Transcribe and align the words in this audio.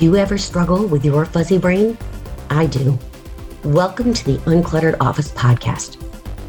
You 0.00 0.16
ever 0.16 0.38
struggle 0.38 0.86
with 0.86 1.04
your 1.04 1.26
fuzzy 1.26 1.58
brain? 1.58 1.98
I 2.48 2.64
do. 2.64 2.98
Welcome 3.64 4.14
to 4.14 4.24
the 4.24 4.38
Uncluttered 4.46 4.96
Office 4.98 5.30
podcast. 5.30 5.98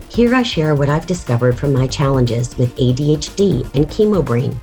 Here 0.10 0.33
I 0.33 0.42
share 0.42 0.74
what 0.74 0.88
I've 0.88 1.05
discovered 1.05 1.60
from 1.60 1.74
my 1.74 1.85
challenges 1.85 2.58
with 2.58 2.74
ADHD 2.78 3.63
and 3.76 3.87
chemo 3.87 4.24
brain. 4.24 4.58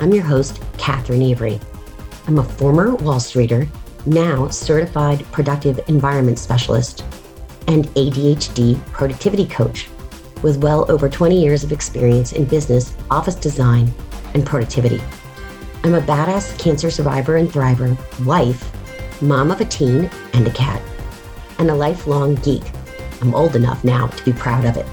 I'm 0.00 0.12
your 0.12 0.22
host, 0.22 0.60
Catherine 0.76 1.22
Avery. 1.22 1.58
I'm 2.26 2.38
a 2.38 2.44
former 2.44 2.94
Wall 2.96 3.20
Streeter, 3.20 3.66
now 4.04 4.48
certified 4.48 5.24
productive 5.32 5.80
environment 5.88 6.38
specialist, 6.38 7.06
and 7.68 7.86
ADHD 7.94 8.78
productivity 8.88 9.46
coach 9.46 9.88
with 10.42 10.58
well 10.58 10.84
over 10.92 11.08
20 11.08 11.42
years 11.42 11.64
of 11.64 11.72
experience 11.72 12.32
in 12.32 12.44
business, 12.44 12.94
office 13.10 13.36
design, 13.36 13.90
and 14.34 14.44
productivity. 14.44 15.00
I'm 15.84 15.94
a 15.94 16.00
badass 16.00 16.58
cancer 16.58 16.90
survivor 16.90 17.36
and 17.36 17.48
thriver, 17.48 17.96
wife, 18.24 18.72
mom 19.22 19.50
of 19.50 19.60
a 19.60 19.64
teen 19.64 20.10
and 20.32 20.46
a 20.46 20.50
cat, 20.50 20.82
and 21.58 21.70
a 21.70 21.74
lifelong 21.74 22.34
geek. 22.36 22.64
I'm 23.20 23.34
old 23.34 23.56
enough 23.56 23.84
now 23.84 24.08
to 24.08 24.24
be 24.24 24.32
proud 24.32 24.64
of 24.64 24.76
it. 24.76 24.86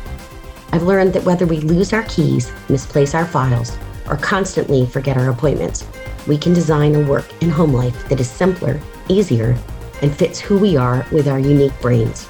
I've 0.72 0.84
learned 0.84 1.14
that 1.14 1.23
whether 1.23 1.46
we 1.46 1.58
lose 1.58 1.94
our 1.94 2.04
keys, 2.04 2.52
misplace 2.70 3.14
our 3.14 3.26
files, 3.26 3.78
or 4.08 4.18
constantly 4.18 4.86
forget 4.86 5.18
our 5.18 5.30
appointments, 5.30 5.86
we 6.28 6.38
can 6.38 6.54
design 6.54 6.95
a 6.95 7.08
work 7.08 7.26
and 7.42 7.52
home 7.52 7.73
life 7.73 8.08
that 8.09 8.20
is 8.20 8.30
simpler, 8.30 8.80
easier, 9.08 9.58
and 10.02 10.16
fits 10.16 10.40
who 10.40 10.58
we 10.58 10.78
are 10.78 11.06
with 11.12 11.28
our 11.28 11.40
unique 11.40 11.80
brains. 11.81 12.28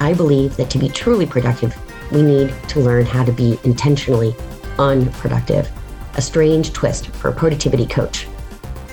I 0.00 0.14
believe 0.14 0.56
that 0.56 0.70
to 0.70 0.78
be 0.78 0.88
truly 0.88 1.26
productive, 1.26 1.76
we 2.12 2.22
need 2.22 2.54
to 2.68 2.80
learn 2.80 3.04
how 3.04 3.24
to 3.24 3.32
be 3.32 3.58
intentionally 3.64 4.34
unproductive, 4.78 5.70
a 6.18 6.20
strange 6.20 6.72
twist 6.72 7.06
for 7.06 7.28
a 7.28 7.32
productivity 7.32 7.86
coach. 7.86 8.26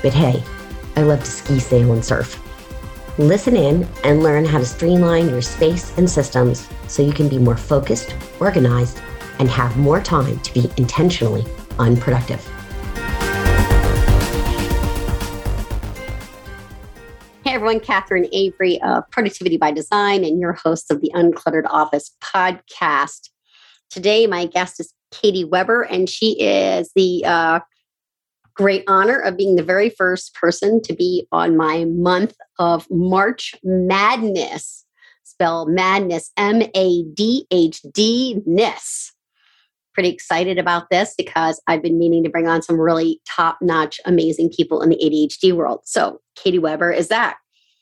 But 0.03 0.13
hey, 0.13 0.43
I 0.95 1.01
love 1.01 1.21
to 1.21 1.25
ski, 1.25 1.59
sail, 1.59 1.91
and 1.91 2.05
surf. 2.05 2.39
Listen 3.17 3.55
in 3.55 3.87
and 4.03 4.21
learn 4.21 4.45
how 4.45 4.59
to 4.59 4.65
streamline 4.65 5.29
your 5.29 5.41
space 5.41 5.97
and 5.97 6.07
systems 6.07 6.69
so 6.87 7.01
you 7.01 7.11
can 7.11 7.27
be 7.27 7.39
more 7.39 7.57
focused, 7.57 8.15
organized, 8.39 9.01
and 9.39 9.49
have 9.49 9.75
more 9.75 9.99
time 9.99 10.39
to 10.41 10.53
be 10.53 10.69
intentionally 10.77 11.43
unproductive. 11.79 12.45
Hey 17.43 17.53
everyone, 17.53 17.79
Catherine 17.79 18.27
Avery 18.33 18.79
of 18.83 19.09
Productivity 19.09 19.57
by 19.57 19.71
Design 19.71 20.23
and 20.23 20.39
your 20.39 20.53
host 20.53 20.91
of 20.91 21.01
the 21.01 21.11
Uncluttered 21.15 21.65
Office 21.69 22.15
podcast. 22.21 23.29
Today, 23.89 24.27
my 24.27 24.45
guest 24.45 24.79
is 24.79 24.93
Katy 25.21 25.45
Weber, 25.45 25.83
and 25.83 26.09
she 26.09 26.39
is 26.41 26.91
the 26.95 27.23
uh, 27.25 27.59
great 28.55 28.83
honor 28.87 29.19
of 29.19 29.37
being 29.37 29.55
the 29.55 29.63
very 29.63 29.89
first 29.89 30.33
person 30.33 30.81
to 30.83 30.93
be 30.93 31.27
on 31.31 31.57
my 31.57 31.85
month 31.85 32.35
of 32.59 32.87
March 32.89 33.55
Madness. 33.63 34.83
Spell 35.23 35.65
madness, 35.65 36.31
M 36.37 36.61
A 36.61 37.03
D 37.13 37.45
H 37.51 37.81
D 37.93 38.41
ness. 38.45 39.11
Pretty 39.93 40.09
excited 40.09 40.57
about 40.57 40.89
this 40.89 41.13
because 41.17 41.61
I've 41.67 41.81
been 41.81 41.99
meaning 41.99 42.23
to 42.23 42.29
bring 42.29 42.47
on 42.47 42.61
some 42.61 42.79
really 42.79 43.21
top 43.27 43.57
notch, 43.61 43.99
amazing 44.05 44.51
people 44.55 44.81
in 44.81 44.89
the 44.89 44.97
ADHD 44.97 45.53
world. 45.53 45.81
So, 45.83 46.21
Katy 46.35 46.59
Weber 46.59 46.91
is 46.91 47.09
that. 47.09 47.35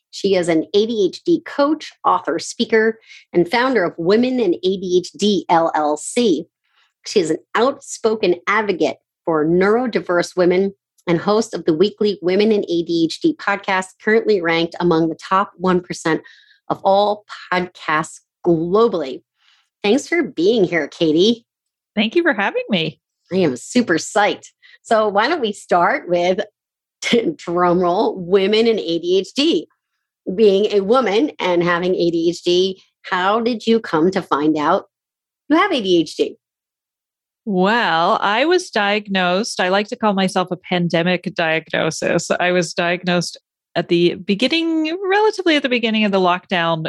She 0.09 0.35
is 0.35 0.47
an 0.47 0.65
ADHD 0.75 1.43
coach, 1.43 1.91
author, 2.05 2.37
speaker, 2.39 2.99
and 3.33 3.49
founder 3.49 3.83
of 3.83 3.93
Women 3.97 4.39
in 4.39 4.53
ADHD 4.65 5.43
LLC. 5.49 6.45
She 7.05 7.19
is 7.19 7.29
an 7.29 7.37
outspoken 7.55 8.35
advocate 8.47 8.97
for 9.25 9.45
neurodiverse 9.45 10.35
women 10.35 10.73
and 11.07 11.19
host 11.19 11.53
of 11.53 11.65
the 11.65 11.73
weekly 11.73 12.17
Women 12.21 12.51
in 12.51 12.61
ADHD 12.61 13.35
podcast, 13.35 13.87
currently 14.01 14.41
ranked 14.41 14.75
among 14.79 15.09
the 15.09 15.15
top 15.15 15.51
1% 15.61 16.21
of 16.69 16.81
all 16.83 17.25
podcasts 17.51 18.21
globally. 18.45 19.21
Thanks 19.83 20.07
for 20.07 20.23
being 20.23 20.63
here, 20.63 20.87
Katy. 20.87 21.45
Thank 21.95 22.15
you 22.15 22.23
for 22.23 22.33
having 22.33 22.63
me. 22.69 23.01
I 23.31 23.37
am 23.37 23.57
super 23.57 23.95
psyched. 23.95 24.47
So, 24.81 25.07
why 25.07 25.27
don't 25.27 25.41
we 25.41 25.51
start 25.51 26.09
with 26.09 26.39
drumroll 27.03 28.15
women 28.17 28.67
in 28.67 28.77
ADHD? 28.77 29.65
Being 30.35 30.71
a 30.71 30.79
woman 30.81 31.31
and 31.39 31.63
having 31.63 31.93
ADHD, 31.93 32.75
how 33.03 33.41
did 33.41 33.67
you 33.67 33.81
come 33.81 34.09
to 34.11 34.21
find 34.21 34.57
out 34.57 34.85
you 35.49 35.57
have 35.57 35.71
ADHD? 35.71 36.37
Well, 37.45 38.19
I 38.21 38.45
was 38.45 38.69
diagnosed. 38.69 39.59
I 39.59 39.69
like 39.69 39.87
to 39.89 39.97
call 39.97 40.13
myself 40.13 40.49
a 40.51 40.57
pandemic 40.57 41.29
diagnosis. 41.35 42.31
I 42.31 42.51
was 42.51 42.73
diagnosed 42.73 43.37
at 43.75 43.89
the 43.89 44.15
beginning, 44.15 44.97
relatively 45.09 45.55
at 45.55 45.63
the 45.63 45.69
beginning 45.69 46.05
of 46.05 46.11
the 46.11 46.19
lockdown 46.19 46.85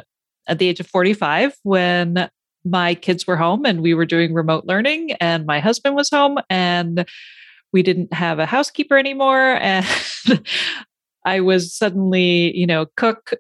at 0.46 0.58
the 0.58 0.68
age 0.68 0.80
of 0.80 0.86
45 0.86 1.56
when 1.62 2.28
my 2.64 2.94
kids 2.94 3.26
were 3.26 3.36
home 3.36 3.66
and 3.66 3.82
we 3.82 3.94
were 3.94 4.06
doing 4.06 4.32
remote 4.32 4.64
learning 4.66 5.12
and 5.12 5.46
my 5.46 5.60
husband 5.60 5.96
was 5.96 6.10
home 6.10 6.38
and 6.48 7.06
we 7.72 7.82
didn't 7.82 8.12
have 8.12 8.38
a 8.38 8.46
housekeeper 8.46 8.96
anymore 8.96 9.56
and 9.60 9.86
I 11.26 11.40
was 11.40 11.74
suddenly, 11.74 12.56
you 12.56 12.66
know, 12.66 12.86
cook, 12.96 13.32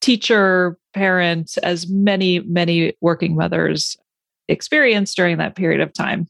teacher, 0.00 0.78
parent 0.92 1.58
as 1.62 1.88
many 1.88 2.38
many 2.40 2.96
working 3.00 3.36
mothers 3.36 3.96
experienced 4.48 5.16
during 5.16 5.38
that 5.38 5.56
period 5.56 5.80
of 5.80 5.92
time. 5.92 6.28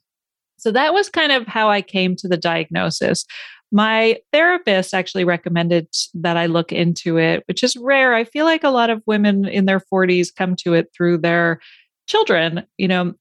So 0.65 0.73
that 0.73 0.95
was 0.95 1.11
kind 1.11 1.31
of 1.31 1.47
how 1.47 1.69
I 1.69 1.83
came 1.83 2.17
to 2.17 2.27
the 2.27 2.39
diagnosis. 2.39 3.27
My 3.71 4.19
therapist 4.33 4.95
actually 4.95 5.25
recommended 5.25 5.89
that 6.15 6.39
I 6.39 6.47
look 6.47 6.73
into 6.73 7.19
it, 7.19 7.45
which 7.47 7.63
is 7.63 7.77
rare. 7.77 8.15
I 8.15 8.25
feel 8.25 8.47
like 8.47 8.65
a 8.65 8.71
lot 8.71 8.89
of 8.89 9.03
women 9.05 9.47
in 9.47 9.67
their 9.67 9.81
40s 9.81 10.35
come 10.35 10.57
to 10.65 10.73
it 10.73 10.89
through 10.97 11.19
their 11.19 11.61
children, 12.07 12.65
you 12.79 12.89
know, 12.89 13.13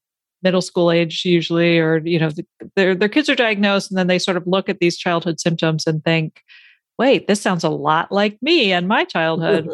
middle 0.42 0.62
school 0.62 0.90
age 0.90 1.26
usually, 1.26 1.78
or, 1.78 1.98
you 1.98 2.18
know, 2.18 2.30
their, 2.76 2.94
their 2.94 3.10
kids 3.10 3.28
are 3.28 3.34
diagnosed 3.34 3.90
and 3.90 3.98
then 3.98 4.06
they 4.06 4.18
sort 4.18 4.38
of 4.38 4.46
look 4.46 4.70
at 4.70 4.78
these 4.78 4.96
childhood 4.96 5.38
symptoms 5.38 5.86
and 5.86 6.02
think, 6.02 6.40
wait, 6.98 7.26
this 7.26 7.42
sounds 7.42 7.62
a 7.62 7.68
lot 7.68 8.10
like 8.10 8.38
me 8.40 8.72
and 8.72 8.88
my 8.88 9.04
childhood. 9.04 9.68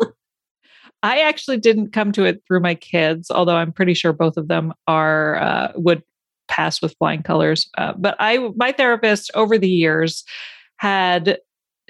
I 1.04 1.20
actually 1.20 1.58
didn't 1.58 1.92
come 1.92 2.10
to 2.12 2.24
it 2.24 2.42
through 2.48 2.60
my 2.60 2.74
kids, 2.74 3.30
although 3.30 3.56
I'm 3.56 3.72
pretty 3.72 3.94
sure 3.94 4.12
both 4.12 4.36
of 4.36 4.48
them 4.48 4.74
are 4.88 5.36
uh, 5.36 5.72
would 5.76 6.02
pass 6.50 6.82
with 6.82 6.94
flying 6.98 7.22
colors. 7.22 7.70
Uh, 7.78 7.94
but 7.96 8.16
I, 8.18 8.50
my 8.56 8.72
therapist 8.72 9.30
over 9.34 9.56
the 9.56 9.70
years 9.70 10.24
had 10.76 11.38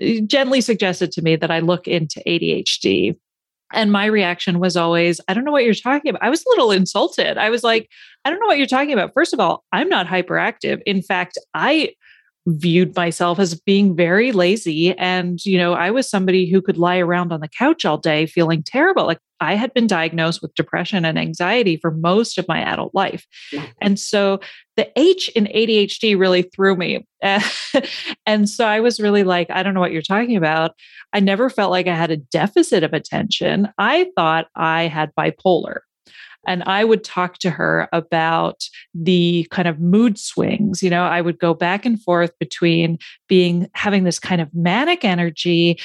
uh, 0.00 0.20
gently 0.26 0.60
suggested 0.60 1.10
to 1.12 1.22
me 1.22 1.34
that 1.36 1.50
I 1.50 1.58
look 1.58 1.88
into 1.88 2.22
ADHD. 2.26 3.16
And 3.72 3.92
my 3.92 4.06
reaction 4.06 4.58
was 4.58 4.76
always, 4.76 5.20
I 5.28 5.34
don't 5.34 5.44
know 5.44 5.52
what 5.52 5.64
you're 5.64 5.74
talking 5.74 6.10
about. 6.10 6.22
I 6.22 6.30
was 6.30 6.40
a 6.40 6.50
little 6.50 6.72
insulted. 6.72 7.38
I 7.38 7.50
was 7.50 7.62
like, 7.62 7.88
I 8.24 8.30
don't 8.30 8.40
know 8.40 8.46
what 8.46 8.58
you're 8.58 8.66
talking 8.66 8.92
about. 8.92 9.14
First 9.14 9.32
of 9.32 9.40
all, 9.40 9.64
I'm 9.72 9.88
not 9.88 10.08
hyperactive. 10.08 10.82
In 10.86 11.02
fact, 11.02 11.38
I 11.54 11.94
viewed 12.46 12.96
myself 12.96 13.38
as 13.38 13.54
being 13.54 13.94
very 13.94 14.32
lazy. 14.32 14.96
And 14.96 15.44
you 15.44 15.58
know 15.58 15.74
i 15.74 15.90
was 15.90 16.08
somebody 16.08 16.50
who 16.50 16.62
could 16.62 16.78
lie 16.78 16.98
around 16.98 17.32
on 17.32 17.40
the 17.40 17.48
couch 17.48 17.84
all 17.84 17.98
day 17.98 18.26
feeling 18.26 18.62
terrible. 18.62 19.06
Like 19.06 19.20
i 19.40 19.54
had 19.54 19.72
been 19.74 19.86
diagnosed 19.86 20.42
with 20.42 20.54
depression 20.54 21.04
and 21.04 21.18
anxiety 21.18 21.76
for 21.76 21.90
most 21.90 22.38
of 22.38 22.48
my 22.48 22.60
adult 22.60 22.94
life. 22.94 23.26
And 23.80 23.98
so 23.98 24.40
the 24.76 24.90
h 24.96 25.28
in 25.30 25.46
adhd 25.46 26.18
really 26.18 26.42
threw 26.42 26.76
me. 26.76 27.06
And 28.26 28.48
so 28.48 28.66
i 28.66 28.80
was 28.80 29.00
really 29.00 29.24
like 29.24 29.50
i 29.50 29.62
don't 29.62 29.74
know 29.74 29.80
what 29.80 29.92
you're 29.92 30.02
talking 30.02 30.36
about. 30.36 30.72
I 31.12 31.20
never 31.20 31.50
felt 31.50 31.70
like 31.70 31.88
i 31.88 31.94
had 31.94 32.10
a 32.10 32.16
deficit 32.16 32.82
of 32.82 32.92
attention. 32.92 33.68
I 33.78 34.10
thought 34.16 34.46
i 34.56 34.84
had 34.84 35.12
bipolar 35.18 35.80
and 36.46 36.62
I 36.64 36.84
would 36.84 37.04
talk 37.04 37.38
to 37.38 37.50
her 37.50 37.88
about 37.92 38.64
the 38.94 39.46
kind 39.50 39.68
of 39.68 39.80
mood 39.80 40.18
swings. 40.18 40.82
You 40.82 40.90
know, 40.90 41.04
I 41.04 41.20
would 41.20 41.38
go 41.38 41.54
back 41.54 41.84
and 41.84 42.00
forth 42.02 42.32
between 42.38 42.98
being 43.28 43.68
having 43.74 44.04
this 44.04 44.18
kind 44.18 44.40
of 44.40 44.48
manic 44.54 45.04
energy 45.04 45.78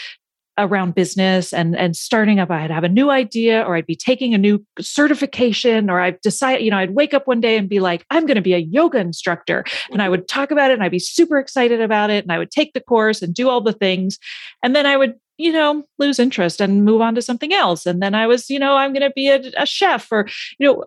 around 0.58 0.96
business 0.96 1.52
and 1.52 1.76
and 1.76 1.98
starting 1.98 2.40
up 2.40 2.50
i'd 2.50 2.72
have 2.72 2.86
a 2.86 2.90
new 2.90 3.10
idea 3.10 3.62
or 3.64 3.76
i'd 3.76 3.86
be 3.86 3.96
taking 3.96 4.34
a 4.34 4.38
new 4.38 4.66
certification 4.80 5.90
or 5.90 6.00
i'd 6.00 6.20
decide 6.22 6.62
you 6.62 6.72
know 6.72 6.78
i'd 6.78 6.96
wake 6.96 7.14
up 7.14 7.28
one 7.28 7.42
day 7.42 7.58
and 7.58 7.68
be 7.68 7.82
like 7.82 8.06
i'm 8.10 8.26
going 8.26 8.36
to 8.36 8.42
be 8.42 8.54
a 8.54 8.60
yoga 8.60 8.98
instructor 8.98 9.66
and 9.92 10.02
i 10.02 10.06
mm-hmm. 10.06 10.12
would 10.12 10.28
talk 10.30 10.52
about 10.52 10.72
it 10.72 10.76
and 10.76 10.84
i'd 10.84 10.92
be 10.92 11.00
super 11.00 11.38
excited 11.38 11.82
about 11.82 12.10
it 12.10 12.24
and 12.24 12.32
i 12.32 12.38
would 12.38 12.52
take 12.52 12.72
the 12.72 12.80
course 12.80 13.22
and 13.22 13.34
do 13.34 13.50
all 13.50 13.60
the 13.60 13.74
things 13.74 14.18
and 14.64 14.74
then 14.74 14.86
i 14.86 14.96
would 14.96 15.16
you 15.38 15.52
know, 15.52 15.84
lose 16.00 16.20
interest 16.20 16.62
and 16.62 16.86
move 16.86 17.02
on 17.02 17.16
to 17.16 17.22
something 17.22 17.54
else. 17.54 17.86
And 17.86 18.02
then 18.02 18.16
I 18.16 18.28
was, 18.28 18.50
you 18.50 18.60
know, 18.60 18.76
I'm 18.76 18.94
going 18.94 19.02
to 19.02 19.14
be 19.16 19.30
a, 19.30 19.42
a 19.58 19.66
chef 19.66 20.12
or, 20.12 20.28
you 20.60 20.68
know, 20.68 20.84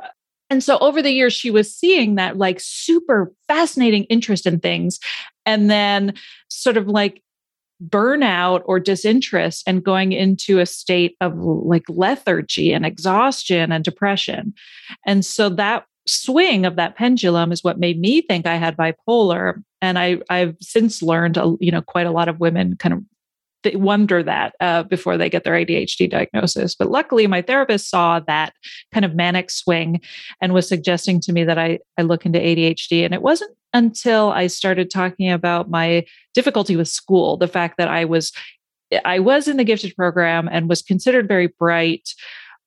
and 0.50 0.64
so 0.64 0.78
over 0.78 1.02
the 1.02 1.10
years, 1.10 1.34
she 1.34 1.50
was 1.50 1.74
seeing 1.74 2.14
that 2.14 2.38
like 2.38 2.58
super 2.60 3.32
fascinating 3.48 4.04
interest 4.04 4.46
in 4.46 4.60
things. 4.60 4.98
And 5.44 5.70
then 5.70 6.14
sort 6.48 6.76
of 6.76 6.88
like 6.88 7.22
burnout 7.82 8.62
or 8.64 8.80
disinterest 8.80 9.62
and 9.66 9.84
going 9.84 10.12
into 10.12 10.58
a 10.58 10.66
state 10.66 11.16
of 11.20 11.36
like 11.36 11.84
lethargy 11.88 12.72
and 12.72 12.84
exhaustion 12.84 13.70
and 13.70 13.84
depression. 13.84 14.52
And 15.06 15.24
so 15.24 15.48
that 15.50 15.84
swing 16.06 16.64
of 16.64 16.76
that 16.76 16.96
pendulum 16.96 17.52
is 17.52 17.62
what 17.62 17.78
made 17.78 18.00
me 18.00 18.22
think 18.22 18.46
I 18.46 18.56
had 18.56 18.76
bipolar. 18.76 19.62
And 19.80 19.98
I, 19.98 20.18
I've 20.28 20.56
since 20.60 21.02
learned, 21.02 21.38
uh, 21.38 21.56
you 21.60 21.70
know, 21.70 21.82
quite 21.82 22.06
a 22.06 22.10
lot 22.10 22.28
of 22.28 22.40
women 22.40 22.76
kind 22.76 22.94
of 22.94 23.02
wonder 23.74 24.22
that 24.22 24.54
uh, 24.60 24.82
before 24.84 25.16
they 25.16 25.28
get 25.28 25.44
their 25.44 25.54
ADHD 25.54 26.08
diagnosis. 26.10 26.74
But 26.74 26.90
luckily, 26.90 27.26
my 27.26 27.42
therapist 27.42 27.90
saw 27.90 28.20
that 28.20 28.52
kind 28.92 29.04
of 29.04 29.14
manic 29.14 29.50
swing 29.50 30.00
and 30.40 30.54
was 30.54 30.68
suggesting 30.68 31.20
to 31.22 31.32
me 31.32 31.44
that 31.44 31.58
I, 31.58 31.80
I 31.98 32.02
look 32.02 32.24
into 32.24 32.38
ADHD. 32.38 33.04
And 33.04 33.14
it 33.14 33.22
wasn't 33.22 33.56
until 33.74 34.30
I 34.30 34.46
started 34.46 34.90
talking 34.90 35.30
about 35.30 35.70
my 35.70 36.04
difficulty 36.34 36.76
with 36.76 36.88
school, 36.88 37.36
the 37.36 37.48
fact 37.48 37.76
that 37.78 37.88
I 37.88 38.04
was 38.04 38.32
I 39.04 39.18
was 39.18 39.48
in 39.48 39.58
the 39.58 39.64
gifted 39.64 39.94
program 39.96 40.48
and 40.50 40.68
was 40.68 40.80
considered 40.80 41.28
very 41.28 41.48
bright 41.48 42.08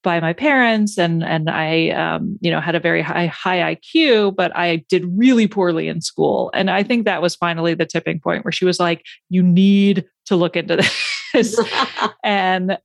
by 0.04 0.20
my 0.20 0.34
parents 0.34 0.98
and 0.98 1.24
and 1.24 1.50
I 1.50 1.90
um, 1.90 2.38
you 2.42 2.52
know 2.52 2.60
had 2.60 2.76
a 2.76 2.80
very 2.80 3.02
high 3.02 3.28
high 3.28 3.76
IQ 3.76 4.36
but 4.36 4.56
I 4.56 4.78
did 4.90 5.06
really 5.16 5.48
poorly 5.48 5.88
in 5.88 6.02
school. 6.02 6.52
And 6.54 6.70
I 6.70 6.84
think 6.84 7.06
that 7.06 7.22
was 7.22 7.36
finally 7.36 7.74
the 7.74 7.86
tipping 7.86 8.20
point 8.20 8.44
where 8.46 8.52
she 8.52 8.66
was 8.66 8.80
like 8.80 9.06
you 9.30 9.44
need 9.44 10.06
to 10.26 10.36
look 10.36 10.56
into 10.56 10.76
this. 11.34 11.60
And 12.24 12.78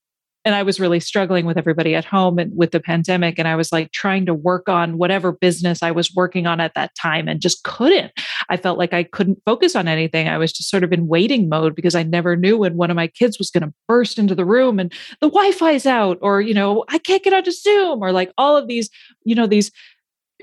and 0.46 0.54
I 0.54 0.62
was 0.62 0.78
really 0.78 1.00
struggling 1.00 1.44
with 1.44 1.58
everybody 1.58 1.96
at 1.96 2.04
home 2.04 2.38
and 2.38 2.56
with 2.56 2.70
the 2.70 2.78
pandemic. 2.78 3.36
And 3.36 3.48
I 3.48 3.56
was 3.56 3.72
like 3.72 3.90
trying 3.90 4.26
to 4.26 4.32
work 4.32 4.68
on 4.68 4.96
whatever 4.96 5.32
business 5.32 5.82
I 5.82 5.90
was 5.90 6.14
working 6.14 6.46
on 6.46 6.60
at 6.60 6.74
that 6.74 6.94
time 6.94 7.26
and 7.26 7.40
just 7.40 7.64
couldn't. 7.64 8.12
I 8.48 8.56
felt 8.56 8.78
like 8.78 8.94
I 8.94 9.02
couldn't 9.02 9.42
focus 9.44 9.74
on 9.74 9.88
anything. 9.88 10.28
I 10.28 10.38
was 10.38 10.52
just 10.52 10.70
sort 10.70 10.84
of 10.84 10.92
in 10.92 11.08
waiting 11.08 11.48
mode 11.48 11.74
because 11.74 11.96
I 11.96 12.04
never 12.04 12.36
knew 12.36 12.58
when 12.58 12.76
one 12.76 12.90
of 12.90 12.96
my 12.96 13.08
kids 13.08 13.40
was 13.40 13.50
going 13.50 13.64
to 13.64 13.74
burst 13.88 14.20
into 14.20 14.36
the 14.36 14.44
room 14.44 14.78
and 14.78 14.92
the 15.20 15.28
Wi 15.28 15.50
Fi's 15.50 15.84
out, 15.84 16.16
or, 16.22 16.40
you 16.40 16.54
know, 16.54 16.84
I 16.88 16.98
can't 16.98 17.24
get 17.24 17.32
onto 17.32 17.50
Zoom, 17.50 18.00
or 18.00 18.12
like 18.12 18.32
all 18.38 18.56
of 18.56 18.68
these, 18.68 18.88
you 19.24 19.34
know, 19.34 19.48
these 19.48 19.72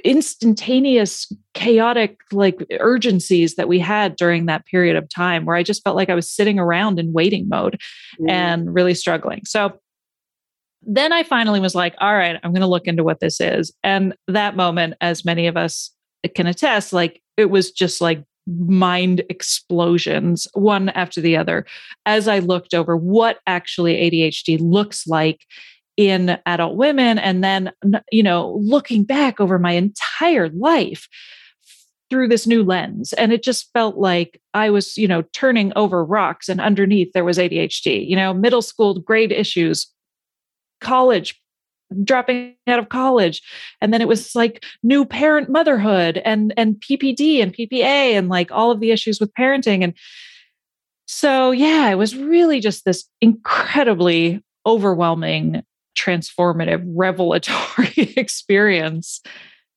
instantaneous 0.03 1.31
chaotic 1.53 2.17
like 2.33 2.65
urgencies 2.79 3.55
that 3.55 3.69
we 3.69 3.79
had 3.79 4.17
during 4.17 4.47
that 4.47 4.65
period 4.65 4.95
of 4.95 5.07
time 5.07 5.45
where 5.45 5.55
i 5.55 5.61
just 5.61 5.83
felt 5.83 5.95
like 5.95 6.09
i 6.09 6.15
was 6.15 6.27
sitting 6.27 6.57
around 6.57 6.97
in 6.97 7.13
waiting 7.13 7.47
mode 7.47 7.79
mm. 8.19 8.27
and 8.27 8.73
really 8.73 8.95
struggling 8.95 9.41
so 9.45 9.71
then 10.85 11.13
I 11.13 11.23
finally 11.23 11.59
was 11.59 11.75
like, 11.75 11.95
all 11.99 12.15
right, 12.15 12.39
I'm 12.43 12.51
going 12.51 12.61
to 12.61 12.67
look 12.67 12.87
into 12.87 13.03
what 13.03 13.19
this 13.19 13.39
is. 13.39 13.71
And 13.83 14.13
that 14.27 14.55
moment, 14.55 14.95
as 15.01 15.25
many 15.25 15.47
of 15.47 15.57
us 15.57 15.91
can 16.35 16.47
attest, 16.47 16.93
like 16.93 17.21
it 17.37 17.49
was 17.49 17.71
just 17.71 18.01
like 18.01 18.23
mind 18.47 19.23
explosions, 19.29 20.47
one 20.53 20.89
after 20.89 21.21
the 21.21 21.37
other, 21.37 21.65
as 22.05 22.27
I 22.27 22.39
looked 22.39 22.73
over 22.73 22.97
what 22.97 23.39
actually 23.47 23.95
ADHD 23.95 24.59
looks 24.59 25.07
like 25.07 25.45
in 25.95 26.37
adult 26.45 26.75
women. 26.75 27.19
And 27.19 27.43
then, 27.43 27.71
you 28.11 28.23
know, 28.23 28.57
looking 28.61 29.03
back 29.03 29.39
over 29.39 29.59
my 29.59 29.71
entire 29.71 30.49
life 30.49 31.07
through 32.09 32.27
this 32.27 32.45
new 32.45 32.63
lens 32.63 33.11
and 33.13 33.33
it 33.33 33.41
just 33.41 33.71
felt 33.73 33.97
like 33.97 34.39
i 34.53 34.69
was 34.69 34.97
you 34.97 35.07
know 35.07 35.23
turning 35.33 35.73
over 35.75 36.05
rocks 36.05 36.47
and 36.47 36.61
underneath 36.61 37.11
there 37.13 37.23
was 37.23 37.39
adhd 37.39 38.07
you 38.07 38.15
know 38.15 38.31
middle 38.35 38.61
school 38.61 38.99
grade 38.99 39.31
issues 39.31 39.91
college 40.83 41.39
dropping 42.03 42.55
out 42.67 42.79
of 42.79 42.89
college. 42.89 43.41
And 43.81 43.93
then 43.93 44.01
it 44.01 44.07
was 44.07 44.35
like 44.35 44.63
new 44.81 45.05
parent 45.05 45.49
motherhood 45.49 46.21
and 46.25 46.53
and 46.57 46.75
ppd 46.75 47.41
and 47.41 47.53
ppa 47.53 48.17
and 48.17 48.29
like 48.29 48.51
all 48.51 48.71
of 48.71 48.79
the 48.79 48.91
issues 48.91 49.19
with 49.19 49.33
parenting. 49.33 49.83
And 49.83 49.93
so 51.05 51.51
yeah 51.51 51.89
it 51.89 51.95
was 51.95 52.15
really 52.15 52.59
just 52.59 52.85
this 52.85 53.07
incredibly 53.21 54.41
overwhelming 54.65 55.61
transformative 55.97 56.83
revelatory 56.87 58.13
experience 58.17 59.21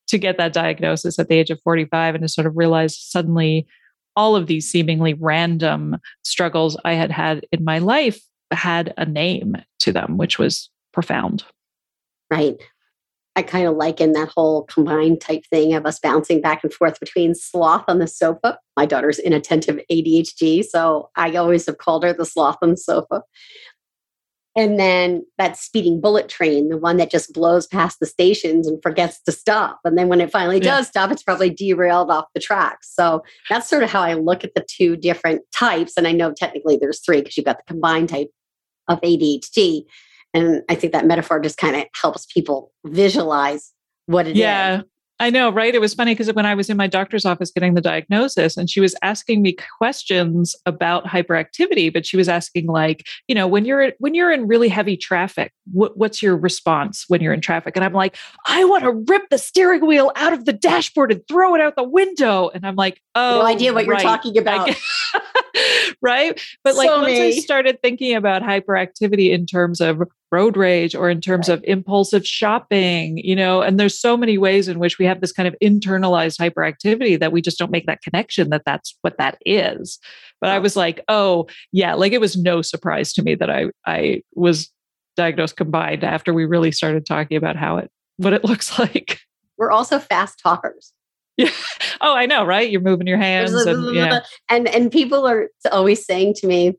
to 0.09 0.19
get 0.19 0.39
that 0.39 0.53
diagnosis 0.53 1.19
at 1.19 1.29
the 1.29 1.35
age 1.35 1.51
of 1.51 1.61
45 1.63 2.15
and 2.15 2.23
to 2.23 2.29
sort 2.29 2.47
of 2.47 2.57
realize 2.57 2.97
suddenly 2.99 3.67
all 4.15 4.37
of 4.37 4.47
these 4.47 4.71
seemingly 4.71 5.15
random 5.15 5.99
struggles 6.23 6.77
i 6.85 6.95
had 6.95 7.11
had 7.11 7.45
in 7.53 7.65
my 7.65 7.79
life 7.79 8.21
had 8.53 8.95
a 8.97 9.05
name 9.05 9.57
to 9.81 9.93
them 9.93 10.17
which 10.17 10.39
was 10.39 10.71
profound. 10.97 11.45
Right. 12.31 12.57
I 13.37 13.43
kind 13.43 13.69
of 13.69 13.77
liken 13.77 14.13
that 14.13 14.31
whole 14.35 14.63
combined 14.63 15.21
type 15.21 15.45
thing 15.51 15.75
of 15.75 15.85
us 15.85 16.01
bouncing 16.01 16.41
back 16.41 16.65
and 16.65 16.73
forth 16.73 16.99
between 16.99 17.35
sloth 17.35 17.85
on 17.87 17.99
the 17.99 18.07
sofa. 18.07 18.59
My 18.79 18.87
daughter's 18.87 19.19
inattentive 19.19 19.79
ADHD, 19.93 20.65
so 20.65 21.11
I 21.15 21.37
always 21.37 21.67
have 21.67 21.77
called 21.77 22.03
her 22.03 22.15
the 22.15 22.25
sloth 22.25 22.57
on 22.63 22.71
the 22.71 22.77
sofa. 22.79 23.25
And 24.57 24.81
then 24.81 25.27
that 25.37 25.59
speeding 25.59 26.01
bullet 26.01 26.31
train, 26.31 26.71
the 26.71 26.79
one 26.79 26.97
that 26.97 27.11
just 27.11 27.35
blows 27.35 27.67
past 27.67 28.01
the 28.01 28.07
stations 28.07 28.67
and 28.67 28.83
forgets 28.83 29.21
to 29.25 29.33
stop. 29.33 29.81
And 29.85 29.99
then 29.99 30.09
when 30.09 30.23
it 30.23 30.33
finally 30.33 30.57
yeah. 30.57 30.79
does 30.79 30.87
stop, 30.87 31.11
it's 31.11 31.23
probably 31.23 31.51
derailed 31.51 32.11
off 32.11 32.25
the 32.33 32.41
tracks. 32.41 32.91
So 32.95 33.23
that's 33.51 33.69
sort 33.69 33.83
of 33.83 33.91
how 33.91 34.01
I 34.01 34.15
look 34.15 34.45
at 34.45 34.55
the 34.55 34.67
two 34.67 34.97
different 34.97 35.43
types. 35.55 35.93
And 35.99 36.09
I 36.09 36.13
know 36.13 36.33
technically 36.33 36.79
there's 36.79 37.01
three 37.01 37.21
because 37.21 37.37
you've 37.37 37.45
got 37.45 37.59
the 37.59 37.71
combined 37.71 38.09
type 38.09 38.31
of 38.89 38.99
ADHD. 39.03 39.83
And 40.37 40.63
I 40.69 40.75
think 40.75 40.93
that 40.93 41.07
metaphor 41.07 41.41
just 41.41 41.57
kind 41.57 41.75
of 41.75 41.85
helps 41.99 42.27
people 42.27 42.71
visualize 42.85 43.73
what 44.05 44.27
it 44.27 44.37
yeah. 44.37 44.81
is. 44.81 44.85
I 45.19 45.31
know, 45.31 45.49
right? 45.49 45.75
It 45.75 45.81
was 45.81 45.95
funny 45.95 46.13
because 46.13 46.31
when 46.35 46.45
I 46.45 46.55
was 46.55 46.69
in 46.69 46.77
my 46.77 46.87
doctor's 46.87 47.25
office 47.25 47.51
getting 47.51 47.73
the 47.73 47.81
diagnosis, 47.81 48.59
and 48.59 48.69
she 48.69 48.81
was 48.81 48.95
asking 49.01 49.41
me 49.41 49.57
questions 49.79 50.55
about 50.67 51.07
hyperactivity, 51.07 51.91
but 51.91 52.05
she 52.05 52.19
was 52.19 52.29
asking 52.29 52.67
like, 52.67 53.07
you 53.27 53.35
know, 53.35 53.47
when 53.47 53.65
you're 53.65 53.93
when 53.99 54.15
you're 54.15 54.31
in 54.31 54.47
really 54.47 54.69
heavy 54.69 54.95
traffic, 54.95 55.55
what, 55.73 55.97
what's 55.97 56.23
your 56.23 56.37
response 56.37 57.07
when 57.09 57.23
you're 57.23 57.33
in 57.33 57.41
traffic? 57.41 57.77
And 57.77 57.85
I'm 57.85 57.95
like, 57.95 58.19
I 58.47 58.67
want 58.67 58.85
to 58.85 58.91
rip 59.11 59.31
the 59.31 59.39
steering 59.39 59.87
wheel 59.87 60.13
out 60.17 60.35
of 60.35 60.45
the 60.45 60.53
dashboard 60.53 61.11
and 61.11 61.27
throw 61.29 61.55
it 61.55 61.63
out 61.63 61.77
the 61.77 61.83
window. 61.83 62.51
And 62.51 62.67
I'm 62.67 62.77
like, 62.77 63.01
oh, 63.15 63.39
no 63.39 63.47
idea 63.47 63.73
what 63.73 63.87
right. 63.87 64.03
you're 64.03 64.11
talking 64.11 64.37
about. 64.37 64.69
right? 66.03 66.39
But 66.63 66.77
like 66.77 66.89
so 66.89 67.01
once 67.01 67.19
I 67.19 67.31
started 67.31 67.81
thinking 67.81 68.15
about 68.15 68.43
hyperactivity 68.43 69.31
in 69.31 69.47
terms 69.47 69.81
of 69.81 70.03
road 70.37 70.57
rage 70.57 70.95
or 70.95 71.09
in 71.09 71.21
terms 71.23 71.49
right. 71.49 71.57
of 71.57 71.65
impulsive 71.65 72.27
shopping, 72.27 73.17
you 73.17 73.35
know, 73.35 73.63
and 73.63 73.81
there's 73.81 73.99
so 73.99 74.19
many 74.19 74.37
ways 74.37 74.69
in 74.69 74.79
which 74.79 74.99
we 74.99 75.07
have 75.07 75.23
this 75.23 75.33
kind 75.33 75.49
of 75.49 75.57
internalized 75.63 76.39
hyperactivity 76.39 77.19
that 77.19 77.33
we 77.33 77.41
just 77.41 77.59
don't 77.59 77.71
make 77.71 77.87
that 77.87 78.03
connection 78.03 78.51
that 78.51 78.63
that's 78.67 78.99
what 79.01 79.17
that 79.17 79.39
is. 79.47 79.99
But 80.43 80.51
I 80.51 80.59
was 80.59 80.77
like, 80.77 81.03
oh, 81.09 81.47
yeah, 81.73 81.95
like 81.95 82.13
it 82.13 82.21
was 82.21 82.37
no 82.37 82.61
surprise 82.61 83.15
to 83.15 83.23
me 83.23 83.35
that 83.37 83.49
I 83.49 83.71
I 83.87 84.23
was 84.35 84.71
diagnosed 85.17 85.57
combined 85.57 86.05
after 86.05 86.35
we 86.35 86.45
really 86.45 86.71
started 86.71 87.07
talking 87.07 87.39
about 87.39 87.57
how 87.57 87.79
it 87.79 87.91
what 88.19 88.35
it 88.35 88.45
looks 88.51 88.79
like. 88.79 89.21
We're 89.57 89.71
also 89.71 89.99
fast 89.99 90.39
talkers. 90.41 90.93
Yeah. 91.39 91.51
Oh, 92.01 92.15
I 92.15 92.25
know, 92.25 92.47
right? 92.47 92.71
You're 92.71 92.81
moving 92.81 93.07
your 93.07 93.19
hands. 93.19 93.53
And, 93.53 93.95
yeah. 93.95 94.21
and 94.49 94.67
and 94.69 94.91
people 94.91 95.27
are 95.27 95.51
always 95.71 96.03
saying 96.03 96.33
to 96.39 96.47
me, 96.47 96.79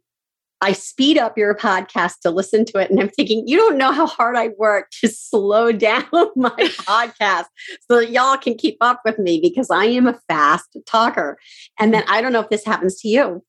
I 0.61 0.71
speed 0.71 1.17
up 1.17 1.37
your 1.37 1.53
podcast 1.55 2.19
to 2.21 2.31
listen 2.31 2.65
to 2.65 2.79
it. 2.79 2.89
And 2.89 2.99
I'm 2.99 3.09
thinking, 3.09 3.47
you 3.47 3.57
don't 3.57 3.77
know 3.77 3.91
how 3.91 4.07
hard 4.07 4.35
I 4.35 4.49
work 4.57 4.89
to 5.01 5.07
slow 5.07 5.71
down 5.71 6.05
my 6.35 6.49
podcast 6.49 7.45
so 7.89 7.99
that 7.99 8.11
y'all 8.11 8.37
can 8.37 8.55
keep 8.55 8.77
up 8.81 9.01
with 9.05 9.19
me 9.19 9.39
because 9.41 9.69
I 9.69 9.85
am 9.85 10.07
a 10.07 10.19
fast 10.27 10.77
talker. 10.85 11.37
And 11.79 11.93
then 11.93 12.03
I 12.07 12.21
don't 12.21 12.33
know 12.33 12.41
if 12.41 12.49
this 12.49 12.65
happens 12.65 12.99
to 13.01 13.07
you. 13.07 13.43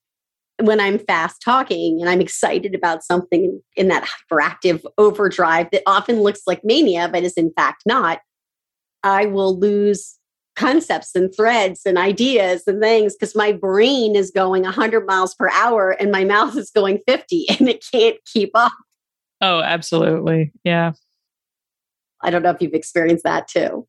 When 0.61 0.81
I'm 0.81 0.99
fast 0.99 1.41
talking 1.41 2.01
and 2.01 2.11
I'm 2.11 2.21
excited 2.21 2.75
about 2.75 3.05
something 3.05 3.63
in 3.77 3.89
that 3.89 4.09
hyperactive 4.09 4.83
overdrive 4.99 5.69
that 5.71 5.85
often 5.87 6.21
looks 6.21 6.41
like 6.49 6.65
mania, 6.65 7.09
but 7.09 7.23
is 7.23 7.35
in 7.35 7.53
fact 7.53 7.85
not, 7.87 8.19
I 9.05 9.27
will 9.27 9.57
lose 9.57 10.18
concepts 10.59 11.15
and 11.15 11.35
threads 11.35 11.83
and 11.87 11.97
ideas 11.97 12.65
and 12.67 12.81
things 12.81 13.15
because 13.15 13.37
my 13.37 13.53
brain 13.53 14.17
is 14.17 14.31
going 14.31 14.65
100 14.65 15.07
miles 15.07 15.35
per 15.35 15.49
hour 15.51 15.93
and 15.93 16.11
my 16.11 16.25
mouth 16.25 16.57
is 16.57 16.71
going 16.71 16.99
50 17.07 17.47
and 17.59 17.69
it 17.69 17.85
can't 17.91 18.17
keep 18.27 18.51
up. 18.55 18.73
Oh, 19.41 19.61
absolutely. 19.61 20.53
Yeah. 20.65 20.93
I 22.23 22.31
don't 22.31 22.43
know 22.43 22.51
if 22.51 22.61
you've 22.61 22.75
experienced 22.75 23.23
that 23.25 23.47
too. 23.47 23.87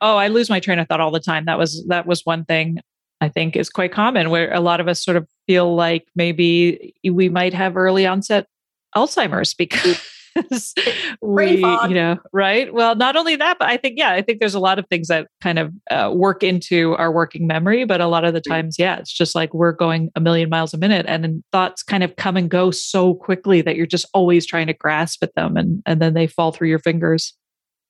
Oh, 0.00 0.16
I 0.16 0.28
lose 0.28 0.48
my 0.48 0.60
train 0.60 0.78
of 0.78 0.86
thought 0.86 1.00
all 1.00 1.10
the 1.10 1.18
time. 1.18 1.46
That 1.46 1.58
was 1.58 1.84
that 1.88 2.06
was 2.06 2.24
one 2.24 2.44
thing 2.44 2.78
I 3.20 3.28
think 3.28 3.56
is 3.56 3.68
quite 3.68 3.90
common 3.90 4.30
where 4.30 4.54
a 4.54 4.60
lot 4.60 4.78
of 4.78 4.86
us 4.86 5.02
sort 5.04 5.16
of 5.16 5.26
feel 5.48 5.74
like 5.74 6.06
maybe 6.14 6.94
we 7.04 7.28
might 7.28 7.52
have 7.52 7.76
early 7.76 8.06
onset 8.06 8.46
Alzheimer's 8.94 9.54
because 9.54 10.00
because 10.48 10.74
we, 11.20 11.56
you 11.56 11.94
know, 11.94 12.18
right? 12.32 12.72
Well, 12.72 12.94
not 12.94 13.16
only 13.16 13.36
that, 13.36 13.58
but 13.58 13.68
I 13.68 13.76
think, 13.76 13.98
yeah, 13.98 14.12
I 14.12 14.22
think 14.22 14.40
there's 14.40 14.54
a 14.54 14.60
lot 14.60 14.78
of 14.78 14.86
things 14.88 15.08
that 15.08 15.28
kind 15.40 15.58
of 15.58 15.72
uh, 15.90 16.12
work 16.14 16.42
into 16.42 16.94
our 16.96 17.12
working 17.12 17.46
memory. 17.46 17.84
But 17.84 18.00
a 18.00 18.06
lot 18.06 18.24
of 18.24 18.34
the 18.34 18.40
times, 18.40 18.78
yeah, 18.78 18.96
it's 18.96 19.12
just 19.12 19.34
like 19.34 19.52
we're 19.54 19.72
going 19.72 20.10
a 20.14 20.20
million 20.20 20.48
miles 20.48 20.74
a 20.74 20.78
minute, 20.78 21.06
and 21.08 21.24
then 21.24 21.44
thoughts 21.52 21.82
kind 21.82 22.02
of 22.02 22.16
come 22.16 22.36
and 22.36 22.50
go 22.50 22.70
so 22.70 23.14
quickly 23.14 23.60
that 23.62 23.76
you're 23.76 23.86
just 23.86 24.06
always 24.14 24.46
trying 24.46 24.66
to 24.68 24.74
grasp 24.74 25.22
at 25.22 25.34
them, 25.34 25.56
and 25.56 25.82
and 25.86 26.00
then 26.00 26.14
they 26.14 26.26
fall 26.26 26.52
through 26.52 26.68
your 26.68 26.78
fingers. 26.78 27.34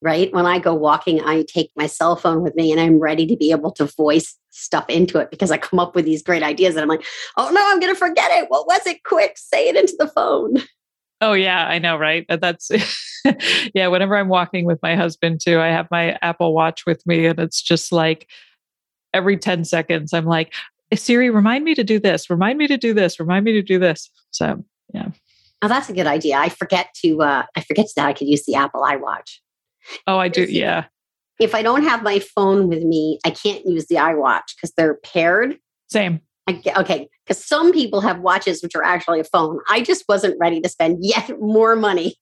Right. 0.01 0.33
When 0.33 0.47
I 0.47 0.61
go 0.61 0.75
walking, 0.75 1.21
I 1.23 1.45
take 1.49 1.73
my 1.75 1.89
cell 1.89 2.15
phone 2.15 2.43
with 2.43 2.55
me 2.55 2.71
and 2.71 2.81
I'm 2.81 3.01
ready 3.01 3.27
to 3.27 3.37
be 3.37 3.51
able 3.51 3.73
to 3.73 3.87
voice 3.87 4.39
stuff 4.51 4.89
into 4.89 5.19
it 5.19 5.31
because 5.31 5.51
I 5.51 5.59
come 5.59 5.81
up 5.81 5.97
with 5.97 6.05
these 6.05 6.23
great 6.23 6.45
ideas 6.45 6.77
and 6.77 6.83
I'm 6.83 6.89
like, 6.89 7.05
oh 7.37 7.51
no, 7.53 7.61
I'm 7.65 7.81
going 7.81 7.93
to 7.93 7.99
forget 7.99 8.31
it. 8.33 8.49
What 8.49 8.69
was 8.69 8.87
it? 8.87 9.03
Quick, 9.03 9.37
say 9.37 9.69
it 9.69 9.77
into 9.77 9.97
the 9.99 10.07
phone. 10.07 10.63
Oh 11.21 11.33
yeah, 11.33 11.67
I 11.67 11.79
know, 11.79 11.97
right? 11.97 12.25
But 12.29 12.41
that's 12.41 12.71
yeah, 13.75 13.89
whenever 13.89 14.17
I'm 14.17 14.29
walking 14.29 14.65
with 14.65 14.79
my 14.83 14.95
husband 14.95 15.41
too, 15.43 15.61
I 15.61 15.69
have 15.69 15.89
my 15.91 16.17
Apple 16.23 16.55
Watch 16.55 16.87
with 16.87 17.05
me 17.07 17.27
and 17.27 17.39
it's 17.39 17.61
just 17.61 17.93
like 17.93 18.29
every 19.13 19.37
10 19.37 19.65
seconds 19.65 20.13
I'm 20.13 20.27
like, 20.27 20.53
Siri, 20.95 21.31
remind 21.31 21.65
me 21.65 21.75
to 21.75 21.85
do 21.85 21.99
this, 21.99 22.31
remind 22.31 22.59
me 22.59 22.67
to 22.69 22.77
do 22.77 22.95
this, 22.95 23.19
remind 23.19 23.45
me 23.45 23.53
to 23.53 23.63
do 23.63 23.79
this. 23.79 24.11
So 24.31 24.65
Yeah. 24.95 25.09
Oh, 25.61 25.67
that's 25.67 25.89
a 25.89 25.93
good 25.93 26.07
idea. 26.07 26.37
I 26.37 26.49
forget 26.51 26.95
to 27.05 27.23
uh 27.23 27.43
I 27.57 27.61
forget 27.63 27.87
that 27.97 28.07
I 28.07 28.13
could 28.13 28.29
use 28.29 28.47
the 28.47 28.55
Apple 28.55 28.83
iWatch. 28.83 29.39
Oh, 30.07 30.19
I 30.19 30.29
do. 30.29 30.45
Yeah. 30.45 30.85
If 31.41 31.55
I 31.55 31.63
don't 31.63 31.85
have 31.85 32.03
my 32.03 32.19
phone 32.19 32.69
with 32.69 32.83
me, 32.83 33.19
I 33.25 33.31
can't 33.31 33.65
use 33.65 33.87
the 33.87 33.97
iWatch 33.97 34.55
because 34.57 34.73
they're 34.77 34.99
paired. 35.05 35.59
Same. 35.89 36.21
I 36.49 36.53
get, 36.53 36.79
okay, 36.79 37.11
because 37.27 37.45
some 37.45 37.73
people 37.73 38.01
have 38.01 38.21
watches 38.21 38.63
which 38.63 38.75
are 38.75 38.83
actually 38.83 39.21
a 39.21 39.25
phone. 39.25 39.61
I 39.69 39.83
just 39.83 40.07
wasn't 40.09 40.39
ready 40.41 40.63
to 40.63 40.69
spend 40.69 40.99
yet 41.03 41.31
more 41.41 41.77
money. 41.77 42.17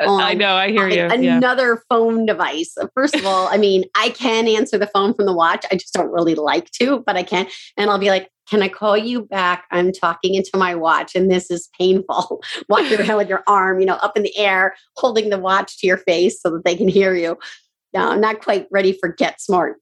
On, 0.00 0.20
I 0.20 0.34
know, 0.34 0.54
I 0.56 0.70
hear 0.70 0.88
you. 0.88 1.04
Another 1.04 1.74
yeah. 1.74 1.80
phone 1.88 2.26
device. 2.26 2.74
First 2.94 3.14
of 3.14 3.24
all, 3.24 3.46
I 3.46 3.56
mean, 3.56 3.84
I 3.94 4.10
can 4.10 4.48
answer 4.48 4.78
the 4.78 4.88
phone 4.88 5.14
from 5.14 5.26
the 5.26 5.32
watch. 5.32 5.64
I 5.70 5.76
just 5.76 5.94
don't 5.94 6.10
really 6.10 6.34
like 6.34 6.70
to, 6.72 7.04
but 7.06 7.16
I 7.16 7.22
can. 7.22 7.46
And 7.76 7.88
I'll 7.88 8.00
be 8.00 8.08
like, 8.08 8.28
can 8.50 8.62
I 8.62 8.68
call 8.68 8.96
you 8.96 9.22
back? 9.22 9.66
I'm 9.70 9.92
talking 9.92 10.34
into 10.34 10.56
my 10.56 10.74
watch 10.74 11.14
and 11.14 11.30
this 11.30 11.48
is 11.48 11.68
painful. 11.78 12.42
Walking 12.68 13.00
around 13.00 13.18
with 13.18 13.28
your 13.28 13.44
arm, 13.46 13.78
you 13.78 13.86
know, 13.86 13.96
up 13.96 14.16
in 14.16 14.24
the 14.24 14.36
air, 14.36 14.74
holding 14.96 15.30
the 15.30 15.38
watch 15.38 15.78
to 15.78 15.86
your 15.86 15.98
face 15.98 16.42
so 16.42 16.50
that 16.50 16.64
they 16.64 16.74
can 16.74 16.88
hear 16.88 17.14
you. 17.14 17.38
No, 17.94 18.10
I'm 18.10 18.20
not 18.20 18.40
quite 18.40 18.66
ready 18.72 18.92
for 18.98 19.12
Get 19.12 19.40
Smart. 19.40 19.76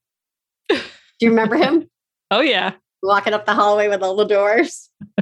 Do 0.69 0.79
you 1.21 1.31
remember 1.31 1.57
him? 1.57 1.89
oh, 2.31 2.41
yeah 2.41 2.73
walking 3.07 3.33
up 3.33 3.47
the 3.47 3.55
hallway 3.55 3.89
with 3.89 4.03
all 4.03 4.17
the 4.17 4.25
doors. 4.25 4.91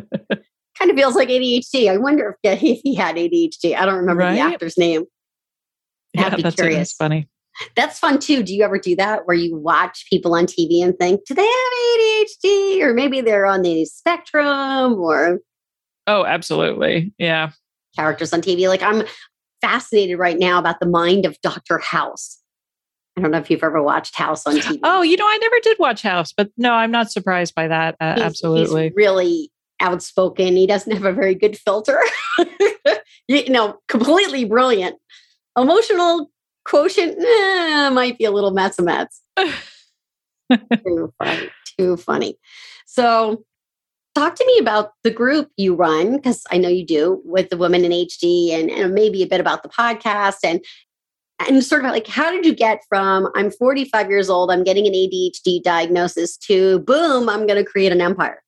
kind 0.78 0.90
of 0.90 0.96
feels 0.96 1.14
like 1.14 1.28
ADHD. 1.28 1.90
I 1.90 1.96
wonder 1.98 2.36
if, 2.42 2.60
if 2.60 2.80
he 2.82 2.94
had 2.94 3.16
ADHD. 3.16 3.76
I 3.76 3.86
don't 3.86 3.96
remember 3.96 4.22
right? 4.22 4.34
the 4.34 4.40
actor's 4.40 4.76
name. 4.76 5.04
Yeah, 6.12 6.30
that's, 6.30 6.56
curious. 6.56 6.92
funny. 6.92 7.28
That's 7.76 7.98
fun 7.98 8.18
too. 8.18 8.42
Do 8.42 8.54
you 8.54 8.64
ever 8.64 8.78
do 8.78 8.96
that 8.96 9.26
where 9.26 9.36
you 9.36 9.56
watch 9.56 10.06
people 10.10 10.34
on 10.34 10.46
TV 10.46 10.82
and 10.82 10.96
think, 10.98 11.24
do 11.26 11.34
they 11.34 11.42
have 11.42 11.72
ADHD? 11.88 12.82
Or 12.82 12.94
maybe 12.94 13.20
they're 13.20 13.46
on 13.46 13.62
the 13.62 13.84
spectrum 13.84 14.94
or. 14.94 15.40
Oh, 16.06 16.24
absolutely. 16.24 17.12
Yeah. 17.18 17.50
Characters 17.96 18.32
on 18.32 18.42
TV. 18.42 18.68
Like 18.68 18.82
I'm 18.82 19.04
fascinated 19.60 20.18
right 20.18 20.38
now 20.38 20.58
about 20.58 20.80
the 20.80 20.86
mind 20.86 21.26
of 21.26 21.40
Dr. 21.40 21.78
House. 21.78 22.38
I 23.16 23.21
don't 23.21 23.30
know 23.30 23.38
if 23.38 23.50
you've 23.50 23.62
ever 23.62 23.83
watched 23.83 24.16
House 24.16 24.47
on 24.47 24.56
TV. 24.56 24.80
Oh, 24.83 25.02
you 25.02 25.16
know, 25.16 25.26
I 25.26 25.38
never 25.38 25.61
did 25.62 25.78
watch 25.78 26.02
House, 26.02 26.33
but 26.33 26.50
no, 26.56 26.73
I'm 26.73 26.90
not 26.90 27.12
surprised 27.12 27.54
by 27.54 27.68
that. 27.68 27.97
Uh, 28.00 28.14
he's, 28.14 28.23
absolutely. 28.23 28.85
He's 28.85 28.97
really 28.97 29.52
outspoken. 29.80 30.56
He 30.56 30.66
doesn't 30.66 30.92
have 30.92 31.04
a 31.04 31.12
very 31.12 31.35
good 31.35 31.56
filter. 31.56 32.00
you 33.28 33.49
know, 33.50 33.78
completely 33.88 34.44
brilliant. 34.44 34.97
Emotional 35.56 36.30
quotient 36.64 37.16
eh, 37.18 37.90
might 37.90 38.18
be 38.18 38.25
a 38.25 38.33
little 38.33 38.50
mess 38.50 38.78
of 38.78 38.87
mess. 38.87 39.21
too 40.85 41.12
funny. 41.23 41.50
Too 41.78 41.97
funny. 41.97 42.38
So, 42.87 43.44
talk 44.14 44.35
to 44.37 44.47
me 44.47 44.59
about 44.59 44.92
the 45.02 45.11
group 45.11 45.50
you 45.56 45.75
run 45.75 46.16
because 46.16 46.44
I 46.50 46.59
know 46.59 46.68
you 46.68 46.87
do 46.87 47.21
with 47.25 47.50
the 47.50 47.56
Women 47.56 47.85
in 47.85 47.92
HD, 47.92 48.50
and, 48.50 48.71
and 48.71 48.94
maybe 48.94 49.23
a 49.23 49.26
bit 49.26 49.40
about 49.40 49.62
the 49.62 49.68
podcast 49.68 50.38
and 50.44 50.64
and 51.40 51.64
sort 51.64 51.84
of 51.84 51.90
like 51.90 52.06
how 52.06 52.30
did 52.30 52.46
you 52.46 52.54
get 52.54 52.80
from 52.88 53.28
i'm 53.34 53.50
45 53.50 54.08
years 54.08 54.30
old 54.30 54.50
i'm 54.50 54.64
getting 54.64 54.86
an 54.86 54.92
adhd 54.92 55.62
diagnosis 55.62 56.36
to 56.36 56.78
boom 56.80 57.28
i'm 57.28 57.46
going 57.46 57.62
to 57.62 57.68
create 57.68 57.92
an 57.92 58.00
empire? 58.00 58.42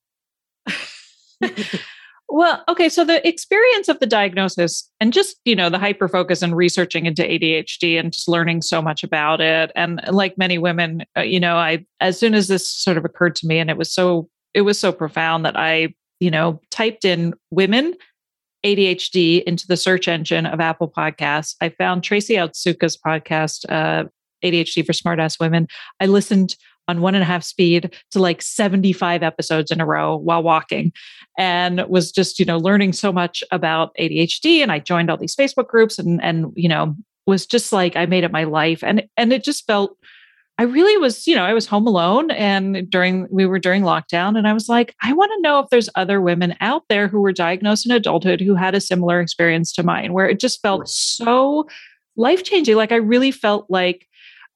Well 2.29 2.61
okay 2.67 2.89
so 2.89 3.05
the 3.05 3.25
experience 3.25 3.87
of 3.87 3.99
the 3.99 4.05
diagnosis 4.05 4.89
and 4.99 5.13
just 5.13 5.37
you 5.45 5.55
know 5.55 5.69
the 5.69 5.79
hyper 5.79 6.09
focus 6.09 6.41
and 6.41 6.55
researching 6.55 7.05
into 7.05 7.23
adhd 7.23 7.99
and 7.99 8.11
just 8.11 8.27
learning 8.27 8.63
so 8.63 8.81
much 8.81 9.03
about 9.03 9.39
it. 9.39 9.71
And 9.75 10.01
like 10.11 10.37
many 10.37 10.57
women 10.57 11.05
uh, 11.17 11.21
you 11.21 11.39
know 11.39 11.55
i 11.55 11.85
as 12.01 12.19
soon 12.19 12.33
as 12.33 12.49
this 12.49 12.67
sort 12.67 12.97
of 12.97 13.05
occurred 13.05 13.35
to 13.37 13.47
me 13.47 13.59
and 13.59 13.69
it 13.69 13.77
was 13.77 13.93
so 13.93 14.29
it 14.53 14.61
was 14.61 14.77
so 14.77 14.91
profound 14.91 15.45
that 15.45 15.55
i 15.55 15.93
you 16.19 16.29
know 16.29 16.59
typed 16.69 17.05
in 17.05 17.33
women 17.49 17.93
ADHD 18.67 19.43
into 19.43 19.65
the 19.65 19.77
search 19.77 20.09
engine 20.09 20.45
of 20.45 20.59
Apple 20.59 20.89
Podcasts. 20.89 21.55
I 21.61 21.69
found 21.69 22.03
Tracy 22.03 22.33
Otsuka's 22.33 22.97
podcast, 22.97 23.65
uh, 23.69 24.09
ADHD 24.43 24.85
for 24.85 24.91
Smartass 24.91 25.39
Women. 25.39 25.67
I 26.01 26.07
listened 26.07 26.57
on 26.89 26.99
one 26.99 27.15
and 27.15 27.21
a 27.21 27.25
half 27.25 27.43
speed 27.43 27.95
to 28.11 28.19
like 28.19 28.41
75 28.41 29.23
episodes 29.23 29.71
in 29.71 29.79
a 29.79 29.85
row 29.85 30.17
while 30.17 30.43
walking 30.43 30.91
and 31.37 31.85
was 31.87 32.11
just, 32.11 32.39
you 32.39 32.45
know, 32.45 32.57
learning 32.57 32.91
so 32.91 33.13
much 33.13 33.41
about 33.51 33.95
ADHD. 33.97 34.59
And 34.59 34.71
I 34.71 34.79
joined 34.79 35.09
all 35.09 35.17
these 35.17 35.35
Facebook 35.35 35.67
groups 35.67 35.97
and, 35.97 36.21
and, 36.21 36.51
you 36.55 36.67
know, 36.67 36.93
was 37.25 37.45
just 37.45 37.71
like, 37.71 37.95
I 37.95 38.05
made 38.05 38.25
it 38.25 38.31
my 38.31 38.43
life. 38.43 38.83
And, 38.83 39.07
and 39.15 39.31
it 39.31 39.45
just 39.45 39.65
felt 39.65 39.97
I 40.59 40.63
really 40.63 40.97
was, 40.97 41.27
you 41.27 41.35
know, 41.35 41.43
I 41.43 41.53
was 41.53 41.67
home 41.67 41.85
alone 41.85 42.31
and 42.31 42.89
during 42.89 43.27
we 43.29 43.45
were 43.45 43.59
during 43.59 43.83
lockdown 43.83 44.37
and 44.37 44.47
I 44.47 44.53
was 44.53 44.67
like, 44.67 44.95
I 45.03 45.13
want 45.13 45.31
to 45.35 45.41
know 45.41 45.59
if 45.59 45.69
there's 45.69 45.89
other 45.93 46.19
women 46.19 46.55
out 46.61 46.83
there 46.89 47.07
who 47.07 47.21
were 47.21 47.31
diagnosed 47.31 47.85
in 47.85 47.91
adulthood 47.91 48.41
who 48.41 48.55
had 48.55 48.73
a 48.73 48.81
similar 48.81 49.21
experience 49.21 49.71
to 49.73 49.83
mine 49.83 50.13
where 50.13 50.27
it 50.27 50.39
just 50.39 50.61
felt 50.61 50.89
so 50.89 51.67
life-changing. 52.15 52.75
Like 52.75 52.91
I 52.91 52.95
really 52.95 53.29
felt 53.29 53.67
like 53.69 54.07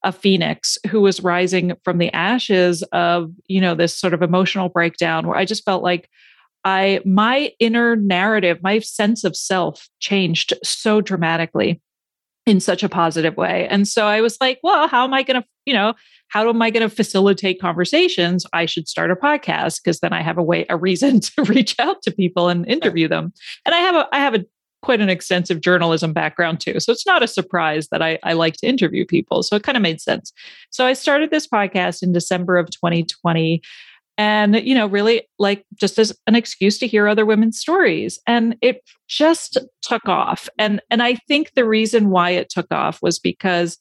a 0.03 0.11
phoenix 0.11 0.79
who 0.89 1.01
was 1.01 1.21
rising 1.21 1.73
from 1.83 1.99
the 1.99 2.11
ashes 2.13 2.81
of, 2.91 3.31
you 3.45 3.61
know, 3.61 3.75
this 3.75 3.95
sort 3.95 4.15
of 4.15 4.23
emotional 4.23 4.69
breakdown 4.69 5.27
where 5.27 5.37
I 5.37 5.45
just 5.45 5.63
felt 5.63 5.83
like 5.83 6.09
I 6.63 7.01
my 7.05 7.51
inner 7.59 7.95
narrative, 7.95 8.59
my 8.63 8.79
sense 8.79 9.23
of 9.23 9.35
self 9.35 9.87
changed 9.99 10.53
so 10.63 11.01
dramatically 11.01 11.79
in 12.45 12.59
such 12.59 12.83
a 12.83 12.89
positive 12.89 13.37
way. 13.37 13.67
And 13.69 13.87
so 13.87 14.05
I 14.07 14.21
was 14.21 14.37
like, 14.41 14.59
well, 14.63 14.87
how 14.87 15.03
am 15.03 15.13
I 15.13 15.23
going 15.23 15.41
to, 15.41 15.47
you 15.65 15.73
know, 15.73 15.93
how 16.29 16.47
am 16.49 16.61
I 16.61 16.71
going 16.71 16.87
to 16.87 16.93
facilitate 16.93 17.61
conversations? 17.61 18.45
I 18.53 18.65
should 18.65 18.87
start 18.87 19.11
a 19.11 19.15
podcast 19.15 19.81
because 19.83 19.99
then 19.99 20.13
I 20.13 20.21
have 20.21 20.37
a 20.37 20.43
way, 20.43 20.65
a 20.69 20.77
reason 20.77 21.19
to 21.19 21.43
reach 21.43 21.75
out 21.79 22.01
to 22.03 22.11
people 22.11 22.49
and 22.49 22.67
interview 22.67 23.07
them. 23.07 23.33
And 23.65 23.75
I 23.75 23.79
have 23.79 23.95
a, 23.95 24.07
I 24.11 24.19
have 24.19 24.35
a 24.35 24.45
quite 24.81 25.01
an 25.01 25.09
extensive 25.09 25.61
journalism 25.61 26.11
background 26.11 26.59
too. 26.59 26.79
So 26.79 26.91
it's 26.91 27.05
not 27.05 27.21
a 27.21 27.27
surprise 27.27 27.87
that 27.89 28.01
I, 28.01 28.17
I 28.23 28.33
like 28.33 28.55
to 28.57 28.67
interview 28.67 29.05
people. 29.05 29.43
So 29.43 29.55
it 29.55 29.63
kind 29.63 29.77
of 29.77 29.83
made 29.83 30.01
sense. 30.01 30.33
So 30.71 30.87
I 30.87 30.93
started 30.93 31.29
this 31.29 31.47
podcast 31.47 32.01
in 32.01 32.13
December 32.13 32.57
of 32.57 32.71
2020 32.71 33.61
and 34.17 34.55
you 34.55 34.75
know 34.75 34.87
really 34.87 35.27
like 35.39 35.65
just 35.75 35.97
as 35.97 36.13
an 36.27 36.35
excuse 36.35 36.77
to 36.77 36.87
hear 36.87 37.07
other 37.07 37.25
women's 37.25 37.59
stories 37.59 38.19
and 38.27 38.55
it 38.61 38.81
just 39.07 39.57
took 39.81 40.07
off 40.07 40.49
and 40.57 40.81
and 40.89 41.01
i 41.01 41.15
think 41.27 41.51
the 41.53 41.65
reason 41.65 42.09
why 42.09 42.31
it 42.31 42.49
took 42.49 42.71
off 42.71 42.99
was 43.01 43.19
because 43.19 43.77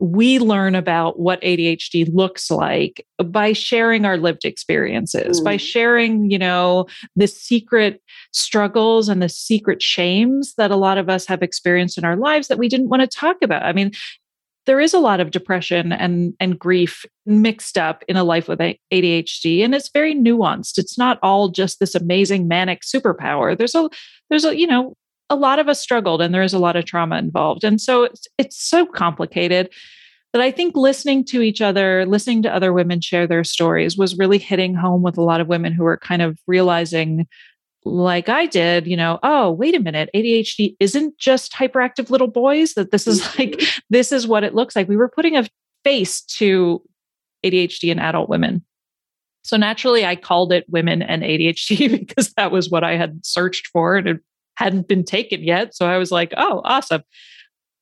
we 0.00 0.38
learn 0.38 0.74
about 0.74 1.20
what 1.20 1.42
ADHD 1.42 2.08
looks 2.12 2.50
like 2.50 3.06
by 3.22 3.52
sharing 3.52 4.06
our 4.06 4.16
lived 4.16 4.46
experiences, 4.46 5.40
mm. 5.40 5.44
by 5.44 5.58
sharing, 5.58 6.30
you 6.30 6.38
know, 6.38 6.86
the 7.16 7.28
secret 7.28 8.00
struggles 8.32 9.10
and 9.10 9.22
the 9.22 9.28
secret 9.28 9.82
shames 9.82 10.54
that 10.54 10.70
a 10.70 10.76
lot 10.76 10.96
of 10.96 11.10
us 11.10 11.26
have 11.26 11.42
experienced 11.42 11.98
in 11.98 12.04
our 12.06 12.16
lives 12.16 12.48
that 12.48 12.58
we 12.58 12.66
didn't 12.66 12.88
want 12.88 13.02
to 13.02 13.06
talk 13.06 13.36
about. 13.42 13.62
I 13.62 13.74
mean, 13.74 13.92
there 14.66 14.80
is 14.80 14.94
a 14.94 14.98
lot 14.98 15.20
of 15.20 15.30
depression 15.30 15.92
and 15.92 16.34
and 16.38 16.58
grief 16.58 17.04
mixed 17.26 17.78
up 17.78 18.04
in 18.08 18.16
a 18.16 18.24
life 18.24 18.48
with 18.48 18.58
ADHD 18.58 19.64
and 19.64 19.74
it's 19.74 19.90
very 19.92 20.14
nuanced. 20.14 20.78
It's 20.78 20.98
not 20.98 21.18
all 21.22 21.48
just 21.48 21.80
this 21.80 21.94
amazing 21.94 22.48
manic 22.48 22.82
superpower. 22.82 23.56
There's 23.56 23.74
a 23.74 23.88
there's 24.28 24.44
a 24.44 24.56
you 24.56 24.66
know 24.66 24.94
a 25.28 25.36
lot 25.36 25.58
of 25.58 25.68
us 25.68 25.80
struggled 25.80 26.20
and 26.20 26.34
there 26.34 26.42
is 26.42 26.54
a 26.54 26.58
lot 26.58 26.76
of 26.76 26.84
trauma 26.84 27.16
involved. 27.16 27.64
And 27.64 27.80
so 27.80 28.04
it's 28.04 28.26
it's 28.36 28.62
so 28.62 28.86
complicated 28.86 29.70
that 30.32 30.42
I 30.42 30.50
think 30.50 30.76
listening 30.76 31.24
to 31.26 31.42
each 31.42 31.60
other, 31.60 32.06
listening 32.06 32.42
to 32.42 32.54
other 32.54 32.72
women 32.72 33.00
share 33.00 33.26
their 33.26 33.44
stories 33.44 33.96
was 33.96 34.18
really 34.18 34.38
hitting 34.38 34.74
home 34.74 35.02
with 35.02 35.18
a 35.18 35.22
lot 35.22 35.40
of 35.40 35.48
women 35.48 35.72
who 35.72 35.84
are 35.84 35.96
kind 35.96 36.22
of 36.22 36.38
realizing 36.46 37.26
like 37.84 38.28
I 38.28 38.46
did, 38.46 38.86
you 38.86 38.96
know, 38.96 39.18
oh, 39.22 39.50
wait 39.50 39.74
a 39.74 39.80
minute, 39.80 40.10
ADHD 40.14 40.76
isn't 40.80 41.18
just 41.18 41.52
hyperactive 41.52 42.10
little 42.10 42.28
boys, 42.28 42.74
that 42.74 42.90
this 42.90 43.06
is 43.06 43.20
like, 43.38 43.52
mm-hmm. 43.52 43.80
this 43.90 44.12
is 44.12 44.26
what 44.26 44.44
it 44.44 44.54
looks 44.54 44.76
like. 44.76 44.88
We 44.88 44.96
were 44.96 45.08
putting 45.08 45.36
a 45.36 45.46
face 45.84 46.20
to 46.22 46.82
ADHD 47.44 47.90
in 47.90 47.98
adult 47.98 48.28
women. 48.28 48.64
So 49.42 49.56
naturally, 49.56 50.04
I 50.04 50.16
called 50.16 50.52
it 50.52 50.66
women 50.68 51.02
and 51.02 51.22
ADHD 51.22 51.90
because 52.06 52.32
that 52.34 52.52
was 52.52 52.70
what 52.70 52.84
I 52.84 52.96
had 52.96 53.24
searched 53.24 53.68
for 53.68 53.96
and 53.96 54.08
it 54.08 54.20
hadn't 54.56 54.88
been 54.88 55.04
taken 55.04 55.42
yet. 55.42 55.74
So 55.74 55.86
I 55.86 55.96
was 55.96 56.10
like, 56.10 56.34
oh, 56.36 56.60
awesome. 56.64 57.02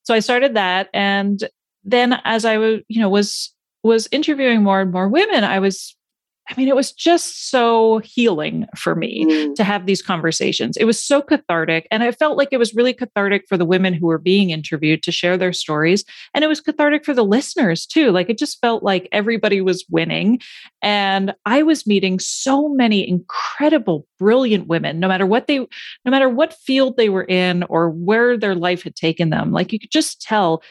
So 0.04 0.14
I 0.14 0.20
started 0.20 0.54
that. 0.54 0.88
And 0.94 1.42
then 1.84 2.20
as 2.24 2.44
I 2.44 2.58
was, 2.58 2.80
you 2.88 3.00
know, 3.00 3.08
was 3.08 3.52
was 3.84 4.08
interviewing 4.10 4.62
more 4.62 4.80
and 4.80 4.90
more 4.90 5.08
women, 5.08 5.44
I 5.44 5.58
was 5.60 5.96
I 6.50 6.54
mean, 6.56 6.68
it 6.68 6.76
was 6.76 6.92
just 6.92 7.50
so 7.50 7.98
healing 7.98 8.66
for 8.74 8.94
me 8.94 9.26
mm. 9.26 9.54
to 9.54 9.64
have 9.64 9.84
these 9.84 10.00
conversations. 10.00 10.78
It 10.78 10.86
was 10.86 11.02
so 11.02 11.20
cathartic. 11.20 11.86
And 11.90 12.02
I 12.02 12.10
felt 12.10 12.38
like 12.38 12.48
it 12.52 12.58
was 12.58 12.74
really 12.74 12.94
cathartic 12.94 13.44
for 13.46 13.58
the 13.58 13.66
women 13.66 13.92
who 13.92 14.06
were 14.06 14.18
being 14.18 14.48
interviewed 14.48 15.02
to 15.02 15.12
share 15.12 15.36
their 15.36 15.52
stories. 15.52 16.04
And 16.32 16.42
it 16.42 16.48
was 16.48 16.60
cathartic 16.60 17.04
for 17.04 17.12
the 17.12 17.24
listeners 17.24 17.84
too. 17.84 18.12
Like 18.12 18.30
it 18.30 18.38
just 18.38 18.60
felt 18.60 18.82
like 18.82 19.08
everybody 19.12 19.60
was 19.60 19.84
winning. 19.90 20.40
And 20.80 21.34
I 21.44 21.62
was 21.62 21.86
meeting 21.86 22.18
so 22.18 22.68
many 22.70 23.06
incredible, 23.06 24.06
brilliant 24.18 24.68
women, 24.68 25.00
no 25.00 25.08
matter 25.08 25.26
what 25.26 25.48
they, 25.48 25.58
no 25.58 26.10
matter 26.10 26.30
what 26.30 26.54
field 26.54 26.96
they 26.96 27.10
were 27.10 27.24
in 27.24 27.62
or 27.64 27.90
where 27.90 28.38
their 28.38 28.54
life 28.54 28.84
had 28.84 28.96
taken 28.96 29.28
them. 29.28 29.52
Like 29.52 29.70
you 29.72 29.78
could 29.78 29.90
just 29.90 30.22
tell 30.22 30.62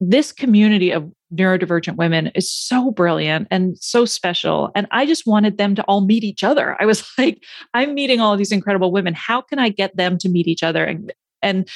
this 0.00 0.32
community 0.32 0.90
of 0.90 1.10
neurodivergent 1.34 1.96
women 1.96 2.28
is 2.28 2.50
so 2.50 2.90
brilliant 2.90 3.48
and 3.50 3.78
so 3.78 4.04
special. 4.04 4.70
And 4.74 4.86
I 4.90 5.06
just 5.06 5.26
wanted 5.26 5.58
them 5.58 5.74
to 5.74 5.82
all 5.82 6.00
meet 6.00 6.24
each 6.24 6.42
other. 6.42 6.76
I 6.80 6.86
was 6.86 7.08
like, 7.18 7.44
I'm 7.74 7.94
meeting 7.94 8.20
all 8.20 8.36
these 8.36 8.52
incredible 8.52 8.92
women. 8.92 9.14
How 9.14 9.40
can 9.40 9.58
I 9.58 9.68
get 9.68 9.96
them 9.96 10.18
to 10.18 10.28
meet 10.28 10.46
each 10.46 10.62
other? 10.62 10.84
And, 10.84 11.12
and 11.42 11.68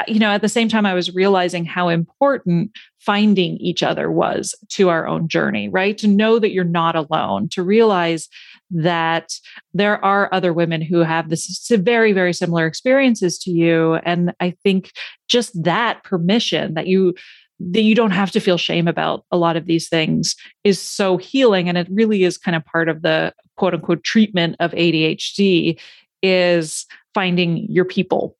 uh, 0.00 0.04
you 0.06 0.18
know, 0.18 0.30
at 0.30 0.42
the 0.42 0.48
same 0.48 0.68
time, 0.68 0.86
I 0.86 0.94
was 0.94 1.14
realizing 1.14 1.64
how 1.64 1.88
important 1.88 2.70
finding 3.00 3.56
each 3.56 3.82
other 3.82 4.10
was 4.10 4.54
to 4.70 4.88
our 4.88 5.06
own 5.06 5.28
journey, 5.28 5.68
right? 5.68 5.98
To 5.98 6.06
know 6.06 6.38
that 6.38 6.52
you're 6.52 6.64
not 6.64 6.94
alone, 6.94 7.48
to 7.50 7.62
realize 7.62 8.28
that 8.70 9.32
there 9.72 10.02
are 10.04 10.28
other 10.32 10.52
women 10.52 10.82
who 10.82 10.98
have 10.98 11.30
this 11.30 11.68
very, 11.70 12.12
very 12.12 12.32
similar 12.32 12.66
experiences 12.66 13.38
to 13.38 13.50
you. 13.50 13.94
And 14.04 14.34
I 14.40 14.54
think 14.62 14.92
just 15.26 15.62
that 15.64 16.04
permission 16.04 16.74
that 16.74 16.86
you 16.86 17.14
that 17.60 17.82
you 17.82 17.94
don't 17.94 18.12
have 18.12 18.30
to 18.30 18.40
feel 18.40 18.58
shame 18.58 18.86
about 18.86 19.24
a 19.30 19.36
lot 19.36 19.56
of 19.56 19.66
these 19.66 19.88
things 19.88 20.36
is 20.64 20.80
so 20.80 21.16
healing 21.16 21.68
and 21.68 21.76
it 21.76 21.88
really 21.90 22.22
is 22.24 22.38
kind 22.38 22.56
of 22.56 22.64
part 22.64 22.88
of 22.88 23.02
the 23.02 23.34
quote 23.56 23.74
unquote 23.74 24.04
treatment 24.04 24.56
of 24.60 24.70
ADHD 24.72 25.78
is 26.22 26.86
finding 27.14 27.70
your 27.70 27.84
people. 27.84 28.36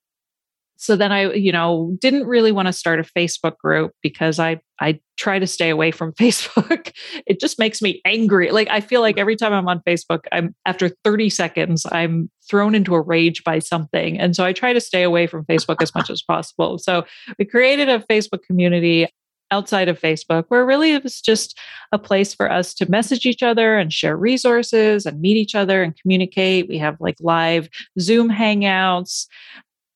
So 0.76 0.94
then 0.94 1.10
I, 1.10 1.32
you 1.32 1.50
know, 1.50 1.96
didn't 2.00 2.26
really 2.26 2.52
want 2.52 2.66
to 2.68 2.72
start 2.72 3.00
a 3.00 3.02
Facebook 3.02 3.58
group 3.58 3.92
because 4.02 4.38
I 4.38 4.60
I 4.80 5.00
try 5.16 5.38
to 5.38 5.46
stay 5.46 5.70
away 5.70 5.90
from 5.90 6.12
Facebook. 6.20 6.92
it 7.26 7.40
just 7.40 7.58
makes 7.58 7.82
me 7.82 8.00
angry. 8.04 8.50
Like 8.50 8.68
I 8.70 8.80
feel 8.80 9.00
like 9.00 9.18
every 9.18 9.36
time 9.36 9.52
I'm 9.52 9.68
on 9.68 9.82
Facebook, 9.86 10.20
I'm 10.32 10.54
after 10.66 10.90
30 11.04 11.30
seconds, 11.30 11.86
I'm 11.90 12.30
thrown 12.48 12.74
into 12.74 12.94
a 12.94 13.00
rage 13.00 13.44
by 13.44 13.58
something. 13.58 14.18
And 14.18 14.34
so 14.34 14.44
I 14.44 14.52
try 14.52 14.72
to 14.72 14.80
stay 14.80 15.02
away 15.02 15.26
from 15.26 15.44
Facebook 15.44 15.82
as 15.82 15.94
much 15.94 16.10
as 16.10 16.22
possible. 16.22 16.78
So 16.78 17.04
we 17.38 17.44
created 17.44 17.88
a 17.88 18.00
Facebook 18.00 18.42
community 18.42 19.08
outside 19.50 19.88
of 19.88 19.98
Facebook 19.98 20.44
where 20.48 20.64
really 20.64 20.92
it 20.92 21.02
was 21.02 21.20
just 21.20 21.58
a 21.92 21.98
place 21.98 22.34
for 22.34 22.50
us 22.50 22.74
to 22.74 22.90
message 22.90 23.24
each 23.24 23.42
other 23.42 23.78
and 23.78 23.92
share 23.92 24.16
resources 24.16 25.06
and 25.06 25.20
meet 25.20 25.36
each 25.36 25.54
other 25.54 25.82
and 25.82 25.96
communicate. 26.00 26.68
We 26.68 26.78
have 26.78 26.96
like 27.00 27.16
live 27.20 27.68
Zoom 27.98 28.28
hangouts. 28.28 29.26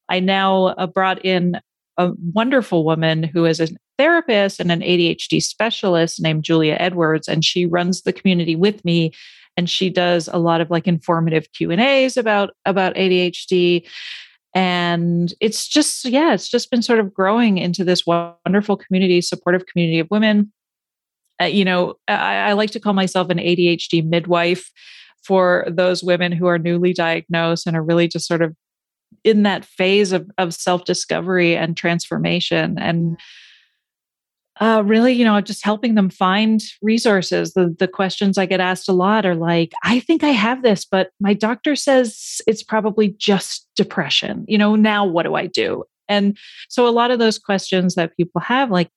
I 0.08 0.20
now 0.20 0.66
uh, 0.66 0.86
brought 0.86 1.24
in 1.24 1.60
a 1.98 2.12
wonderful 2.32 2.84
woman 2.84 3.22
who 3.22 3.44
is 3.44 3.60
a 3.60 3.68
therapist 4.02 4.58
and 4.58 4.72
an 4.72 4.80
ADHD 4.80 5.40
specialist 5.40 6.20
named 6.20 6.42
Julia 6.42 6.76
Edwards, 6.80 7.28
and 7.28 7.44
she 7.44 7.66
runs 7.66 8.02
the 8.02 8.12
community 8.12 8.56
with 8.56 8.84
me. 8.84 9.12
And 9.56 9.70
she 9.70 9.90
does 9.90 10.28
a 10.32 10.38
lot 10.38 10.60
of 10.60 10.70
like 10.70 10.88
informative 10.88 11.46
Q 11.52 11.70
and 11.70 11.80
A's 11.80 12.16
about 12.16 12.50
about 12.64 12.96
ADHD, 12.96 13.86
and 14.54 15.32
it's 15.40 15.68
just 15.68 16.06
yeah, 16.06 16.32
it's 16.32 16.48
just 16.48 16.70
been 16.70 16.82
sort 16.82 16.98
of 16.98 17.12
growing 17.12 17.58
into 17.58 17.84
this 17.84 18.06
wonderful 18.06 18.76
community, 18.76 19.20
supportive 19.20 19.66
community 19.66 19.98
of 19.98 20.08
women. 20.10 20.52
Uh, 21.40 21.44
you 21.44 21.64
know, 21.64 21.94
I, 22.08 22.36
I 22.48 22.52
like 22.54 22.70
to 22.70 22.80
call 22.80 22.94
myself 22.94 23.28
an 23.28 23.38
ADHD 23.38 24.04
midwife 24.04 24.70
for 25.22 25.66
those 25.68 26.02
women 26.02 26.32
who 26.32 26.46
are 26.46 26.58
newly 26.58 26.94
diagnosed 26.94 27.66
and 27.66 27.76
are 27.76 27.82
really 27.82 28.08
just 28.08 28.26
sort 28.26 28.42
of 28.42 28.56
in 29.22 29.42
that 29.42 29.64
phase 29.64 30.12
of, 30.12 30.28
of 30.38 30.54
self-discovery 30.54 31.56
and 31.56 31.76
transformation 31.76 32.78
and 32.78 33.18
uh, 34.62 34.80
really 34.82 35.12
you 35.12 35.24
know 35.24 35.40
just 35.40 35.64
helping 35.64 35.96
them 35.96 36.08
find 36.08 36.62
resources 36.82 37.52
the, 37.54 37.74
the 37.80 37.88
questions 37.88 38.38
i 38.38 38.46
get 38.46 38.60
asked 38.60 38.88
a 38.88 38.92
lot 38.92 39.26
are 39.26 39.34
like 39.34 39.72
i 39.82 39.98
think 39.98 40.22
i 40.22 40.28
have 40.28 40.62
this 40.62 40.84
but 40.84 41.10
my 41.18 41.34
doctor 41.34 41.74
says 41.74 42.40
it's 42.46 42.62
probably 42.62 43.08
just 43.18 43.68
depression 43.74 44.44
you 44.46 44.56
know 44.56 44.76
now 44.76 45.04
what 45.04 45.24
do 45.24 45.34
i 45.34 45.46
do 45.48 45.82
and 46.08 46.38
so 46.68 46.86
a 46.86 46.90
lot 46.90 47.10
of 47.10 47.18
those 47.18 47.38
questions 47.38 47.96
that 47.96 48.16
people 48.16 48.40
have 48.40 48.70
like 48.70 48.88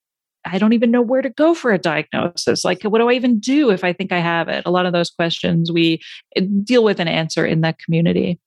I 0.48 0.58
don't 0.58 0.74
even 0.74 0.92
know 0.92 1.02
where 1.02 1.22
to 1.22 1.30
go 1.30 1.54
for 1.54 1.72
a 1.72 1.78
diagnosis. 1.78 2.64
Like, 2.64 2.84
what 2.84 3.00
do 3.00 3.08
I 3.08 3.14
even 3.14 3.40
do 3.40 3.72
if 3.72 3.82
I 3.82 3.92
think 3.92 4.12
I 4.12 4.20
have 4.20 4.46
it? 4.46 4.62
A 4.64 4.70
lot 4.70 4.86
of 4.86 4.92
those 4.92 5.10
questions 5.10 5.72
we 5.72 6.00
eh, 6.36 6.42
deal 6.62 6.84
with 6.84 7.00
and 7.00 7.08
answer 7.08 7.44
in 7.44 7.62
that 7.62 7.80
community. 7.80 8.38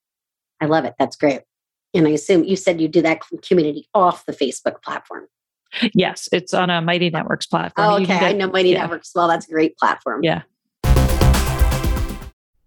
I 0.62 0.68
love 0.68 0.86
it. 0.86 0.94
That's 0.98 1.18
great. 1.18 1.42
And 1.94 2.08
I 2.08 2.12
assume 2.12 2.46
you 2.46 2.56
said 2.56 2.80
you 2.80 2.88
do 2.88 3.02
that 3.02 3.20
community 3.46 3.90
off 3.94 4.26
the 4.26 4.32
Facebook 4.32 4.82
platform. 4.82 5.28
Yes, 5.94 6.30
it's 6.32 6.54
on 6.54 6.70
a 6.70 6.82
Mighty 6.82 7.10
Networks 7.10 7.46
platform. 7.46 7.88
Oh, 7.88 7.96
okay, 7.96 8.06
get, 8.08 8.24
I 8.24 8.32
know 8.34 8.50
Mighty 8.50 8.70
yeah. 8.70 8.82
Networks 8.82 9.12
well. 9.16 9.28
That's 9.28 9.48
a 9.48 9.52
great 9.52 9.78
platform. 9.78 10.24
Yeah. 10.24 10.42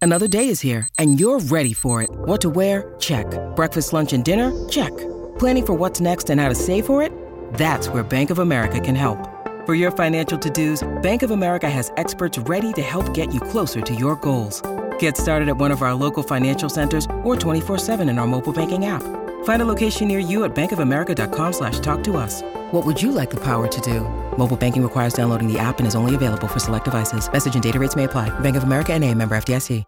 Another 0.01 0.27
day 0.27 0.49
is 0.49 0.59
here, 0.59 0.89
and 0.99 1.17
you're 1.17 1.39
ready 1.39 1.71
for 1.71 2.01
it. 2.01 2.09
What 2.11 2.41
to 2.41 2.49
wear? 2.49 2.93
Check. 2.99 3.25
Breakfast, 3.55 3.93
lunch, 3.93 4.11
and 4.11 4.25
dinner? 4.25 4.51
Check. 4.67 4.91
Planning 5.39 5.65
for 5.65 5.73
what's 5.75 6.01
next 6.01 6.29
and 6.29 6.41
how 6.41 6.49
to 6.49 6.55
save 6.55 6.85
for 6.85 7.01
it? 7.01 7.13
That's 7.53 7.87
where 7.87 8.03
Bank 8.03 8.29
of 8.29 8.39
America 8.39 8.81
can 8.81 8.95
help. 8.95 9.29
For 9.65 9.75
your 9.75 9.91
financial 9.91 10.37
to-dos, 10.37 10.83
Bank 11.01 11.23
of 11.23 11.31
America 11.31 11.69
has 11.69 11.89
experts 11.95 12.37
ready 12.37 12.73
to 12.73 12.81
help 12.81 13.13
get 13.13 13.33
you 13.33 13.39
closer 13.39 13.79
to 13.79 13.95
your 13.95 14.17
goals. 14.17 14.61
Get 14.99 15.15
started 15.15 15.47
at 15.47 15.55
one 15.55 15.71
of 15.71 15.81
our 15.81 15.93
local 15.93 16.21
financial 16.21 16.67
centers 16.67 17.05
or 17.23 17.37
24-7 17.37 18.09
in 18.09 18.19
our 18.19 18.27
mobile 18.27 18.51
banking 18.51 18.85
app. 18.85 19.03
Find 19.43 19.61
a 19.61 19.65
location 19.65 20.09
near 20.09 20.19
you 20.19 20.43
at 20.43 20.53
bankofamerica.com 20.53 21.53
slash 21.53 21.79
talk 21.79 22.03
to 22.03 22.17
us. 22.17 22.41
What 22.71 22.85
would 22.85 23.01
you 23.01 23.13
like 23.13 23.29
the 23.29 23.39
power 23.39 23.69
to 23.69 23.81
do? 23.81 24.01
Mobile 24.37 24.57
banking 24.57 24.83
requires 24.83 25.13
downloading 25.13 25.47
the 25.47 25.57
app 25.59 25.79
and 25.79 25.87
is 25.87 25.95
only 25.95 26.15
available 26.15 26.49
for 26.49 26.59
select 26.59 26.85
devices. 26.85 27.31
Message 27.31 27.53
and 27.53 27.63
data 27.63 27.79
rates 27.79 27.95
may 27.95 28.03
apply. 28.03 28.37
Bank 28.39 28.57
of 28.57 28.63
America 28.63 28.91
and 28.91 29.01
a 29.05 29.13
member 29.15 29.35
FDIC. 29.37 29.85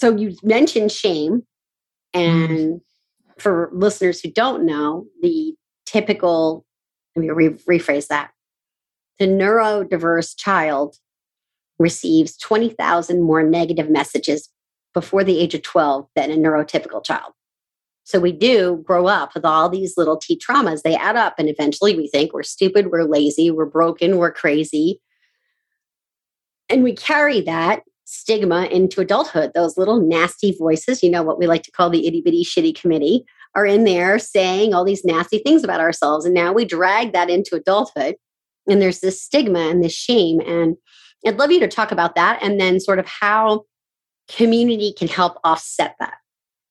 So 0.00 0.16
you 0.16 0.34
mentioned 0.42 0.90
shame. 0.92 1.42
And 2.14 2.50
mm. 2.50 2.80
for 3.38 3.70
listeners 3.72 4.20
who 4.20 4.30
don't 4.30 4.64
know, 4.64 5.04
the 5.20 5.54
typical, 5.84 6.64
let 7.14 7.22
me 7.22 7.30
re- 7.30 7.48
rephrase 7.78 8.06
that. 8.06 8.30
The 9.18 9.26
neurodiverse 9.26 10.34
child 10.38 10.96
receives 11.78 12.38
20,000 12.38 13.22
more 13.22 13.42
negative 13.42 13.90
messages 13.90 14.48
before 14.94 15.24
the 15.24 15.38
age 15.38 15.54
of 15.54 15.62
12 15.62 16.06
than 16.16 16.30
a 16.30 16.36
neurotypical 16.36 17.04
child. 17.04 17.32
So 18.04 18.18
we 18.18 18.32
do 18.32 18.82
grow 18.84 19.06
up 19.06 19.34
with 19.34 19.44
all 19.44 19.68
these 19.68 19.94
little 19.96 20.16
T 20.16 20.38
traumas. 20.38 20.82
They 20.82 20.96
add 20.96 21.16
up, 21.16 21.34
and 21.38 21.48
eventually 21.48 21.96
we 21.96 22.08
think 22.08 22.32
we're 22.32 22.42
stupid, 22.42 22.90
we're 22.90 23.04
lazy, 23.04 23.50
we're 23.50 23.66
broken, 23.66 24.16
we're 24.16 24.32
crazy. 24.32 25.00
And 26.68 26.82
we 26.82 26.94
carry 26.94 27.40
that 27.42 27.82
stigma 28.04 28.64
into 28.64 29.00
adulthood. 29.00 29.52
Those 29.54 29.78
little 29.78 30.00
nasty 30.00 30.56
voices, 30.58 31.02
you 31.02 31.10
know, 31.10 31.22
what 31.22 31.38
we 31.38 31.46
like 31.46 31.62
to 31.62 31.70
call 31.70 31.90
the 31.90 32.06
itty 32.06 32.20
bitty 32.20 32.44
shitty 32.44 32.74
committee, 32.74 33.24
are 33.54 33.66
in 33.66 33.84
there 33.84 34.18
saying 34.18 34.74
all 34.74 34.84
these 34.84 35.04
nasty 35.04 35.38
things 35.38 35.62
about 35.62 35.80
ourselves. 35.80 36.24
And 36.24 36.34
now 36.34 36.52
we 36.52 36.64
drag 36.64 37.12
that 37.12 37.30
into 37.30 37.54
adulthood. 37.54 38.16
And 38.68 38.82
there's 38.82 39.00
this 39.00 39.22
stigma 39.22 39.60
and 39.60 39.82
this 39.82 39.94
shame. 39.94 40.40
And 40.40 40.76
I'd 41.26 41.38
love 41.38 41.50
you 41.50 41.60
to 41.60 41.68
talk 41.68 41.92
about 41.92 42.14
that 42.14 42.40
and 42.42 42.60
then 42.60 42.80
sort 42.80 42.98
of 42.98 43.06
how 43.06 43.64
community 44.36 44.92
can 44.92 45.08
help 45.08 45.38
offset 45.44 45.96
that. 46.00 46.14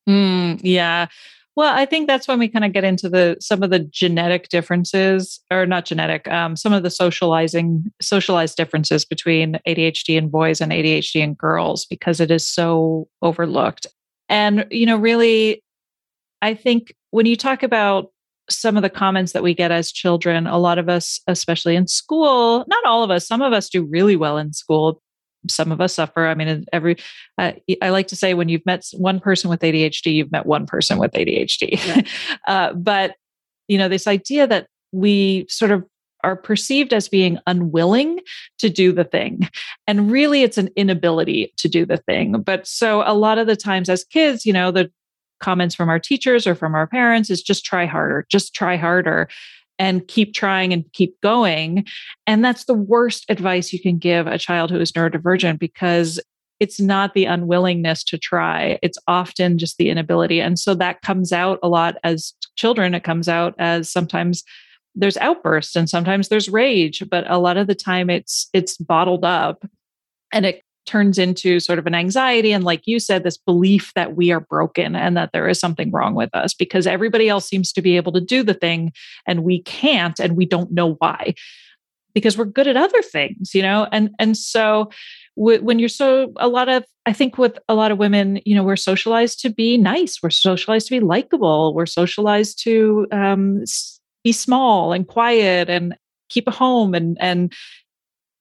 Mm, 0.08 0.60
yeah. 0.64 1.08
Well, 1.56 1.74
I 1.76 1.86
think 1.86 2.08
that's 2.08 2.28
when 2.28 2.40
we 2.40 2.48
kind 2.48 2.64
of 2.64 2.72
get 2.72 2.86
into 2.86 3.10
the 3.10 3.36
some 3.42 3.64
of 3.64 3.70
the 3.70 3.80
genetic 3.80 4.48
differences, 4.48 5.42
or 5.52 5.66
not 5.66 5.86
genetic, 5.86 6.28
um, 6.30 6.56
some 6.56 6.72
of 6.72 6.84
the 6.84 6.90
socializing 6.90 7.92
socialized 8.02 8.56
differences 8.56 9.04
between 9.04 9.60
ADHD 9.68 10.16
in 10.16 10.30
boys 10.30 10.62
and 10.62 10.72
ADHD 10.72 11.22
in 11.22 11.34
girls 11.34 11.86
because 11.86 12.22
it 12.22 12.32
is 12.32 12.48
so 12.48 13.10
overlooked. 13.22 13.88
And 14.30 14.66
you 14.72 14.86
know, 14.86 14.98
really, 14.98 15.62
I 16.42 16.54
think 16.54 16.94
when 17.12 17.26
you 17.26 17.36
talk 17.36 17.62
about 17.62 18.12
some 18.50 18.78
of 18.78 18.84
the 18.84 18.90
comments 18.90 19.34
that 19.34 19.44
we 19.44 19.54
get 19.54 19.72
as 19.72 19.92
children, 19.92 20.48
a 20.48 20.58
lot 20.58 20.78
of 20.78 20.90
us, 20.90 21.20
especially 21.28 21.76
in 21.76 21.88
school, 21.88 22.64
not 22.68 22.86
all 22.86 23.04
of 23.04 23.12
us, 23.12 23.28
some 23.28 23.42
of 23.42 23.54
us 23.54 23.70
do 23.70 23.84
really 23.84 24.16
well 24.16 24.38
in 24.38 24.54
school. 24.54 25.02
Some 25.50 25.72
of 25.72 25.80
us 25.80 25.96
suffer. 25.96 26.28
I 26.28 26.36
mean, 26.36 26.66
every, 26.74 26.98
uh, 27.38 27.54
I 27.82 27.90
like 27.90 28.08
to 28.08 28.16
say 28.16 28.34
when 28.34 28.50
you've 28.50 28.66
met 28.66 28.86
one 28.94 29.20
person 29.20 29.50
with 29.50 29.62
ADHD, 29.62 30.14
you've 30.14 30.32
met 30.32 30.46
one 30.46 30.66
person 30.66 30.98
with 30.98 31.12
ADHD. 31.14 31.86
Yeah. 31.86 32.02
uh, 32.48 32.74
but, 32.74 33.16
you 33.68 33.78
know, 33.78 33.88
this 33.88 34.08
idea 34.08 34.48
that 34.48 34.68
we 34.92 35.46
sort 35.50 35.72
of 35.72 35.86
are 36.24 36.36
perceived 36.36 36.94
as 36.94 37.08
being 37.08 37.38
unwilling 37.48 38.20
to 38.58 38.70
do 38.70 38.92
the 38.92 39.06
thing. 39.06 39.48
And 39.88 40.12
really, 40.12 40.44
it's 40.44 40.58
an 40.58 40.70
inability 40.76 41.54
to 41.58 41.70
do 41.70 41.86
the 41.86 41.98
thing. 41.98 42.42
But 42.42 42.68
so 42.68 43.04
a 43.06 43.14
lot 43.14 43.38
of 43.38 43.48
the 43.48 43.56
times 43.56 43.90
as 43.90 44.04
kids, 44.04 44.46
you 44.46 44.54
know, 44.54 44.72
the 44.72 44.92
comments 45.40 45.76
from 45.76 45.90
our 45.90 46.00
teachers 46.00 46.46
or 46.46 46.56
from 46.56 46.76
our 46.76 46.88
parents 46.88 47.30
is 47.30 47.42
just 47.42 47.64
try 47.64 47.86
harder, 47.86 48.26
just 48.30 48.54
try 48.54 48.76
harder 48.76 49.30
and 49.80 50.08
keep 50.08 50.34
trying 50.34 50.74
and 50.74 50.86
keep 50.94 51.20
going. 51.22 51.86
And 52.28 52.44
that's 52.44 52.66
the 52.66 52.74
worst 52.74 53.26
advice 53.30 53.74
you 53.74 53.82
can 53.82 53.98
give 53.98 54.28
a 54.28 54.38
child 54.38 54.70
who 54.70 54.80
is 54.80 54.92
neurodivergent 54.92 55.58
because 55.58 56.20
it's 56.60 56.80
not 56.80 57.14
the 57.14 57.26
unwillingness 57.26 58.04
to 58.04 58.18
try, 58.18 58.78
it's 58.84 58.98
often 59.08 59.58
just 59.58 59.78
the 59.78 59.90
inability. 59.90 60.42
And 60.42 60.60
so 60.60 60.76
that 60.76 61.02
comes 61.02 61.32
out 61.32 61.58
a 61.64 61.70
lot 61.70 61.96
as 62.04 62.34
children. 62.58 62.94
It 62.94 63.06
comes 63.06 63.30
out 63.30 63.56
as 63.58 63.90
sometimes 63.90 64.44
there's 64.94 65.18
outbursts 65.18 65.78
and 65.78 65.90
sometimes 65.90 66.28
there's 66.28 66.50
rage, 66.50 67.02
but 67.10 67.30
a 67.32 67.38
lot 67.38 67.56
of 67.56 67.68
the 67.68 67.76
time 67.76 68.10
it's 68.10 68.50
it's 68.54 68.76
bottled 68.78 69.24
up 69.24 69.66
and 70.34 70.46
it 70.46 70.64
turns 70.90 71.20
into 71.20 71.60
sort 71.60 71.78
of 71.78 71.86
an 71.86 71.94
anxiety 71.94 72.52
and 72.52 72.64
like 72.64 72.82
you 72.88 73.00
said 73.00 73.24
this 73.24 73.38
belief 73.38 73.94
that 73.94 74.16
we 74.16 74.32
are 74.32 74.40
broken 74.40 74.96
and 74.96 75.16
that 75.16 75.30
there 75.34 75.48
is 75.48 75.60
something 75.60 75.92
wrong 75.92 76.16
with 76.16 76.34
us 76.34 76.56
because 76.56 76.88
everybody 76.88 77.30
else 77.30 77.48
seems 77.48 77.72
to 77.72 77.82
be 77.82 77.96
able 77.96 78.12
to 78.12 78.20
do 78.20 78.42
the 78.42 78.56
thing 78.56 78.92
and 79.28 79.44
we 79.44 79.62
can't 79.62 80.20
and 80.20 80.36
we 80.36 80.48
don't 80.48 80.72
know 80.72 80.96
why 80.96 81.36
because 82.16 82.36
we're 82.36 82.44
good 82.44 82.68
at 82.68 82.76
other 82.76 83.04
things 83.04 83.54
you 83.54 83.62
know? 83.62 83.88
And 83.92 84.10
and 84.18 84.36
so 84.36 84.90
when 85.36 85.78
you're 85.78 85.90
so 85.90 86.34
a 86.38 86.50
lot 86.50 86.68
of 86.68 86.84
i 87.06 87.14
think 87.14 87.38
with 87.38 87.58
a 87.70 87.76
lot 87.76 87.92
of 87.92 87.98
women 87.98 88.42
you 88.46 88.54
know 88.54 88.64
we're 88.64 88.76
socialized 88.76 89.40
to 89.40 89.50
be 89.50 89.78
nice 89.78 90.22
we're 90.22 90.30
socialized 90.30 90.88
to 90.88 90.96
be 90.96 91.00
likable 91.00 91.74
we're 91.74 91.86
socialized 91.86 92.62
to 92.62 93.08
um, 93.14 93.64
be 94.24 94.34
small 94.34 94.92
and 94.92 95.08
quiet 95.08 95.70
and 95.70 95.96
keep 96.28 96.46
a 96.48 96.52
home 96.52 96.94
and 96.94 97.16
and 97.22 97.54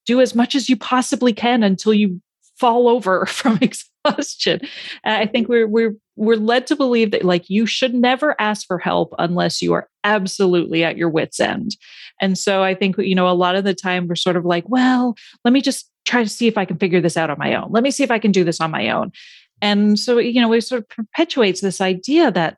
do 0.07 0.21
as 0.21 0.35
much 0.35 0.55
as 0.55 0.69
you 0.69 0.77
possibly 0.77 1.33
can 1.33 1.63
until 1.63 1.95
you 1.95 2.21
fall 2.59 2.89
over 2.89 3.27
from 3.27 3.59
exhaustion. 3.61 4.61
I 5.05 5.27
think 5.27 5.49
we're 5.49 5.67
we're 5.67 5.95
we're 6.17 6.37
led 6.37 6.67
to 6.69 6.77
believe 6.77 7.13
that 7.13 7.25
like 7.25 7.49
you 7.49 7.67
should 7.67 7.95
never 7.95 8.35
ask 8.41 8.67
for 8.67 8.79
help 8.79 9.15
unless 9.19 9.63
you 9.63 9.73
are 9.75 9.89
absolutely 10.05 10.85
at 10.85 10.97
your 10.97 11.09
wits 11.09 11.39
end. 11.41 11.77
And 12.21 12.37
so 12.37 12.63
I 12.63 12.75
think 12.75 12.97
you 12.99 13.15
know 13.15 13.29
a 13.29 13.33
lot 13.33 13.57
of 13.57 13.65
the 13.65 13.75
time 13.75 14.09
we're 14.09 14.17
sort 14.17 14.37
of 14.37 14.45
like, 14.45 14.69
well, 14.69 15.15
let 15.45 15.53
me 15.53 15.61
just 15.61 15.91
try 16.05 16.23
to 16.23 16.29
see 16.29 16.47
if 16.47 16.57
I 16.57 16.65
can 16.65 16.79
figure 16.79 17.01
this 17.01 17.17
out 17.17 17.31
on 17.31 17.39
my 17.39 17.55
own. 17.55 17.71
Let 17.71 17.83
me 17.83 17.91
see 17.91 18.03
if 18.03 18.11
I 18.11 18.19
can 18.19 18.33
do 18.33 18.45
this 18.45 18.61
on 18.61 18.71
my 18.71 18.91
own. 18.91 19.13
And 19.61 19.99
so 19.99 20.19
you 20.19 20.41
know, 20.41 20.53
it 20.53 20.63
sort 20.63 20.83
of 20.83 20.89
perpetuates 20.89 21.61
this 21.61 21.81
idea 21.81 22.31
that 22.33 22.57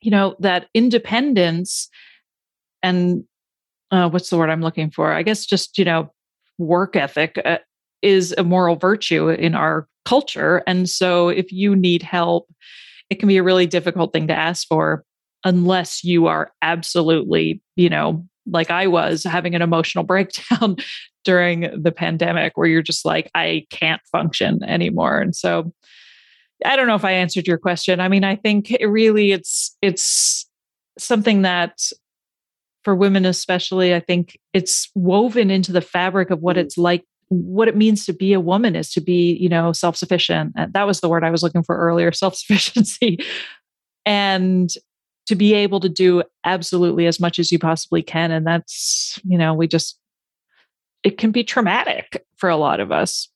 you 0.00 0.10
know 0.10 0.36
that 0.40 0.68
independence 0.74 1.88
and 2.82 3.24
uh, 3.90 4.08
what's 4.08 4.28
the 4.28 4.36
word 4.36 4.50
I'm 4.50 4.60
looking 4.60 4.90
for? 4.90 5.12
I 5.12 5.22
guess 5.22 5.46
just 5.46 5.78
you 5.78 5.84
know 5.84 6.12
work 6.58 6.96
ethic 6.96 7.40
uh, 7.44 7.58
is 8.04 8.34
a 8.36 8.44
moral 8.44 8.76
virtue 8.76 9.30
in 9.30 9.54
our 9.54 9.88
culture. 10.04 10.62
And 10.66 10.88
so 10.88 11.28
if 11.28 11.50
you 11.50 11.74
need 11.74 12.02
help, 12.02 12.48
it 13.10 13.16
can 13.16 13.28
be 13.28 13.38
a 13.38 13.42
really 13.42 13.66
difficult 13.66 14.12
thing 14.12 14.28
to 14.28 14.34
ask 14.34 14.66
for 14.68 15.04
unless 15.44 16.04
you 16.04 16.26
are 16.26 16.52
absolutely, 16.62 17.62
you 17.76 17.88
know, 17.88 18.24
like 18.46 18.70
I 18.70 18.86
was 18.86 19.24
having 19.24 19.54
an 19.54 19.62
emotional 19.62 20.04
breakdown 20.12 20.76
during 21.24 21.82
the 21.82 21.92
pandemic 21.92 22.56
where 22.56 22.66
you're 22.66 22.82
just 22.82 23.04
like, 23.04 23.30
I 23.34 23.66
can't 23.70 24.02
function 24.12 24.62
anymore. 24.64 25.20
And 25.20 25.34
so 25.34 25.72
I 26.64 26.76
don't 26.76 26.86
know 26.86 26.94
if 26.94 27.04
I 27.04 27.12
answered 27.12 27.46
your 27.46 27.58
question. 27.58 28.00
I 28.00 28.08
mean, 28.08 28.24
I 28.24 28.36
think 28.36 28.70
it 28.70 28.86
really 28.86 29.32
it's 29.32 29.76
it's 29.82 30.48
something 30.98 31.42
that 31.42 31.78
for 32.84 32.94
women 32.94 33.24
especially, 33.24 33.94
I 33.94 34.00
think 34.00 34.38
it's 34.52 34.90
woven 34.94 35.50
into 35.50 35.72
the 35.72 35.80
fabric 35.80 36.30
of 36.30 36.40
what 36.40 36.56
mm. 36.56 36.60
it's 36.60 36.76
like 36.78 37.04
what 37.28 37.68
it 37.68 37.76
means 37.76 38.06
to 38.06 38.12
be 38.12 38.32
a 38.32 38.40
woman 38.40 38.76
is 38.76 38.90
to 38.92 39.00
be 39.00 39.36
you 39.40 39.48
know 39.48 39.72
self-sufficient. 39.72 40.54
That 40.72 40.86
was 40.86 41.00
the 41.00 41.08
word 41.08 41.24
i 41.24 41.30
was 41.30 41.42
looking 41.42 41.62
for 41.62 41.76
earlier 41.76 42.12
self-sufficiency. 42.12 43.18
And 44.06 44.70
to 45.26 45.34
be 45.34 45.54
able 45.54 45.80
to 45.80 45.88
do 45.88 46.22
absolutely 46.44 47.06
as 47.06 47.18
much 47.18 47.38
as 47.38 47.50
you 47.50 47.58
possibly 47.58 48.02
can. 48.02 48.30
And 48.30 48.46
that's 48.46 49.18
you 49.24 49.38
know 49.38 49.54
we 49.54 49.66
just 49.66 49.98
it 51.02 51.18
can 51.18 51.30
be 51.30 51.44
traumatic 51.44 52.24
for 52.36 52.48
a 52.48 52.56
lot 52.56 52.80
of 52.80 52.90
us. 52.90 53.28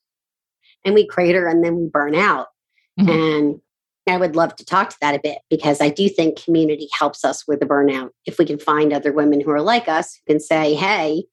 And 0.83 0.95
we 0.95 1.05
crater 1.05 1.47
and 1.47 1.63
then 1.63 1.75
we 1.77 1.87
burn 1.87 2.15
out. 2.15 2.47
Mm-hmm. 2.99 3.09
and 3.09 3.61
i 4.09 4.17
would 4.17 4.35
love 4.35 4.53
to 4.57 4.65
talk 4.65 4.89
to 4.89 4.97
that 4.99 5.15
a 5.15 5.19
bit 5.19 5.37
because 5.49 5.79
i 5.79 5.87
do 5.87 6.09
think 6.09 6.43
community 6.43 6.89
helps 6.91 7.23
us 7.23 7.47
with 7.47 7.61
the 7.61 7.65
burnout. 7.65 8.09
If 8.25 8.37
we 8.37 8.45
can 8.45 8.59
find 8.59 8.91
other 8.91 9.13
women 9.13 9.39
who 9.39 9.51
are 9.51 9.61
like 9.61 9.87
us 9.87 10.15
who 10.15 10.33
can 10.33 10.41
say 10.41 10.73
hey 10.73 11.23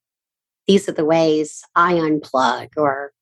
these 0.67 0.87
are 0.87 0.93
the 0.93 1.05
ways 1.05 1.63
I 1.75 1.93
unplug 1.93 2.69
or 2.77 3.13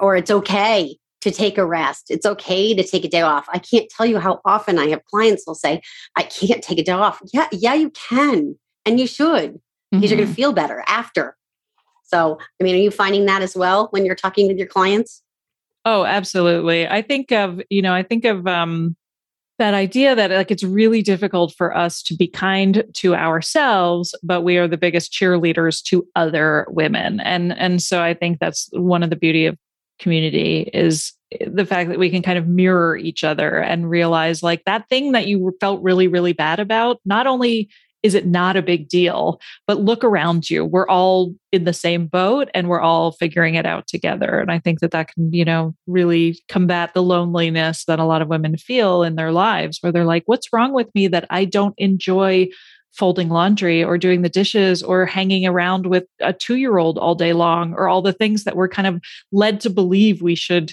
or 0.00 0.16
it's 0.16 0.30
okay 0.30 0.96
to 1.20 1.30
take 1.30 1.56
a 1.56 1.64
rest. 1.64 2.10
It's 2.10 2.26
okay 2.26 2.74
to 2.74 2.82
take 2.82 3.04
a 3.04 3.08
day 3.08 3.22
off. 3.22 3.46
I 3.48 3.58
can't 3.58 3.88
tell 3.88 4.04
you 4.04 4.18
how 4.18 4.40
often 4.44 4.78
I 4.78 4.88
have 4.88 5.04
clients 5.06 5.44
will 5.46 5.54
say, 5.54 5.80
I 6.16 6.24
can't 6.24 6.62
take 6.62 6.78
a 6.78 6.82
day 6.82 6.92
off. 6.92 7.22
Yeah, 7.32 7.48
yeah, 7.50 7.72
you 7.72 7.90
can. 7.90 8.58
And 8.84 9.00
you 9.00 9.06
should 9.06 9.58
because 9.90 10.02
mm-hmm. 10.02 10.02
you're 10.02 10.16
going 10.18 10.28
to 10.28 10.34
feel 10.34 10.52
better 10.52 10.84
after. 10.86 11.36
So, 12.02 12.38
I 12.60 12.64
mean, 12.64 12.74
are 12.74 12.78
you 12.78 12.90
finding 12.90 13.24
that 13.24 13.40
as 13.40 13.56
well 13.56 13.88
when 13.90 14.04
you're 14.04 14.14
talking 14.14 14.48
with 14.48 14.58
your 14.58 14.66
clients? 14.66 15.22
Oh, 15.86 16.04
absolutely. 16.04 16.86
I 16.86 17.00
think 17.00 17.32
of, 17.32 17.60
you 17.70 17.80
know, 17.80 17.94
I 17.94 18.02
think 18.02 18.24
of 18.24 18.46
um 18.46 18.94
that 19.58 19.74
idea 19.74 20.14
that 20.14 20.30
like 20.30 20.50
it's 20.50 20.64
really 20.64 21.02
difficult 21.02 21.54
for 21.56 21.76
us 21.76 22.02
to 22.02 22.16
be 22.16 22.26
kind 22.26 22.84
to 22.94 23.14
ourselves 23.14 24.14
but 24.22 24.42
we 24.42 24.56
are 24.58 24.68
the 24.68 24.76
biggest 24.76 25.12
cheerleaders 25.12 25.82
to 25.82 26.06
other 26.16 26.66
women. 26.70 27.20
And 27.20 27.56
and 27.58 27.82
so 27.82 28.02
i 28.02 28.14
think 28.14 28.38
that's 28.38 28.68
one 28.72 29.02
of 29.02 29.10
the 29.10 29.16
beauty 29.16 29.46
of 29.46 29.56
community 29.98 30.70
is 30.74 31.12
eh, 31.32 31.46
the 31.48 31.64
fact 31.64 31.88
that 31.90 31.98
we 31.98 32.10
can 32.10 32.22
kind 32.22 32.38
of 32.38 32.48
mirror 32.48 32.96
each 32.96 33.22
other 33.22 33.58
and 33.58 33.88
realize 33.88 34.42
like 34.42 34.64
that 34.64 34.88
thing 34.88 35.12
that 35.12 35.28
you 35.28 35.52
felt 35.60 35.82
really 35.82 36.08
really 36.08 36.32
bad 36.32 36.58
about 36.58 37.00
not 37.04 37.26
only 37.26 37.68
is 38.04 38.14
it 38.14 38.26
not 38.26 38.54
a 38.54 38.62
big 38.62 38.88
deal? 38.88 39.40
But 39.66 39.80
look 39.80 40.04
around 40.04 40.50
you. 40.50 40.64
We're 40.64 40.86
all 40.86 41.34
in 41.50 41.64
the 41.64 41.72
same 41.72 42.06
boat 42.06 42.48
and 42.54 42.68
we're 42.68 42.80
all 42.80 43.12
figuring 43.12 43.54
it 43.54 43.64
out 43.64 43.88
together. 43.88 44.38
And 44.38 44.52
I 44.52 44.58
think 44.58 44.80
that 44.80 44.90
that 44.90 45.08
can, 45.08 45.32
you 45.32 45.44
know, 45.44 45.74
really 45.86 46.38
combat 46.48 46.92
the 46.92 47.02
loneliness 47.02 47.86
that 47.86 47.98
a 47.98 48.04
lot 48.04 48.20
of 48.20 48.28
women 48.28 48.58
feel 48.58 49.02
in 49.02 49.16
their 49.16 49.32
lives 49.32 49.78
where 49.80 49.90
they're 49.90 50.04
like, 50.04 50.22
what's 50.26 50.52
wrong 50.52 50.74
with 50.74 50.94
me 50.94 51.08
that 51.08 51.26
I 51.30 51.46
don't 51.46 51.74
enjoy 51.78 52.48
folding 52.92 53.30
laundry 53.30 53.82
or 53.82 53.98
doing 53.98 54.22
the 54.22 54.28
dishes 54.28 54.82
or 54.82 55.06
hanging 55.06 55.46
around 55.46 55.86
with 55.86 56.04
a 56.20 56.32
two 56.32 56.56
year 56.56 56.76
old 56.76 56.98
all 56.98 57.14
day 57.14 57.32
long 57.32 57.72
or 57.72 57.88
all 57.88 58.02
the 58.02 58.12
things 58.12 58.44
that 58.44 58.54
we're 58.54 58.68
kind 58.68 58.86
of 58.86 59.00
led 59.32 59.60
to 59.60 59.70
believe 59.70 60.22
we 60.22 60.36
should 60.36 60.72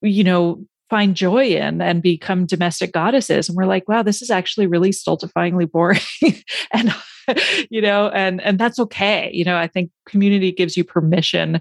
you 0.00 0.24
know 0.24 0.64
find 0.90 1.14
joy 1.14 1.46
in 1.46 1.80
and 1.80 2.02
become 2.02 2.46
domestic 2.46 2.92
goddesses. 2.92 3.48
And 3.48 3.56
we're 3.56 3.66
like 3.66 3.88
wow 3.88 4.02
this 4.02 4.22
is 4.22 4.30
actually 4.30 4.66
really 4.66 4.90
stultifyingly 4.90 5.70
boring. 5.70 6.00
And 6.72 6.94
you 7.70 7.82
know 7.82 8.08
and 8.08 8.40
and 8.40 8.58
that's 8.58 8.78
okay. 8.78 9.30
You 9.32 9.44
know 9.44 9.56
i 9.56 9.66
think 9.66 9.90
community 10.06 10.52
gives 10.52 10.76
you 10.76 10.84
permission 10.84 11.60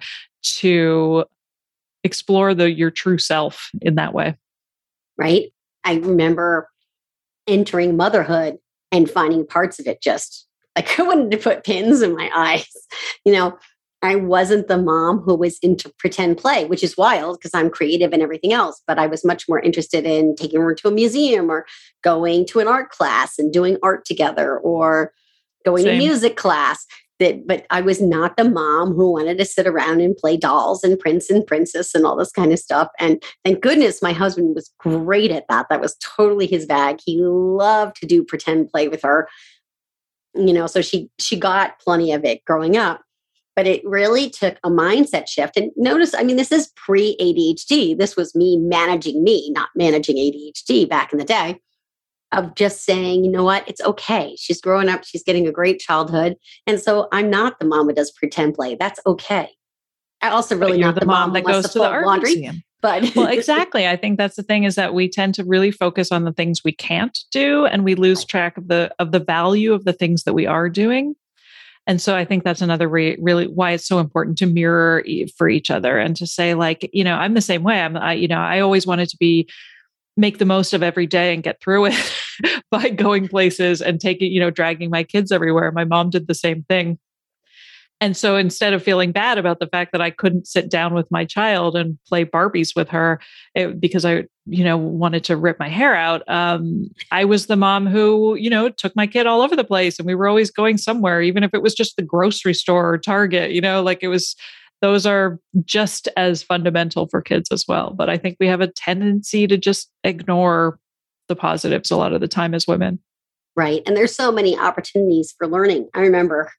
to 0.59 1.25
explore 2.03 2.53
the 2.53 2.71
your 2.71 2.91
true 2.91 3.17
self 3.17 3.69
in 3.81 3.95
that 3.95 4.13
way. 4.13 4.35
Right? 5.17 5.51
I 5.83 5.95
remember 5.95 6.69
entering 7.47 7.95
motherhood 7.97 8.57
and 8.91 9.09
finding 9.09 9.45
parts 9.45 9.79
of 9.79 9.87
it 9.87 10.01
just 10.01 10.47
like 10.75 10.99
i 10.99 11.03
wanted 11.03 11.31
to 11.31 11.37
put 11.37 11.63
pins 11.63 12.01
in 12.01 12.15
my 12.15 12.29
eyes 12.35 12.67
you 13.25 13.31
know 13.31 13.57
I 14.01 14.15
wasn't 14.15 14.67
the 14.67 14.77
mom 14.77 15.19
who 15.19 15.35
was 15.35 15.57
into 15.59 15.91
pretend 15.97 16.37
play, 16.37 16.65
which 16.65 16.83
is 16.83 16.97
wild 16.97 17.39
because 17.39 17.51
I'm 17.53 17.69
creative 17.69 18.13
and 18.13 18.21
everything 18.21 18.53
else. 18.53 18.81
But 18.85 18.99
I 18.99 19.07
was 19.07 19.25
much 19.25 19.49
more 19.49 19.59
interested 19.59 20.05
in 20.05 20.35
taking 20.35 20.61
her 20.61 20.75
to 20.75 20.87
a 20.87 20.91
museum 20.91 21.49
or 21.49 21.65
going 22.03 22.45
to 22.47 22.59
an 22.59 22.67
art 22.67 22.91
class 22.91 23.39
and 23.39 23.51
doing 23.51 23.77
art 23.81 24.05
together 24.05 24.59
or 24.59 25.13
going 25.65 25.83
Same. 25.83 25.99
to 25.99 26.05
music 26.05 26.37
class. 26.37 26.85
That, 27.19 27.47
but 27.47 27.65
I 27.71 27.81
was 27.81 27.99
not 27.99 28.37
the 28.37 28.47
mom 28.47 28.93
who 28.93 29.13
wanted 29.13 29.39
to 29.39 29.45
sit 29.45 29.65
around 29.65 30.01
and 30.01 30.15
play 30.15 30.37
dolls 30.37 30.83
and 30.83 30.99
prince 30.99 31.31
and 31.31 31.45
princess 31.47 31.95
and 31.95 32.05
all 32.05 32.15
this 32.15 32.31
kind 32.31 32.53
of 32.53 32.59
stuff. 32.59 32.89
And 32.99 33.23
thank 33.43 33.61
goodness 33.61 34.03
my 34.03 34.13
husband 34.13 34.53
was 34.53 34.71
great 34.77 35.31
at 35.31 35.47
that. 35.49 35.65
That 35.71 35.81
was 35.81 35.95
totally 35.95 36.45
his 36.45 36.67
bag. 36.67 36.99
He 37.03 37.17
loved 37.19 37.95
to 37.95 38.05
do 38.05 38.23
pretend 38.23 38.69
play 38.69 38.87
with 38.87 39.01
her. 39.01 39.27
You 40.35 40.53
know, 40.53 40.67
so 40.67 40.83
she 40.83 41.09
she 41.17 41.39
got 41.39 41.79
plenty 41.79 42.13
of 42.13 42.23
it 42.23 42.45
growing 42.45 42.77
up 42.77 43.01
but 43.57 43.65
it 43.65 43.81
really 43.83 44.29
took 44.29 44.59
a 44.63 44.69
mindset 44.69 45.27
shift. 45.27 45.57
And 45.57 45.71
notice, 45.75 46.13
I 46.13 46.21
mean, 46.21 46.35
this 46.35 46.51
is 46.51 46.71
pre 46.75 47.17
ADHD. 47.19 47.97
This 47.97 48.15
was 48.15 48.35
me 48.35 48.55
managing 48.55 49.23
me, 49.23 49.49
not 49.49 49.69
managing 49.75 50.15
ADHD 50.15 50.87
back 50.87 51.11
in 51.11 51.17
the 51.17 51.25
day, 51.25 51.59
of 52.31 52.53
just 52.53 52.85
saying, 52.85 53.25
you 53.25 53.31
know 53.31 53.43
what, 53.43 53.67
it's 53.67 53.81
okay. 53.81 54.35
She's 54.37 54.61
growing 54.61 54.89
up, 54.89 55.03
she's 55.03 55.23
getting 55.23 55.47
a 55.47 55.51
great 55.51 55.79
childhood. 55.79 56.35
And 56.67 56.79
so 56.79 57.07
I'm 57.11 57.31
not 57.31 57.57
the 57.57 57.65
mom 57.65 57.87
who 57.87 57.93
does 57.93 58.11
pretend 58.11 58.53
play. 58.53 58.75
That's 58.75 58.99
okay. 59.07 59.49
I 60.21 60.29
also 60.29 60.55
really 60.55 60.77
not 60.77 60.93
the, 60.93 61.01
the 61.01 61.05
mom, 61.07 61.29
mom 61.29 61.33
that 61.33 61.43
goes 61.43 61.71
to 61.71 61.79
the 61.79 61.87
art 61.87 62.05
laundry. 62.05 62.35
Museum. 62.35 62.63
But 62.83 63.15
well, 63.15 63.25
exactly. 63.31 63.87
I 63.87 63.95
think 63.95 64.19
that's 64.19 64.35
the 64.35 64.43
thing 64.43 64.65
is 64.65 64.75
that 64.75 64.93
we 64.93 65.09
tend 65.09 65.33
to 65.33 65.43
really 65.43 65.71
focus 65.71 66.11
on 66.11 66.25
the 66.25 66.31
things 66.31 66.63
we 66.63 66.73
can't 66.73 67.17
do 67.31 67.65
and 67.65 67.83
we 67.83 67.95
lose 67.95 68.23
track 68.23 68.55
of 68.55 68.67
the 68.67 68.93
of 68.99 69.11
the 69.11 69.19
value 69.19 69.73
of 69.73 69.83
the 69.83 69.93
things 69.93 70.25
that 70.25 70.33
we 70.33 70.45
are 70.45 70.69
doing. 70.69 71.15
And 71.87 72.01
so 72.01 72.15
I 72.15 72.25
think 72.25 72.43
that's 72.43 72.61
another 72.61 72.87
re- 72.89 73.17
really 73.19 73.47
why 73.47 73.71
it's 73.71 73.87
so 73.87 73.99
important 73.99 74.37
to 74.39 74.45
mirror 74.45 75.03
for 75.37 75.47
each 75.47 75.71
other 75.71 75.97
and 75.97 76.15
to 76.17 76.27
say 76.27 76.53
like, 76.53 76.89
you 76.91 77.03
know, 77.03 77.15
I'm 77.15 77.33
the 77.33 77.41
same 77.41 77.63
way. 77.63 77.79
I'm, 77.79 77.95
I, 77.95 78.13
you 78.13 78.27
know, 78.27 78.39
I 78.39 78.59
always 78.59 78.85
wanted 78.85 79.07
to 79.09 79.17
be 79.17 79.49
make 80.17 80.39
the 80.39 80.45
most 80.45 80.73
of 80.73 80.83
every 80.83 81.07
day 81.07 81.33
and 81.33 81.43
get 81.43 81.61
through 81.61 81.85
it 81.85 82.13
by 82.71 82.89
going 82.89 83.29
places 83.29 83.81
and 83.81 84.01
taking, 84.01 84.31
you 84.31 84.39
know, 84.39 84.49
dragging 84.49 84.89
my 84.89 85.03
kids 85.03 85.31
everywhere. 85.31 85.71
My 85.71 85.85
mom 85.85 86.09
did 86.09 86.27
the 86.27 86.35
same 86.35 86.63
thing. 86.63 86.99
And 87.99 88.15
so 88.15 88.37
instead 88.37 88.73
of 88.73 88.83
feeling 88.83 89.11
bad 89.11 89.39
about 89.39 89.59
the 89.59 89.67
fact 89.67 89.91
that 89.91 90.01
I 90.01 90.11
couldn't 90.11 90.45
sit 90.45 90.69
down 90.69 90.93
with 90.93 91.09
my 91.09 91.25
child 91.25 91.75
and 91.75 91.97
play 92.07 92.25
Barbies 92.25 92.75
with 92.75 92.89
her 92.89 93.19
it, 93.55 93.79
because 93.81 94.05
I, 94.05 94.25
you 94.45 94.63
know, 94.63 94.77
wanted 94.77 95.23
to 95.25 95.35
rip 95.35 95.57
my 95.59 95.67
hair 95.67 95.95
out, 95.95 96.21
um, 96.29 96.89
I 97.11 97.25
was 97.25 97.47
the 97.47 97.55
mom 97.55 97.87
who, 97.87 98.35
you 98.35 98.51
know, 98.51 98.69
took 98.69 98.95
my 98.95 99.07
kid 99.07 99.25
all 99.25 99.41
over 99.41 99.55
the 99.55 99.63
place 99.63 99.97
and 99.97 100.05
we 100.05 100.13
were 100.13 100.27
always 100.27 100.51
going 100.51 100.77
somewhere, 100.77 101.23
even 101.23 101.43
if 101.43 101.55
it 101.55 101.63
was 101.63 101.73
just 101.73 101.95
the 101.95 102.03
grocery 102.03 102.53
store 102.53 102.93
or 102.93 102.97
Target, 102.99 103.51
you 103.51 103.61
know, 103.61 103.81
like 103.81 104.03
it 104.03 104.09
was 104.09 104.35
those 104.81 105.07
are 105.07 105.39
just 105.65 106.07
as 106.15 106.43
fundamental 106.43 107.07
for 107.07 107.19
kids 107.19 107.49
as 107.51 107.65
well. 107.67 107.95
But 107.97 108.11
I 108.11 108.17
think 108.17 108.37
we 108.39 108.45
have 108.45 108.61
a 108.61 108.67
tendency 108.67 109.47
to 109.47 109.57
just 109.57 109.89
ignore 110.03 110.77
the 111.29 111.35
positives 111.35 111.89
a 111.89 111.97
lot 111.97 112.13
of 112.13 112.21
the 112.21 112.27
time 112.27 112.53
as 112.53 112.67
women. 112.67 112.99
Right. 113.55 113.81
And 113.87 113.97
there's 113.97 114.15
so 114.15 114.31
many 114.31 114.55
opportunities 114.55 115.33
for 115.35 115.47
learning. 115.47 115.89
I 115.95 116.01
remember 116.01 116.51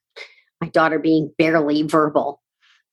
my 0.61 0.68
daughter 0.68 0.99
being 0.99 1.33
barely 1.38 1.83
verbal. 1.83 2.40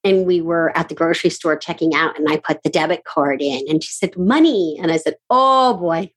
And 0.03 0.27
we 0.27 0.39
were 0.39 0.75
at 0.77 0.87
the 0.87 0.95
grocery 0.95 1.31
store 1.31 1.57
checking 1.57 1.95
out, 1.95 2.17
and 2.19 2.29
I 2.29 2.37
put 2.37 2.61
the 2.61 2.69
debit 2.69 3.05
card 3.05 3.41
in, 3.41 3.63
and 3.67 3.83
she 3.83 3.91
said, 3.91 4.15
Money. 4.15 4.77
And 4.79 4.91
I 4.91 4.97
said, 4.97 5.15
Oh 5.31 5.75
boy, 5.77 6.11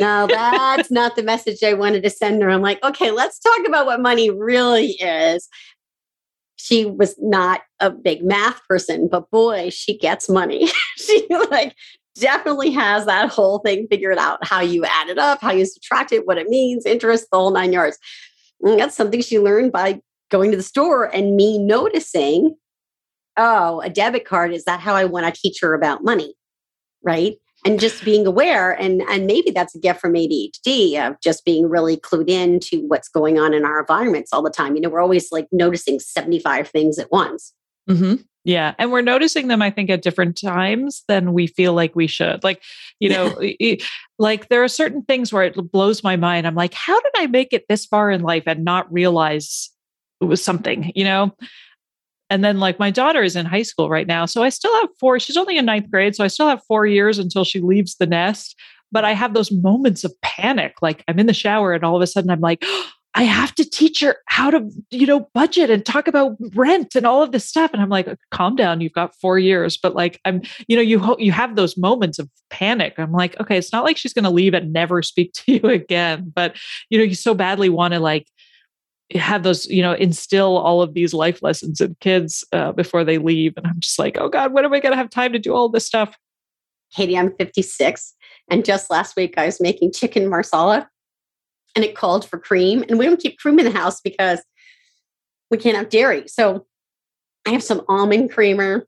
no, 0.00 0.26
that's 0.28 0.90
not 0.90 1.16
the 1.16 1.22
message 1.22 1.62
I 1.62 1.74
wanted 1.74 2.02
to 2.02 2.10
send 2.10 2.42
her. 2.42 2.50
I'm 2.50 2.62
like, 2.62 2.82
okay, 2.82 3.10
let's 3.10 3.38
talk 3.38 3.66
about 3.66 3.86
what 3.86 4.00
money 4.00 4.30
really 4.30 4.92
is. 4.92 5.48
She 6.56 6.84
was 6.84 7.16
not 7.18 7.62
a 7.80 7.90
big 7.90 8.24
math 8.24 8.60
person, 8.68 9.08
but 9.10 9.30
boy, 9.30 9.70
she 9.70 9.98
gets 9.98 10.28
money. 10.28 10.70
she 10.96 11.26
like 11.50 11.74
definitely 12.14 12.70
has 12.70 13.06
that 13.06 13.30
whole 13.30 13.58
thing 13.60 13.86
figured 13.90 14.18
out 14.18 14.46
how 14.46 14.60
you 14.60 14.84
add 14.84 15.08
it 15.08 15.18
up, 15.18 15.40
how 15.40 15.50
you 15.50 15.64
subtract 15.64 16.12
it, 16.12 16.26
what 16.26 16.38
it 16.38 16.48
means, 16.48 16.86
interest, 16.86 17.26
the 17.32 17.38
whole 17.38 17.50
nine 17.50 17.72
yards. 17.72 17.98
And 18.60 18.78
that's 18.78 18.96
something 18.96 19.22
she 19.22 19.40
learned 19.40 19.72
by 19.72 20.00
going 20.32 20.50
to 20.50 20.56
the 20.56 20.62
store 20.62 21.04
and 21.04 21.36
me 21.36 21.58
noticing, 21.58 22.56
oh, 23.36 23.80
a 23.82 23.90
debit 23.90 24.24
card, 24.24 24.52
is 24.52 24.64
that 24.64 24.80
how 24.80 24.94
I 24.94 25.04
want 25.04 25.32
to 25.32 25.40
teach 25.40 25.60
her 25.60 25.74
about 25.74 26.02
money? 26.02 26.34
Right. 27.04 27.36
And 27.64 27.78
just 27.78 28.04
being 28.04 28.26
aware, 28.26 28.72
and, 28.72 29.02
and 29.02 29.26
maybe 29.26 29.52
that's 29.52 29.76
a 29.76 29.78
gift 29.78 30.00
from 30.00 30.14
ADHD 30.14 30.96
of 30.96 31.20
just 31.20 31.44
being 31.44 31.68
really 31.68 31.96
clued 31.96 32.28
in 32.28 32.58
to 32.60 32.78
what's 32.88 33.08
going 33.08 33.38
on 33.38 33.54
in 33.54 33.64
our 33.64 33.80
environments 33.80 34.32
all 34.32 34.42
the 34.42 34.50
time. 34.50 34.74
You 34.74 34.80
know, 34.80 34.88
we're 34.88 35.02
always 35.02 35.30
like 35.30 35.46
noticing 35.52 36.00
75 36.00 36.68
things 36.68 36.98
at 36.98 37.12
once. 37.12 37.52
Mm-hmm. 37.88 38.14
Yeah. 38.44 38.74
And 38.78 38.90
we're 38.90 39.02
noticing 39.02 39.46
them, 39.46 39.62
I 39.62 39.70
think, 39.70 39.90
at 39.90 40.02
different 40.02 40.40
times 40.40 41.04
than 41.06 41.32
we 41.32 41.46
feel 41.46 41.74
like 41.74 41.94
we 41.94 42.08
should. 42.08 42.42
Like, 42.42 42.60
you 42.98 43.08
know, 43.08 43.40
like 44.18 44.48
there 44.48 44.64
are 44.64 44.68
certain 44.68 45.02
things 45.02 45.32
where 45.32 45.44
it 45.44 45.54
blows 45.70 46.02
my 46.02 46.16
mind. 46.16 46.46
I'm 46.46 46.56
like, 46.56 46.74
how 46.74 47.00
did 47.00 47.12
I 47.16 47.26
make 47.28 47.52
it 47.52 47.66
this 47.68 47.86
far 47.86 48.10
in 48.10 48.22
life 48.22 48.44
and 48.46 48.64
not 48.64 48.92
realize 48.92 49.70
it 50.22 50.26
was 50.26 50.42
something, 50.42 50.92
you 50.94 51.04
know? 51.04 51.34
And 52.30 52.42
then, 52.42 52.60
like, 52.60 52.78
my 52.78 52.90
daughter 52.90 53.22
is 53.22 53.36
in 53.36 53.44
high 53.44 53.62
school 53.62 53.90
right 53.90 54.06
now. 54.06 54.24
So 54.24 54.42
I 54.42 54.48
still 54.48 54.74
have 54.80 54.88
four, 54.98 55.20
she's 55.20 55.36
only 55.36 55.58
in 55.58 55.66
ninth 55.66 55.90
grade. 55.90 56.16
So 56.16 56.24
I 56.24 56.28
still 56.28 56.48
have 56.48 56.62
four 56.66 56.86
years 56.86 57.18
until 57.18 57.44
she 57.44 57.60
leaves 57.60 57.96
the 57.96 58.06
nest. 58.06 58.58
But 58.90 59.04
I 59.04 59.12
have 59.12 59.34
those 59.34 59.52
moments 59.52 60.04
of 60.04 60.14
panic. 60.22 60.76
Like, 60.80 61.04
I'm 61.08 61.18
in 61.18 61.26
the 61.26 61.34
shower 61.34 61.74
and 61.74 61.84
all 61.84 61.96
of 61.96 62.02
a 62.02 62.06
sudden 62.06 62.30
I'm 62.30 62.40
like, 62.40 62.64
I 63.14 63.24
have 63.24 63.54
to 63.56 63.68
teach 63.68 64.00
her 64.00 64.16
how 64.28 64.50
to, 64.50 64.70
you 64.90 65.06
know, 65.06 65.28
budget 65.34 65.68
and 65.68 65.84
talk 65.84 66.08
about 66.08 66.34
rent 66.54 66.94
and 66.94 67.04
all 67.04 67.22
of 67.22 67.30
this 67.30 67.46
stuff. 67.46 67.70
And 67.74 67.82
I'm 67.82 67.90
like, 67.90 68.08
calm 68.30 68.56
down. 68.56 68.80
You've 68.80 68.94
got 68.94 69.14
four 69.20 69.38
years. 69.38 69.76
But 69.76 69.94
like, 69.94 70.18
I'm, 70.24 70.40
you 70.66 70.76
know, 70.76 70.82
you 70.82 71.16
you 71.18 71.30
have 71.30 71.54
those 71.54 71.76
moments 71.76 72.18
of 72.18 72.30
panic. 72.48 72.94
I'm 72.96 73.12
like, 73.12 73.38
okay, 73.38 73.58
it's 73.58 73.70
not 73.70 73.84
like 73.84 73.98
she's 73.98 74.14
going 74.14 74.24
to 74.24 74.30
leave 74.30 74.54
and 74.54 74.72
never 74.72 75.02
speak 75.02 75.32
to 75.34 75.52
you 75.52 75.68
again. 75.68 76.32
But 76.34 76.56
you 76.88 76.96
know, 76.96 77.04
you 77.04 77.14
so 77.14 77.34
badly 77.34 77.68
want 77.68 77.92
to 77.92 78.00
like 78.00 78.26
have 79.18 79.42
those, 79.42 79.66
you 79.66 79.82
know, 79.82 79.92
instill 79.92 80.58
all 80.58 80.82
of 80.82 80.94
these 80.94 81.12
life 81.14 81.42
lessons 81.42 81.80
in 81.80 81.96
kids 82.00 82.44
uh, 82.52 82.72
before 82.72 83.04
they 83.04 83.18
leave. 83.18 83.54
And 83.56 83.66
I'm 83.66 83.80
just 83.80 83.98
like, 83.98 84.16
oh 84.18 84.28
God, 84.28 84.52
when 84.52 84.64
am 84.64 84.72
I 84.72 84.80
going 84.80 84.92
to 84.92 84.96
have 84.96 85.10
time 85.10 85.32
to 85.32 85.38
do 85.38 85.54
all 85.54 85.68
this 85.68 85.86
stuff? 85.86 86.16
Katy, 86.94 87.16
I'm 87.16 87.34
56. 87.36 88.14
And 88.50 88.64
just 88.64 88.90
last 88.90 89.16
week, 89.16 89.34
I 89.36 89.46
was 89.46 89.60
making 89.60 89.92
chicken 89.92 90.28
marsala 90.28 90.88
and 91.74 91.84
it 91.84 91.94
called 91.94 92.28
for 92.28 92.38
cream. 92.38 92.84
And 92.88 92.98
we 92.98 93.06
don't 93.06 93.20
keep 93.20 93.38
cream 93.38 93.58
in 93.58 93.64
the 93.64 93.70
house 93.70 94.00
because 94.00 94.40
we 95.50 95.58
can't 95.58 95.76
have 95.76 95.88
dairy. 95.88 96.28
So 96.28 96.66
I 97.46 97.50
have 97.50 97.62
some 97.62 97.82
almond 97.88 98.30
creamer. 98.30 98.86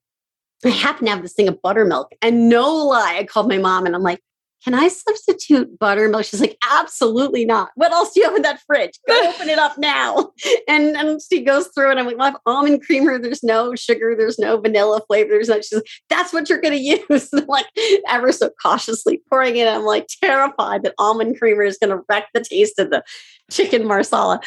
I 0.65 0.71
happen 0.71 1.07
to 1.07 1.11
have 1.11 1.23
this 1.23 1.35
thing 1.35 1.49
of 1.49 1.61
buttermilk. 1.61 2.13
And 2.23 2.49
no 2.49 2.75
lie, 2.75 3.17
I 3.19 3.25
called 3.25 3.49
my 3.49 3.59
mom 3.59 3.87
and 3.87 3.95
I'm 3.95 4.03
like, 4.03 4.21
can 4.65 4.73
I 4.73 4.89
substitute 4.89 5.79
buttermilk? 5.79 6.25
She's 6.25 6.41
like, 6.41 6.57
absolutely 6.73 7.45
not. 7.45 7.71
What 7.75 7.93
else 7.93 8.13
do 8.13 8.21
you 8.21 8.27
have 8.27 8.35
in 8.35 8.43
that 8.43 8.63
fridge? 8.67 8.99
Go 9.07 9.29
open 9.29 9.51
it 9.51 9.59
up 9.59 9.77
now. 9.77 10.33
And, 10.67 10.97
and 10.97 11.21
she 11.21 11.43
goes 11.43 11.69
through 11.69 11.91
and 11.91 12.01
I'm 12.01 12.07
like, 12.07 12.17
well, 12.17 12.29
I 12.29 12.31
have 12.31 12.41
almond 12.47 12.83
creamer. 12.83 13.19
There's 13.19 13.43
no 13.43 13.75
sugar. 13.75 14.15
There's 14.17 14.39
no 14.39 14.59
vanilla 14.59 15.03
flavor. 15.07 15.31
There's 15.33 15.49
no, 15.49 15.57
she's 15.57 15.75
like, 15.75 15.87
that's 16.09 16.33
what 16.33 16.49
you're 16.49 16.63
going 16.63 16.73
to 16.79 16.81
use. 16.81 17.31
And 17.33 17.47
like 17.47 17.67
ever 18.09 18.33
so 18.33 18.51
cautiously 18.63 19.23
pouring 19.29 19.57
it. 19.57 19.69
I'm 19.69 19.85
like 19.85 20.09
terrified 20.23 20.83
that 20.85 20.95
almond 20.99 21.39
creamer 21.39 21.65
is 21.65 21.77
going 21.77 21.97
to 21.97 22.03
wreck 22.09 22.29
the 22.33 22.43
taste 22.43 22.79
of 22.79 22.89
the 22.89 23.05
chicken 23.51 23.87
marsala. 23.87 24.41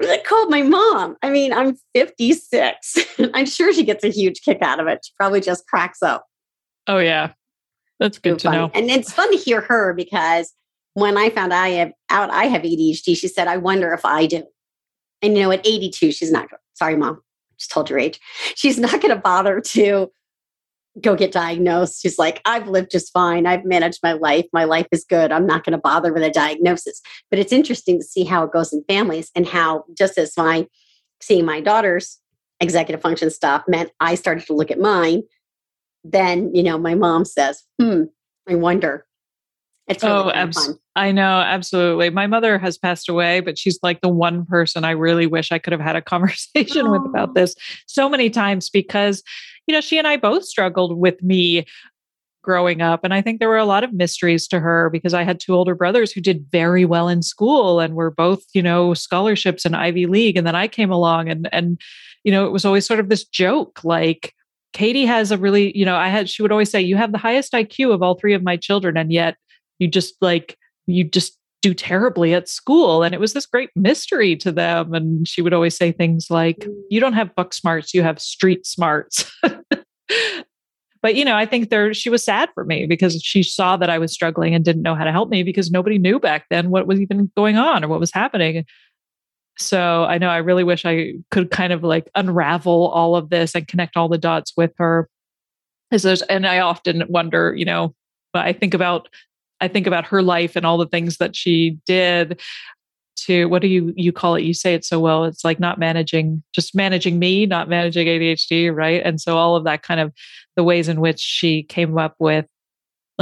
I 0.00 0.22
called 0.24 0.50
my 0.50 0.62
mom. 0.62 1.16
I 1.22 1.30
mean, 1.30 1.52
I'm 1.52 1.76
56. 1.94 2.96
I'm 3.34 3.46
sure 3.46 3.72
she 3.72 3.84
gets 3.84 4.04
a 4.04 4.08
huge 4.08 4.40
kick 4.42 4.58
out 4.62 4.78
of 4.78 4.86
it. 4.86 5.00
She 5.04 5.12
probably 5.16 5.40
just 5.40 5.66
cracks 5.66 6.02
up. 6.02 6.26
Oh, 6.86 6.98
yeah. 6.98 7.32
That's 8.00 8.18
good 8.18 8.38
to 8.40 8.50
know. 8.50 8.70
And 8.74 8.90
it's 8.90 9.12
fun 9.12 9.30
to 9.30 9.36
hear 9.36 9.60
her 9.62 9.94
because 9.94 10.52
when 10.94 11.16
I 11.16 11.30
found 11.30 11.54
I 11.54 11.68
have 11.70 11.92
out 12.10 12.30
I 12.30 12.44
have 12.44 12.62
ADHD, 12.62 13.16
she 13.16 13.28
said, 13.28 13.48
I 13.48 13.56
wonder 13.56 13.92
if 13.92 14.04
I 14.04 14.26
do. 14.26 14.44
And 15.22 15.36
you 15.36 15.44
know, 15.44 15.52
at 15.52 15.66
82, 15.66 16.12
she's 16.12 16.32
not 16.32 16.48
sorry, 16.74 16.96
mom, 16.96 17.22
just 17.58 17.70
told 17.70 17.88
your 17.88 17.98
age. 17.98 18.18
She's 18.56 18.78
not 18.78 19.00
going 19.00 19.14
to 19.14 19.20
bother 19.20 19.60
to 19.60 20.10
go 21.00 21.16
get 21.16 21.32
diagnosed. 21.32 22.02
She's 22.02 22.18
like, 22.18 22.42
I've 22.44 22.68
lived 22.68 22.90
just 22.90 23.12
fine. 23.12 23.46
I've 23.46 23.64
managed 23.64 24.00
my 24.02 24.12
life. 24.12 24.46
My 24.52 24.64
life 24.64 24.88
is 24.92 25.04
good. 25.08 25.32
I'm 25.32 25.46
not 25.46 25.64
going 25.64 25.72
to 25.72 25.78
bother 25.78 26.12
with 26.12 26.22
a 26.22 26.30
diagnosis. 26.30 27.00
But 27.30 27.38
it's 27.38 27.52
interesting 27.52 27.98
to 27.98 28.04
see 28.04 28.24
how 28.24 28.44
it 28.44 28.52
goes 28.52 28.72
in 28.72 28.84
families 28.88 29.30
and 29.34 29.46
how 29.46 29.84
just 29.96 30.18
as 30.18 30.36
my 30.36 30.66
seeing 31.20 31.46
my 31.46 31.60
daughter's 31.60 32.18
executive 32.60 33.00
function 33.00 33.30
stuff 33.30 33.62
meant 33.66 33.90
I 34.00 34.16
started 34.16 34.46
to 34.46 34.54
look 34.54 34.70
at 34.70 34.78
mine 34.78 35.22
then 36.04 36.54
you 36.54 36.62
know 36.62 36.78
my 36.78 36.94
mom 36.94 37.24
says 37.24 37.62
hmm 37.80 38.04
i 38.48 38.54
wonder. 38.54 39.06
It's 39.88 40.02
really 40.02 40.14
oh 40.14 40.30
abs- 40.30 40.78
i 40.94 41.10
know 41.10 41.40
absolutely. 41.40 42.10
My 42.10 42.26
mother 42.26 42.58
has 42.58 42.78
passed 42.78 43.08
away 43.08 43.40
but 43.40 43.58
she's 43.58 43.78
like 43.82 44.00
the 44.00 44.08
one 44.08 44.46
person 44.46 44.84
i 44.84 44.92
really 44.92 45.26
wish 45.26 45.52
i 45.52 45.58
could 45.58 45.72
have 45.72 45.80
had 45.80 45.96
a 45.96 46.02
conversation 46.12 46.86
oh. 46.86 46.92
with 46.92 47.04
about 47.04 47.34
this 47.34 47.54
so 47.86 48.08
many 48.08 48.30
times 48.30 48.70
because 48.70 49.22
you 49.66 49.74
know 49.74 49.80
she 49.80 49.98
and 49.98 50.06
i 50.06 50.16
both 50.16 50.44
struggled 50.44 50.98
with 50.98 51.22
me 51.22 51.66
growing 52.42 52.82
up 52.82 53.04
and 53.04 53.14
i 53.14 53.20
think 53.20 53.38
there 53.38 53.48
were 53.48 53.56
a 53.56 53.64
lot 53.64 53.84
of 53.84 53.92
mysteries 53.92 54.48
to 54.48 54.60
her 54.60 54.90
because 54.90 55.14
i 55.14 55.22
had 55.22 55.38
two 55.38 55.54
older 55.54 55.74
brothers 55.74 56.12
who 56.12 56.20
did 56.20 56.46
very 56.50 56.84
well 56.84 57.08
in 57.08 57.22
school 57.22 57.78
and 57.78 57.94
were 57.94 58.10
both 58.10 58.42
you 58.52 58.62
know 58.62 58.94
scholarships 58.94 59.64
in 59.64 59.74
ivy 59.74 60.06
league 60.06 60.36
and 60.36 60.46
then 60.46 60.56
i 60.56 60.66
came 60.66 60.90
along 60.90 61.28
and 61.28 61.48
and 61.52 61.80
you 62.24 62.32
know 62.32 62.44
it 62.46 62.52
was 62.52 62.64
always 62.64 62.86
sort 62.86 63.00
of 63.00 63.08
this 63.08 63.24
joke 63.24 63.82
like 63.84 64.34
Katy 64.72 65.04
has 65.04 65.30
a 65.30 65.38
really, 65.38 65.76
you 65.76 65.84
know, 65.84 65.96
I 65.96 66.08
had, 66.08 66.28
she 66.28 66.42
would 66.42 66.52
always 66.52 66.70
say, 66.70 66.80
you 66.80 66.96
have 66.96 67.12
the 67.12 67.18
highest 67.18 67.52
IQ 67.52 67.92
of 67.92 68.02
all 68.02 68.14
three 68.14 68.34
of 68.34 68.42
my 68.42 68.56
children. 68.56 68.96
And 68.96 69.12
yet 69.12 69.36
you 69.78 69.88
just 69.88 70.14
like, 70.20 70.56
you 70.86 71.04
just 71.04 71.38
do 71.60 71.74
terribly 71.74 72.34
at 72.34 72.48
school. 72.48 73.02
And 73.02 73.14
it 73.14 73.20
was 73.20 73.34
this 73.34 73.46
great 73.46 73.70
mystery 73.76 74.36
to 74.36 74.50
them. 74.50 74.94
And 74.94 75.28
she 75.28 75.42
would 75.42 75.52
always 75.52 75.76
say 75.76 75.92
things 75.92 76.28
like, 76.30 76.58
mm. 76.58 76.74
you 76.90 77.00
don't 77.00 77.12
have 77.12 77.34
book 77.34 77.54
smarts, 77.54 77.94
you 77.94 78.02
have 78.02 78.20
street 78.20 78.66
smarts. 78.66 79.30
but 81.02 81.16
you 81.16 81.24
know 81.24 81.36
i 81.36 81.44
think 81.44 81.68
there 81.68 81.92
she 81.92 82.08
was 82.08 82.24
sad 82.24 82.48
for 82.54 82.64
me 82.64 82.86
because 82.86 83.20
she 83.22 83.42
saw 83.42 83.76
that 83.76 83.90
i 83.90 83.98
was 83.98 84.12
struggling 84.12 84.54
and 84.54 84.64
didn't 84.64 84.82
know 84.82 84.94
how 84.94 85.04
to 85.04 85.12
help 85.12 85.28
me 85.28 85.42
because 85.42 85.70
nobody 85.70 85.98
knew 85.98 86.18
back 86.18 86.46
then 86.48 86.70
what 86.70 86.86
was 86.86 87.00
even 87.00 87.30
going 87.36 87.56
on 87.56 87.84
or 87.84 87.88
what 87.88 88.00
was 88.00 88.12
happening 88.12 88.64
so 89.58 90.04
I 90.04 90.18
know 90.18 90.28
I 90.28 90.38
really 90.38 90.64
wish 90.64 90.84
I 90.84 91.14
could 91.30 91.50
kind 91.50 91.72
of 91.72 91.82
like 91.82 92.08
unravel 92.14 92.88
all 92.88 93.16
of 93.16 93.30
this 93.30 93.54
and 93.54 93.68
connect 93.68 93.96
all 93.96 94.08
the 94.08 94.18
dots 94.18 94.52
with 94.56 94.72
her. 94.78 95.08
And 96.28 96.46
I 96.46 96.60
often 96.60 97.04
wonder, 97.08 97.54
you 97.54 97.66
know, 97.66 97.94
but 98.32 98.46
I 98.46 98.52
think 98.52 98.72
about 98.74 99.08
I 99.60 99.68
think 99.68 99.86
about 99.86 100.06
her 100.06 100.22
life 100.22 100.56
and 100.56 100.66
all 100.66 100.78
the 100.78 100.86
things 100.86 101.18
that 101.18 101.36
she 101.36 101.78
did 101.86 102.40
to 103.16 103.46
what 103.46 103.62
do 103.62 103.68
you 103.68 103.92
you 103.96 104.10
call 104.10 104.34
it? 104.34 104.42
You 104.42 104.54
say 104.54 104.74
it 104.74 104.84
so 104.84 104.98
well. 104.98 105.24
It's 105.24 105.44
like 105.44 105.60
not 105.60 105.78
managing, 105.78 106.42
just 106.52 106.74
managing 106.74 107.18
me, 107.18 107.46
not 107.46 107.68
managing 107.68 108.06
ADHD, 108.06 108.74
right? 108.74 109.02
And 109.04 109.20
so 109.20 109.36
all 109.36 109.54
of 109.54 109.64
that 109.64 109.82
kind 109.82 110.00
of 110.00 110.12
the 110.56 110.64
ways 110.64 110.88
in 110.88 111.00
which 111.00 111.20
she 111.20 111.62
came 111.62 111.96
up 111.98 112.16
with 112.18 112.46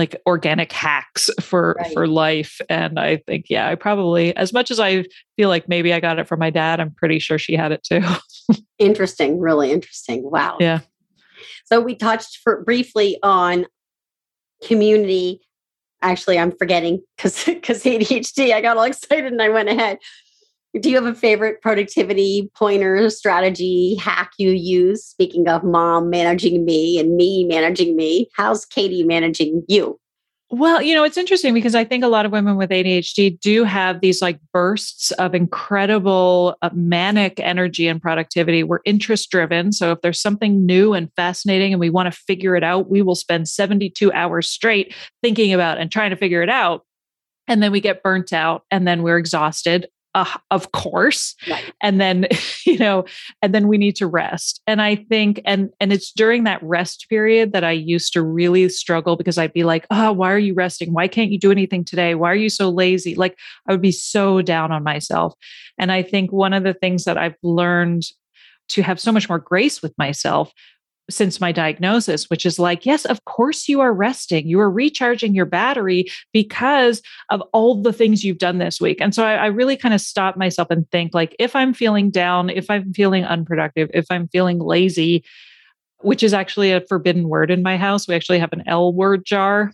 like 0.01 0.17
organic 0.25 0.73
hacks 0.73 1.29
for 1.41 1.77
right. 1.79 1.93
for 1.93 2.07
life 2.07 2.59
and 2.71 2.99
i 2.99 3.19
think 3.19 3.47
yeah 3.51 3.69
i 3.69 3.75
probably 3.75 4.35
as 4.35 4.51
much 4.51 4.71
as 4.71 4.81
i 4.81 5.05
feel 5.37 5.51
like 5.51 5.69
maybe 5.69 5.93
i 5.93 6.01
got 6.01 6.19
it 6.19 6.27
from 6.27 6.41
my 6.41 6.49
dad 6.49 6.81
i'm 6.81 6.91
pretty 6.91 7.19
sure 7.19 7.39
she 7.39 7.55
had 7.55 7.71
it 7.71 7.83
too. 7.83 8.03
Interesting 8.79 9.39
really 9.39 9.71
interesting 9.71 10.29
wow. 10.29 10.57
Yeah. 10.59 10.81
So 11.67 11.81
we 11.81 11.95
touched 11.95 12.39
for 12.43 12.65
briefly 12.65 13.19
on 13.23 13.67
community 14.67 15.43
actually 16.03 16.39
i'm 16.39 16.51
forgetting 16.51 17.03
because 17.17 17.45
because 17.45 17.85
adhd 17.85 18.53
i 18.53 18.61
got 18.63 18.79
all 18.79 18.85
excited 18.95 19.27
and 19.27 19.43
i 19.43 19.51
went 19.51 19.69
ahead 19.69 19.99
do 20.79 20.89
you 20.89 20.97
have 20.97 21.07
a 21.07 21.15
favorite 21.15 21.61
productivity 21.63 22.51
pointer 22.55 23.11
strategy 23.11 23.97
hack 23.97 24.33
you 24.39 24.51
use? 24.51 25.05
Speaking 25.05 25.49
of 25.49 25.65
mom 25.65 26.11
managing 26.11 26.65
me 26.65 26.99
and 26.99 27.17
me 27.17 27.45
managing 27.45 27.97
me, 27.97 28.29
how's 28.35 28.65
Katy 28.67 29.03
managing 29.03 29.65
you? 29.69 29.99
Well, 30.53 30.83
you 30.83 30.97
know, 30.97 31.05
it's 31.05 31.17
interesting 31.17 31.55
because 31.55 31.77
I 31.77 31.85
think 31.85 32.03
a 32.03 32.09
lot 32.09 32.27
of 32.27 32.33
women 32.33 32.57
with 32.57 32.71
ADHD 32.71 33.39
do 33.39 33.63
have 33.63 34.01
these 34.01 34.21
like 34.21 34.41
bursts 34.53 35.13
of 35.13 35.33
incredible 35.33 36.57
uh, 36.61 36.71
manic 36.73 37.39
energy 37.39 37.87
and 37.87 38.03
productivity. 38.03 38.65
We're 38.65 38.81
interest 38.85 39.31
driven. 39.31 39.71
So 39.71 39.93
if 39.93 40.01
there's 40.01 40.21
something 40.21 40.67
new 40.67 40.93
and 40.93 41.09
fascinating 41.15 41.73
and 41.73 41.79
we 41.79 41.89
want 41.89 42.13
to 42.13 42.19
figure 42.19 42.57
it 42.57 42.65
out, 42.65 42.91
we 42.91 43.01
will 43.01 43.15
spend 43.15 43.49
72 43.49 44.13
hours 44.13 44.51
straight 44.51 44.93
thinking 45.23 45.53
about 45.53 45.79
and 45.79 45.91
trying 45.91 46.11
to 46.11 46.17
figure 46.17 46.43
it 46.43 46.51
out. 46.51 46.85
And 47.47 47.63
then 47.63 47.71
we 47.71 47.81
get 47.81 48.03
burnt 48.03 48.33
out 48.33 48.65
and 48.73 48.89
then 48.89 49.05
we're 49.05 49.19
exhausted 49.19 49.87
uh, 50.15 50.39
of 50.51 50.73
course 50.73 51.35
right. 51.49 51.73
and 51.83 52.01
then 52.01 52.27
you 52.67 52.79
know 52.79 53.05
and 53.43 53.55
then 53.55 53.69
we 53.69 53.79
need 53.79 53.97
to 53.97 54.07
rest. 54.07 54.61
And 54.67 54.83
i 54.83 54.97
think 54.97 55.41
and 55.45 55.71
and 55.81 55.93
it's 55.93 56.13
during 56.13 56.45
that 56.45 56.63
rest 56.63 57.07
period 57.09 57.53
that 57.53 57.65
i 57.65 57.73
used 57.73 58.13
to 58.13 58.23
really 58.23 58.69
struggle 58.69 59.17
because 59.17 59.39
i'd 59.39 59.53
be 59.53 59.65
like 59.65 59.87
oh 59.91 60.13
why 60.13 60.33
are 60.33 60.39
you 60.39 60.55
resting? 60.55 60.93
Why 60.93 61.09
can't 61.09 61.31
you 61.31 61.39
do 61.39 61.51
anything 61.51 61.85
today? 61.85 62.15
Why 62.15 62.31
are 62.31 62.37
you 62.37 62.51
so 62.51 62.71
lazy? 62.71 63.15
Like 63.15 63.39
i 63.69 63.73
would 63.73 63.83
be 63.83 63.93
so 63.93 64.43
down 64.43 64.73
on 64.73 64.83
myself. 64.83 65.35
And 65.79 65.93
i 65.93 66.03
think 66.03 66.33
one 66.33 66.53
of 66.53 66.63
the 66.65 66.75
things 66.75 67.05
that 67.05 67.19
i've 67.19 67.37
learned 67.43 68.05
to 68.71 68.83
have 68.83 69.01
so 69.01 69.13
much 69.13 69.29
more 69.29 69.39
grace 69.39 69.83
with 69.83 69.97
myself 69.99 70.53
since 71.11 71.41
my 71.41 71.53
diagnosis, 71.53 72.31
which 72.31 72.47
is 72.47 72.59
like, 72.59 72.87
yes, 72.87 73.05
of 73.05 73.25
course 73.25 73.69
you 73.69 73.81
are 73.81 73.93
resting. 73.93 74.47
You 74.47 74.61
are 74.61 74.71
recharging 74.71 75.35
your 75.35 75.47
battery 75.47 76.07
because 76.33 77.03
of 77.29 77.43
all 77.53 77.83
the 77.83 77.93
things 77.93 78.25
you've 78.25 78.39
done 78.39 78.59
this 78.59 78.81
week. 78.81 79.01
And 79.01 79.15
so 79.15 79.25
I, 79.25 79.35
I 79.35 79.47
really 79.47 79.77
kind 79.77 79.95
of 79.95 80.01
stop 80.01 80.37
myself 80.37 80.69
and 80.71 80.91
think 80.91 81.13
like, 81.13 81.37
if 81.39 81.55
I'm 81.55 81.75
feeling 81.75 82.11
down, 82.11 82.49
if 82.49 82.71
I'm 82.71 82.93
feeling 82.95 83.25
unproductive, 83.25 83.91
if 83.93 84.07
I'm 84.11 84.29
feeling 84.29 84.59
lazy, 84.59 85.25
which 86.03 86.23
is 86.23 86.33
actually 86.33 86.73
a 86.73 86.81
forbidden 86.81 87.29
word 87.29 87.51
in 87.51 87.63
my 87.63 87.77
house. 87.77 88.09
We 88.09 88.15
actually 88.15 88.39
have 88.39 88.53
an 88.53 88.63
L 88.67 88.93
word 88.93 89.25
jar. 89.25 89.73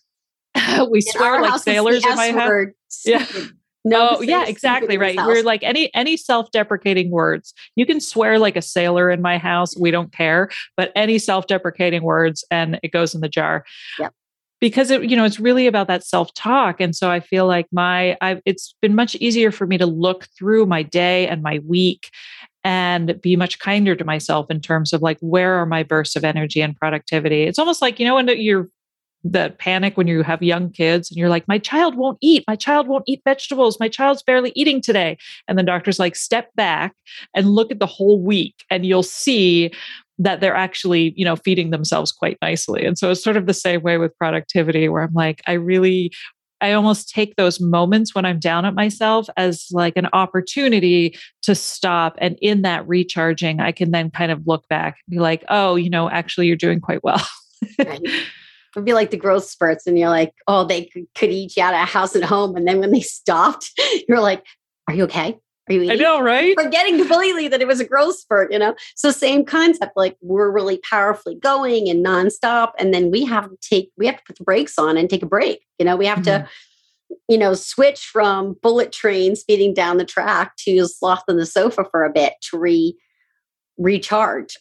we 0.90 0.98
in 0.98 1.02
swear 1.02 1.40
like 1.40 1.60
sailors 1.60 2.04
in 2.04 2.16
my 2.16 2.32
house. 2.32 2.72
Yeah. 3.04 3.26
No, 3.86 4.16
oh, 4.18 4.20
yeah, 4.20 4.44
exactly 4.46 4.98
right. 4.98 5.16
We're 5.16 5.42
like 5.42 5.62
any 5.62 5.94
any 5.94 6.16
self-deprecating 6.16 7.10
words. 7.10 7.54
You 7.76 7.86
can 7.86 8.00
swear 8.00 8.38
like 8.38 8.56
a 8.56 8.62
sailor 8.62 9.10
in 9.10 9.22
my 9.22 9.38
house. 9.38 9.76
We 9.76 9.92
don't 9.92 10.12
care, 10.12 10.50
but 10.76 10.90
any 10.96 11.18
self-deprecating 11.18 12.02
words 12.02 12.44
and 12.50 12.80
it 12.82 12.90
goes 12.90 13.14
in 13.14 13.20
the 13.20 13.28
jar. 13.28 13.64
Yeah. 13.98 14.08
Because 14.60 14.90
it, 14.90 15.04
you 15.04 15.16
know, 15.16 15.24
it's 15.24 15.38
really 15.38 15.66
about 15.66 15.86
that 15.86 16.02
self-talk. 16.02 16.80
And 16.80 16.96
so 16.96 17.10
I 17.10 17.20
feel 17.20 17.46
like 17.46 17.66
my 17.70 18.16
I've 18.20 18.40
it's 18.44 18.74
been 18.82 18.94
much 18.94 19.14
easier 19.16 19.52
for 19.52 19.66
me 19.66 19.78
to 19.78 19.86
look 19.86 20.26
through 20.36 20.66
my 20.66 20.82
day 20.82 21.28
and 21.28 21.42
my 21.42 21.60
week 21.64 22.10
and 22.64 23.20
be 23.20 23.36
much 23.36 23.60
kinder 23.60 23.94
to 23.94 24.04
myself 24.04 24.46
in 24.50 24.60
terms 24.60 24.92
of 24.92 25.00
like 25.00 25.18
where 25.20 25.54
are 25.54 25.66
my 25.66 25.84
bursts 25.84 26.16
of 26.16 26.24
energy 26.24 26.60
and 26.60 26.76
productivity. 26.76 27.44
It's 27.44 27.60
almost 27.60 27.80
like, 27.80 28.00
you 28.00 28.06
know, 28.06 28.16
when 28.16 28.26
you're 28.28 28.68
the 29.30 29.54
panic 29.58 29.96
when 29.96 30.06
you 30.06 30.22
have 30.22 30.42
young 30.42 30.70
kids 30.70 31.10
and 31.10 31.18
you're 31.18 31.28
like, 31.28 31.48
my 31.48 31.58
child 31.58 31.96
won't 31.96 32.18
eat. 32.20 32.44
My 32.46 32.56
child 32.56 32.86
won't 32.86 33.04
eat 33.06 33.22
vegetables. 33.24 33.80
My 33.80 33.88
child's 33.88 34.22
barely 34.22 34.52
eating 34.54 34.80
today. 34.80 35.18
And 35.48 35.58
the 35.58 35.62
doctor's 35.62 35.98
like, 35.98 36.16
step 36.16 36.54
back 36.54 36.94
and 37.34 37.50
look 37.50 37.70
at 37.70 37.80
the 37.80 37.86
whole 37.86 38.20
week, 38.20 38.54
and 38.70 38.86
you'll 38.86 39.02
see 39.02 39.72
that 40.18 40.40
they're 40.40 40.56
actually, 40.56 41.12
you 41.16 41.24
know, 41.24 41.36
feeding 41.36 41.70
themselves 41.70 42.10
quite 42.10 42.38
nicely. 42.40 42.86
And 42.86 42.98
so 42.98 43.10
it's 43.10 43.22
sort 43.22 43.36
of 43.36 43.46
the 43.46 43.54
same 43.54 43.82
way 43.82 43.98
with 43.98 44.16
productivity, 44.16 44.88
where 44.88 45.02
I'm 45.02 45.12
like, 45.12 45.42
I 45.46 45.52
really 45.52 46.12
I 46.62 46.72
almost 46.72 47.10
take 47.10 47.36
those 47.36 47.60
moments 47.60 48.14
when 48.14 48.24
I'm 48.24 48.38
down 48.38 48.64
at 48.64 48.74
myself 48.74 49.28
as 49.36 49.66
like 49.72 49.94
an 49.96 50.08
opportunity 50.14 51.14
to 51.42 51.54
stop. 51.54 52.16
And 52.18 52.38
in 52.40 52.62
that 52.62 52.88
recharging, 52.88 53.60
I 53.60 53.72
can 53.72 53.90
then 53.90 54.10
kind 54.10 54.32
of 54.32 54.46
look 54.46 54.66
back 54.68 54.96
and 55.06 55.16
be 55.16 55.20
like, 55.20 55.44
oh, 55.50 55.76
you 55.76 55.90
know, 55.90 56.08
actually, 56.08 56.46
you're 56.46 56.56
doing 56.56 56.80
quite 56.80 57.04
well. 57.04 57.22
right 57.78 58.00
would 58.76 58.84
be 58.84 58.92
like 58.92 59.10
the 59.10 59.16
growth 59.16 59.44
spurts 59.44 59.86
and 59.86 59.98
you're 59.98 60.10
like 60.10 60.32
oh 60.46 60.64
they 60.64 60.84
could, 61.14 61.30
eat 61.30 61.56
you 61.56 61.62
out 61.62 61.74
of 61.74 61.80
a 61.80 61.84
house 61.84 62.14
and 62.14 62.24
home 62.24 62.56
and 62.56 62.68
then 62.68 62.78
when 62.78 62.92
they 62.92 63.00
stopped 63.00 63.70
you're 64.08 64.20
like 64.20 64.44
are 64.88 64.94
you 64.94 65.04
okay 65.04 65.38
are 65.68 65.72
you 65.72 65.82
eating? 65.82 65.98
I 65.98 66.02
know, 66.02 66.20
right? 66.20 66.54
Forgetting 66.58 66.96
completely 66.98 67.48
that 67.48 67.60
it 67.60 67.66
was 67.66 67.80
a 67.80 67.84
growth 67.84 68.16
spurt, 68.18 68.52
you 68.52 68.58
know? 68.58 68.74
So 68.94 69.10
same 69.10 69.44
concept, 69.44 69.96
like 69.96 70.16
we're 70.20 70.50
really 70.50 70.78
powerfully 70.78 71.34
going 71.34 71.88
and 71.88 72.04
nonstop. 72.04 72.72
And 72.78 72.94
then 72.94 73.10
we 73.10 73.24
have 73.24 73.50
to 73.50 73.56
take, 73.60 73.90
we 73.96 74.06
have 74.06 74.16
to 74.16 74.22
put 74.24 74.38
the 74.38 74.44
brakes 74.44 74.78
on 74.78 74.96
and 74.96 75.10
take 75.10 75.22
a 75.22 75.26
break. 75.26 75.64
You 75.78 75.84
know, 75.84 75.96
we 75.96 76.06
have 76.06 76.18
mm-hmm. 76.18 76.44
to, 76.44 76.48
you 77.28 77.38
know, 77.38 77.54
switch 77.54 78.06
from 78.06 78.56
bullet 78.62 78.92
train 78.92 79.34
speeding 79.34 79.74
down 79.74 79.96
the 79.96 80.04
track 80.04 80.54
to 80.58 80.86
sloth 80.86 81.24
on 81.28 81.36
the 81.36 81.46
sofa 81.46 81.84
for 81.90 82.04
a 82.04 82.12
bit 82.12 82.34
to 82.50 82.58
re 82.58 82.96
recharge. 83.76 84.56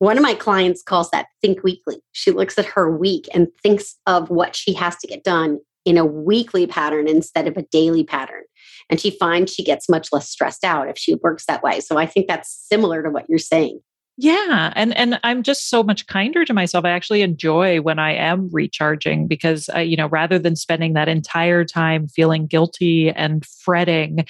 One 0.00 0.16
of 0.16 0.22
my 0.22 0.32
clients 0.32 0.82
calls 0.82 1.10
that 1.10 1.26
think 1.42 1.62
weekly. 1.62 2.02
She 2.12 2.30
looks 2.30 2.58
at 2.58 2.64
her 2.64 2.90
week 2.90 3.28
and 3.34 3.48
thinks 3.62 3.96
of 4.06 4.30
what 4.30 4.56
she 4.56 4.72
has 4.72 4.96
to 4.96 5.06
get 5.06 5.24
done 5.24 5.58
in 5.84 5.98
a 5.98 6.06
weekly 6.06 6.66
pattern 6.66 7.06
instead 7.06 7.46
of 7.46 7.58
a 7.58 7.66
daily 7.70 8.02
pattern. 8.02 8.42
And 8.88 8.98
she 8.98 9.10
finds 9.10 9.52
she 9.52 9.62
gets 9.62 9.90
much 9.90 10.08
less 10.10 10.26
stressed 10.26 10.64
out 10.64 10.88
if 10.88 10.96
she 10.96 11.16
works 11.16 11.44
that 11.46 11.62
way. 11.62 11.80
So 11.80 11.98
I 11.98 12.06
think 12.06 12.28
that's 12.28 12.50
similar 12.50 13.02
to 13.02 13.10
what 13.10 13.26
you're 13.28 13.38
saying. 13.38 13.80
Yeah, 14.16 14.72
and 14.74 14.94
and 14.96 15.20
I'm 15.22 15.42
just 15.42 15.70
so 15.70 15.82
much 15.82 16.06
kinder 16.06 16.44
to 16.44 16.52
myself. 16.52 16.84
I 16.84 16.90
actually 16.90 17.22
enjoy 17.22 17.80
when 17.80 17.98
I 17.98 18.12
am 18.12 18.50
recharging 18.52 19.26
because 19.26 19.68
I, 19.70 19.80
you 19.80 19.96
know, 19.96 20.08
rather 20.08 20.38
than 20.38 20.56
spending 20.56 20.92
that 20.94 21.08
entire 21.08 21.64
time 21.64 22.06
feeling 22.08 22.46
guilty 22.46 23.10
and 23.10 23.46
fretting 23.46 24.26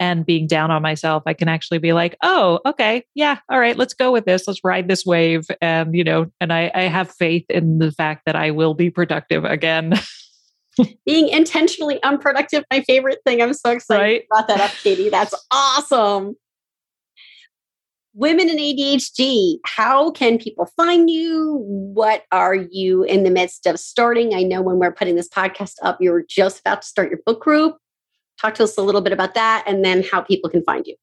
and 0.00 0.26
being 0.26 0.46
down 0.46 0.70
on 0.70 0.82
myself, 0.82 1.22
I 1.26 1.34
can 1.34 1.48
actually 1.48 1.78
be 1.78 1.92
like, 1.92 2.16
oh, 2.22 2.60
okay, 2.66 3.04
yeah, 3.14 3.38
all 3.48 3.60
right, 3.60 3.76
let's 3.76 3.94
go 3.94 4.12
with 4.12 4.24
this. 4.24 4.46
Let's 4.46 4.64
ride 4.64 4.88
this 4.88 5.06
wave. 5.06 5.46
And, 5.60 5.94
you 5.94 6.04
know, 6.04 6.30
and 6.40 6.52
I, 6.52 6.70
I 6.74 6.82
have 6.82 7.10
faith 7.10 7.44
in 7.48 7.78
the 7.78 7.92
fact 7.92 8.22
that 8.26 8.36
I 8.36 8.50
will 8.50 8.74
be 8.74 8.90
productive 8.90 9.44
again. 9.44 9.94
being 11.06 11.28
intentionally 11.28 12.02
unproductive, 12.02 12.64
my 12.72 12.80
favorite 12.82 13.18
thing. 13.24 13.40
I'm 13.40 13.54
so 13.54 13.70
excited 13.70 14.02
right? 14.02 14.22
you 14.22 14.26
brought 14.28 14.48
that 14.48 14.60
up, 14.60 14.72
Katy. 14.82 15.08
That's 15.08 15.34
awesome. 15.50 16.36
Women 18.16 18.48
in 18.48 18.56
ADHD, 18.58 19.56
how 19.64 20.12
can 20.12 20.38
people 20.38 20.66
find 20.76 21.10
you? 21.10 21.60
What 21.66 22.22
are 22.30 22.54
you 22.54 23.02
in 23.02 23.24
the 23.24 23.30
midst 23.30 23.66
of 23.66 23.78
starting? 23.80 24.34
I 24.34 24.42
know 24.44 24.62
when 24.62 24.78
we're 24.78 24.92
putting 24.92 25.16
this 25.16 25.28
podcast 25.28 25.74
up, 25.82 25.98
you're 26.00 26.24
just 26.28 26.60
about 26.60 26.82
to 26.82 26.88
start 26.88 27.10
your 27.10 27.18
book 27.26 27.42
group. 27.42 27.76
Talk 28.40 28.54
to 28.54 28.64
us 28.64 28.76
a 28.76 28.82
little 28.82 29.00
bit 29.00 29.12
about 29.12 29.34
that 29.34 29.64
and 29.66 29.84
then 29.84 30.02
how 30.02 30.20
people 30.20 30.50
can 30.50 30.62
find 30.62 30.86
you. 30.86 30.96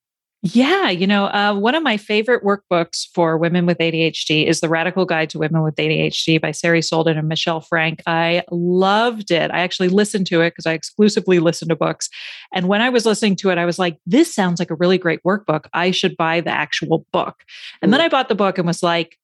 Yeah, 0.43 0.89
you 0.89 1.05
know, 1.05 1.25
uh, 1.25 1.53
one 1.53 1.75
of 1.75 1.83
my 1.83 1.97
favorite 1.97 2.43
workbooks 2.43 3.05
for 3.13 3.37
women 3.37 3.67
with 3.67 3.77
ADHD 3.77 4.47
is 4.47 4.59
The 4.59 4.69
Radical 4.69 5.05
Guide 5.05 5.29
to 5.31 5.37
Women 5.37 5.61
with 5.61 5.75
ADHD 5.75 6.41
by 6.41 6.49
Sari 6.49 6.79
Solden 6.79 7.15
and 7.15 7.27
Michelle 7.27 7.61
Frank. 7.61 8.01
I 8.07 8.41
loved 8.49 9.29
it. 9.29 9.51
I 9.51 9.59
actually 9.59 9.89
listened 9.89 10.25
to 10.27 10.41
it 10.41 10.49
because 10.49 10.65
I 10.65 10.73
exclusively 10.73 11.37
listen 11.37 11.67
to 11.67 11.75
books. 11.75 12.09
And 12.51 12.67
when 12.67 12.81
I 12.81 12.89
was 12.89 13.05
listening 13.05 13.35
to 13.37 13.51
it, 13.51 13.59
I 13.59 13.65
was 13.65 13.77
like, 13.77 13.99
this 14.07 14.33
sounds 14.33 14.57
like 14.57 14.71
a 14.71 14.75
really 14.75 14.97
great 14.97 15.21
workbook. 15.23 15.67
I 15.73 15.91
should 15.91 16.17
buy 16.17 16.41
the 16.41 16.49
actual 16.49 17.05
book. 17.13 17.43
And 17.83 17.93
then 17.93 18.01
I 18.01 18.09
bought 18.09 18.27
the 18.27 18.33
book 18.33 18.57
and 18.57 18.65
was 18.65 18.81
like, 18.81 19.19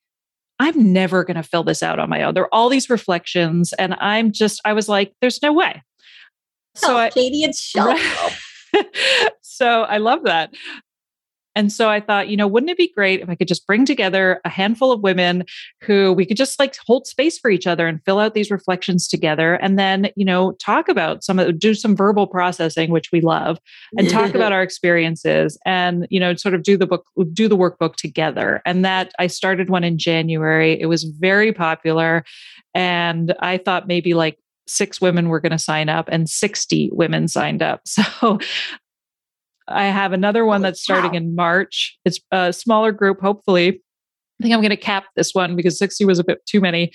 I'm 0.60 0.94
never 0.94 1.24
going 1.24 1.38
to 1.38 1.44
fill 1.44 1.64
this 1.64 1.82
out 1.82 1.98
on 1.98 2.12
my 2.12 2.22
own. 2.22 2.36
There 2.36 2.44
are 2.44 2.54
all 2.54 2.70
these 2.70 2.92
reflections, 2.92 3.74
and 3.74 3.96
I'm 3.96 4.32
just, 4.32 4.62
I 4.66 4.74
was 4.74 4.88
like, 4.88 5.14
there's 5.22 5.42
no 5.42 5.52
way 5.52 5.82
so 6.78 6.94
oh, 6.94 6.98
I, 6.98 7.10
Katy, 7.10 7.44
it's 7.44 7.74
so 9.42 9.84
I 9.84 9.98
love 9.98 10.24
that. 10.24 10.54
And 11.58 11.74
so 11.74 11.90
I 11.90 12.00
thought, 12.00 12.30
you 12.30 12.38
know, 12.38 12.46
wouldn't 12.46 12.70
it 12.70 12.78
be 12.78 12.94
great 12.94 13.20
if 13.20 13.30
I 13.30 13.36
could 13.36 13.48
just 13.48 13.66
bring 13.66 13.84
together 13.84 14.40
a 14.46 14.50
handful 14.50 14.92
of 14.92 15.02
women 15.02 15.44
who 15.82 16.14
we 16.14 16.24
could 16.24 16.38
just 16.38 16.60
like 16.60 16.76
hold 16.86 17.08
space 17.08 17.40
for 17.40 17.50
each 17.50 17.66
other 17.66 17.88
and 17.88 18.00
fill 18.06 18.20
out 18.20 18.36
these 18.36 18.52
reflections 18.52 19.08
together 19.08 19.56
and 19.56 19.80
then, 19.80 20.12
you 20.16 20.24
know, 20.24 20.52
talk 20.64 20.88
about 20.88 21.24
some 21.24 21.40
of 21.40 21.58
do 21.58 21.74
some 21.74 21.96
verbal 21.96 22.28
processing, 22.28 22.92
which 22.92 23.12
we 23.12 23.22
love, 23.22 23.58
and 23.98 24.08
talk 24.08 24.36
about 24.36 24.52
our 24.54 24.62
experiences 24.62 25.58
and, 25.66 26.06
you 26.12 26.20
know, 26.20 26.36
sort 26.36 26.54
of 26.54 26.62
do 26.62 26.78
the 26.78 26.86
book, 26.86 27.04
do 27.34 27.48
the 27.48 27.58
workbook 27.58 27.96
together. 27.96 28.62
And 28.64 28.86
that 28.86 29.12
I 29.18 29.26
started 29.26 29.68
one 29.68 29.84
in 29.84 29.98
January. 29.98 30.80
It 30.80 30.86
was 30.86 31.06
very 31.06 31.52
popular. 31.54 32.24
And 32.76 33.34
I 33.40 33.58
thought 33.58 33.88
maybe 33.88 34.14
like 34.14 34.38
six 34.68 35.00
women 35.02 35.30
were 35.30 35.40
going 35.40 35.52
to 35.52 35.60
sign 35.60 35.90
up 35.90 36.10
and 36.12 36.30
60 36.30 36.90
women 36.94 37.28
signed 37.28 37.62
up. 37.62 37.82
So 38.08 38.40
I 39.68 39.86
have 39.86 40.14
another 40.14 40.46
one 40.46 40.62
that's 40.62 40.82
starting 40.82 41.16
in 41.16 41.36
March. 41.36 41.98
It's 42.06 42.20
a 42.32 42.54
smaller 42.54 42.94
group, 42.94 43.20
hopefully. 43.20 43.82
I 44.40 44.44
think 44.44 44.54
I'm 44.54 44.62
going 44.62 44.70
to 44.70 44.78
cap 44.78 45.06
this 45.16 45.34
one 45.34 45.56
because 45.56 45.78
60 45.78 46.06
was 46.06 46.20
a 46.20 46.24
bit 46.24 46.46
too 46.46 46.62
many. 46.62 46.94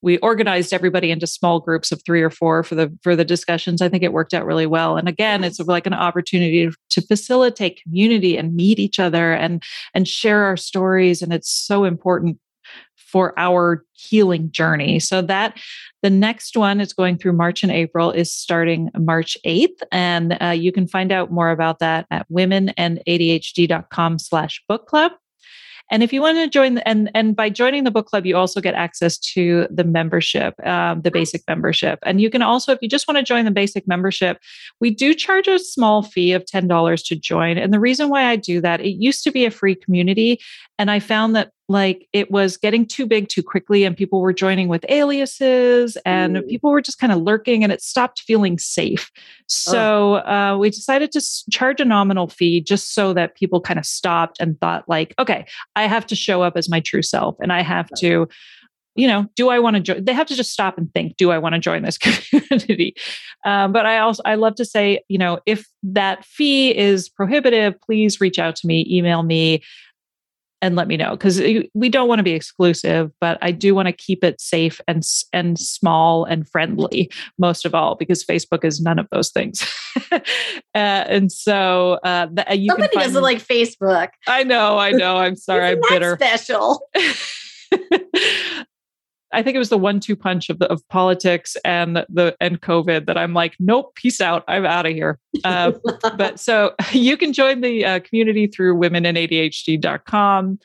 We 0.00 0.18
organized 0.18 0.72
everybody 0.72 1.10
into 1.10 1.26
small 1.26 1.60
groups 1.60 1.92
of 1.92 2.02
three 2.04 2.22
or 2.22 2.30
four 2.30 2.62
for 2.64 2.74
the 2.74 2.96
for 3.02 3.14
the 3.14 3.24
discussions. 3.24 3.82
I 3.82 3.88
think 3.88 4.02
it 4.02 4.12
worked 4.12 4.34
out 4.34 4.46
really 4.46 4.66
well. 4.66 4.96
And 4.96 5.08
again, 5.08 5.44
it's 5.44 5.60
like 5.60 5.86
an 5.86 5.94
opportunity 5.94 6.70
to 6.90 7.00
facilitate 7.02 7.80
community 7.82 8.36
and 8.36 8.56
meet 8.56 8.78
each 8.78 8.98
other 8.98 9.32
and 9.32 9.62
and 9.94 10.08
share 10.08 10.44
our 10.44 10.56
stories. 10.56 11.22
And 11.22 11.32
it's 11.32 11.50
so 11.50 11.84
important 11.84 12.38
for 13.12 13.34
our 13.36 13.84
healing 13.92 14.50
journey. 14.50 14.98
So 14.98 15.20
that 15.22 15.58
the 16.02 16.10
next 16.10 16.56
one 16.56 16.80
is 16.80 16.94
going 16.94 17.18
through 17.18 17.34
March 17.34 17.62
and 17.62 17.70
April 17.70 18.10
is 18.10 18.32
starting 18.34 18.90
March 18.98 19.36
8th. 19.46 19.82
And 19.92 20.38
uh, 20.40 20.48
you 20.48 20.72
can 20.72 20.88
find 20.88 21.12
out 21.12 21.30
more 21.30 21.50
about 21.50 21.78
that 21.80 22.06
at 22.10 22.26
womenandadhd.com 22.30 24.18
slash 24.18 24.64
book 24.66 24.86
club. 24.86 25.12
And 25.90 26.02
if 26.02 26.10
you 26.10 26.22
want 26.22 26.38
to 26.38 26.48
join, 26.48 26.78
and 26.78 27.10
and 27.14 27.36
by 27.36 27.50
joining 27.50 27.84
the 27.84 27.90
book 27.90 28.06
club, 28.06 28.24
you 28.24 28.34
also 28.34 28.62
get 28.62 28.72
access 28.72 29.18
to 29.18 29.66
the 29.70 29.84
membership, 29.84 30.54
um, 30.66 31.02
the 31.02 31.10
basic 31.10 31.42
membership. 31.46 31.98
And 32.04 32.18
you 32.18 32.30
can 32.30 32.40
also, 32.40 32.72
if 32.72 32.78
you 32.80 32.88
just 32.88 33.06
want 33.06 33.18
to 33.18 33.22
join 33.22 33.44
the 33.44 33.50
basic 33.50 33.86
membership, 33.86 34.38
we 34.80 34.90
do 34.90 35.12
charge 35.12 35.48
a 35.48 35.58
small 35.58 36.02
fee 36.02 36.32
of 36.32 36.46
ten 36.46 36.66
dollars 36.66 37.02
to 37.04 37.16
join. 37.16 37.58
And 37.58 37.74
the 37.74 37.80
reason 37.80 38.08
why 38.08 38.24
I 38.24 38.36
do 38.36 38.62
that, 38.62 38.80
it 38.80 38.92
used 39.02 39.22
to 39.24 39.30
be 39.30 39.44
a 39.44 39.50
free 39.50 39.74
community, 39.74 40.40
and 40.78 40.90
I 40.90 40.98
found 40.98 41.36
that 41.36 41.50
like 41.72 42.06
it 42.12 42.30
was 42.30 42.56
getting 42.56 42.86
too 42.86 43.06
big 43.06 43.28
too 43.28 43.42
quickly 43.42 43.84
and 43.84 43.96
people 43.96 44.20
were 44.20 44.32
joining 44.32 44.68
with 44.68 44.84
aliases 44.88 45.96
and 46.04 46.46
people 46.48 46.70
were 46.70 46.82
just 46.82 46.98
kind 46.98 47.12
of 47.12 47.20
lurking 47.20 47.64
and 47.64 47.72
it 47.72 47.82
stopped 47.82 48.20
feeling 48.20 48.58
safe. 48.58 49.10
So 49.48 50.22
oh. 50.24 50.30
uh, 50.30 50.56
we 50.58 50.70
decided 50.70 51.10
to 51.12 51.22
charge 51.50 51.80
a 51.80 51.84
nominal 51.84 52.28
fee 52.28 52.60
just 52.60 52.94
so 52.94 53.12
that 53.14 53.34
people 53.34 53.60
kind 53.60 53.78
of 53.78 53.86
stopped 53.86 54.38
and 54.40 54.58
thought 54.60 54.88
like 54.88 55.14
okay 55.18 55.46
i 55.76 55.86
have 55.86 56.06
to 56.06 56.16
show 56.16 56.42
up 56.42 56.56
as 56.56 56.68
my 56.68 56.80
true 56.80 57.02
self 57.02 57.36
and 57.40 57.52
i 57.52 57.62
have 57.62 57.88
to 57.98 58.28
you 58.94 59.06
know 59.06 59.26
do 59.36 59.48
i 59.48 59.58
want 59.58 59.76
to 59.76 59.80
join 59.80 60.04
they 60.04 60.12
have 60.12 60.26
to 60.26 60.34
just 60.34 60.50
stop 60.50 60.76
and 60.78 60.92
think 60.92 61.16
do 61.16 61.30
i 61.30 61.38
want 61.38 61.54
to 61.54 61.58
join 61.58 61.82
this 61.82 61.98
community? 62.30 62.94
Um, 63.44 63.72
but 63.72 63.86
i 63.86 63.98
also 63.98 64.22
i 64.24 64.34
love 64.34 64.54
to 64.56 64.64
say 64.64 65.00
you 65.08 65.18
know 65.18 65.38
if 65.46 65.66
that 65.82 66.24
fee 66.24 66.76
is 66.76 67.08
prohibitive 67.08 67.80
please 67.80 68.20
reach 68.20 68.38
out 68.38 68.56
to 68.56 68.66
me 68.66 68.86
email 68.90 69.22
me 69.22 69.62
and 70.62 70.76
let 70.76 70.88
me 70.88 70.96
know 70.96 71.10
because 71.10 71.40
we 71.74 71.88
don't 71.88 72.08
want 72.08 72.20
to 72.20 72.22
be 72.22 72.32
exclusive 72.32 73.10
but 73.20 73.36
i 73.42 73.50
do 73.50 73.74
want 73.74 73.86
to 73.86 73.92
keep 73.92 74.24
it 74.24 74.40
safe 74.40 74.80
and 74.88 75.02
and 75.32 75.58
small 75.58 76.24
and 76.24 76.48
friendly 76.48 77.10
most 77.38 77.66
of 77.66 77.74
all 77.74 77.96
because 77.96 78.24
facebook 78.24 78.64
is 78.64 78.80
none 78.80 78.98
of 78.98 79.06
those 79.10 79.30
things. 79.30 79.62
Uh, 80.74 81.04
and 81.06 81.30
so 81.30 81.98
uh, 82.02 82.26
the, 82.32 82.56
you 82.56 82.70
somebody 82.70 82.96
doesn't 82.96 83.22
like 83.22 83.46
facebook. 83.46 84.08
I 84.26 84.42
know 84.42 84.78
i 84.78 84.90
know 84.90 85.18
i'm 85.18 85.36
sorry 85.36 85.66
i'm 85.66 85.80
bitter. 85.90 86.16
special 86.18 86.88
I 89.32 89.42
think 89.42 89.54
it 89.54 89.58
was 89.58 89.70
the 89.70 89.78
one-two 89.78 90.16
punch 90.16 90.50
of 90.50 90.58
the 90.58 90.66
of 90.70 90.86
politics 90.88 91.56
and 91.64 91.96
the 92.08 92.36
and 92.40 92.60
COVID 92.60 93.06
that 93.06 93.16
I'm 93.16 93.34
like, 93.34 93.56
nope, 93.58 93.94
peace 93.94 94.20
out, 94.20 94.44
I'm 94.48 94.66
out 94.66 94.86
of 94.86 94.92
here. 94.92 95.18
Uh, 95.44 95.72
but 96.16 96.38
so 96.38 96.74
you 96.92 97.16
can 97.16 97.32
join 97.32 97.60
the 97.60 97.84
uh, 97.84 98.00
community 98.00 98.46
through 98.46 98.76
womenandadhd.com. 98.76 100.58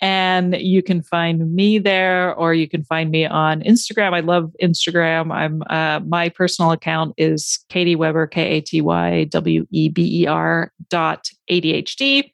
And 0.00 0.56
you 0.56 0.82
can 0.82 1.02
find 1.02 1.54
me 1.54 1.78
there, 1.78 2.34
or 2.34 2.52
you 2.52 2.68
can 2.68 2.84
find 2.84 3.10
me 3.10 3.24
on 3.24 3.62
Instagram. 3.62 4.12
I 4.12 4.20
love 4.20 4.52
Instagram. 4.60 5.32
I'm 5.32 5.62
uh, 5.70 6.00
my 6.00 6.28
personal 6.28 6.72
account 6.72 7.14
is 7.16 7.64
Katy 7.70 7.96
Weber, 7.96 8.26
K 8.26 8.42
A 8.42 8.60
T 8.60 8.82
Y 8.82 9.24
W 9.24 9.66
E 9.70 9.88
B 9.88 10.22
E 10.22 10.26
R 10.26 10.72
dot 10.90 11.30
ADHD. 11.50 12.33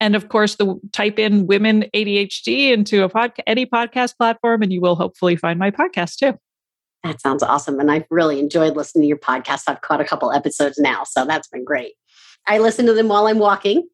And 0.00 0.16
of 0.16 0.28
course, 0.28 0.56
the 0.56 0.80
type 0.92 1.18
in 1.18 1.46
women 1.46 1.84
ADHD 1.94 2.72
into 2.72 3.04
a 3.04 3.08
podcast, 3.08 3.40
any 3.46 3.66
podcast 3.66 4.16
platform, 4.16 4.62
and 4.62 4.72
you 4.72 4.80
will 4.80 4.96
hopefully 4.96 5.36
find 5.36 5.58
my 5.58 5.70
podcast 5.70 6.16
too. 6.16 6.38
That 7.04 7.20
sounds 7.20 7.42
awesome. 7.42 7.80
And 7.80 7.90
I've 7.90 8.06
really 8.10 8.38
enjoyed 8.38 8.76
listening 8.76 9.02
to 9.02 9.08
your 9.08 9.18
podcast. 9.18 9.62
I've 9.66 9.80
caught 9.80 10.00
a 10.00 10.04
couple 10.04 10.32
episodes 10.32 10.78
now, 10.78 11.04
so 11.04 11.24
that's 11.24 11.48
been 11.48 11.64
great. 11.64 11.94
I 12.46 12.58
listen 12.58 12.86
to 12.86 12.94
them 12.94 13.08
while 13.08 13.26
I'm 13.26 13.38
walking. 13.38 13.86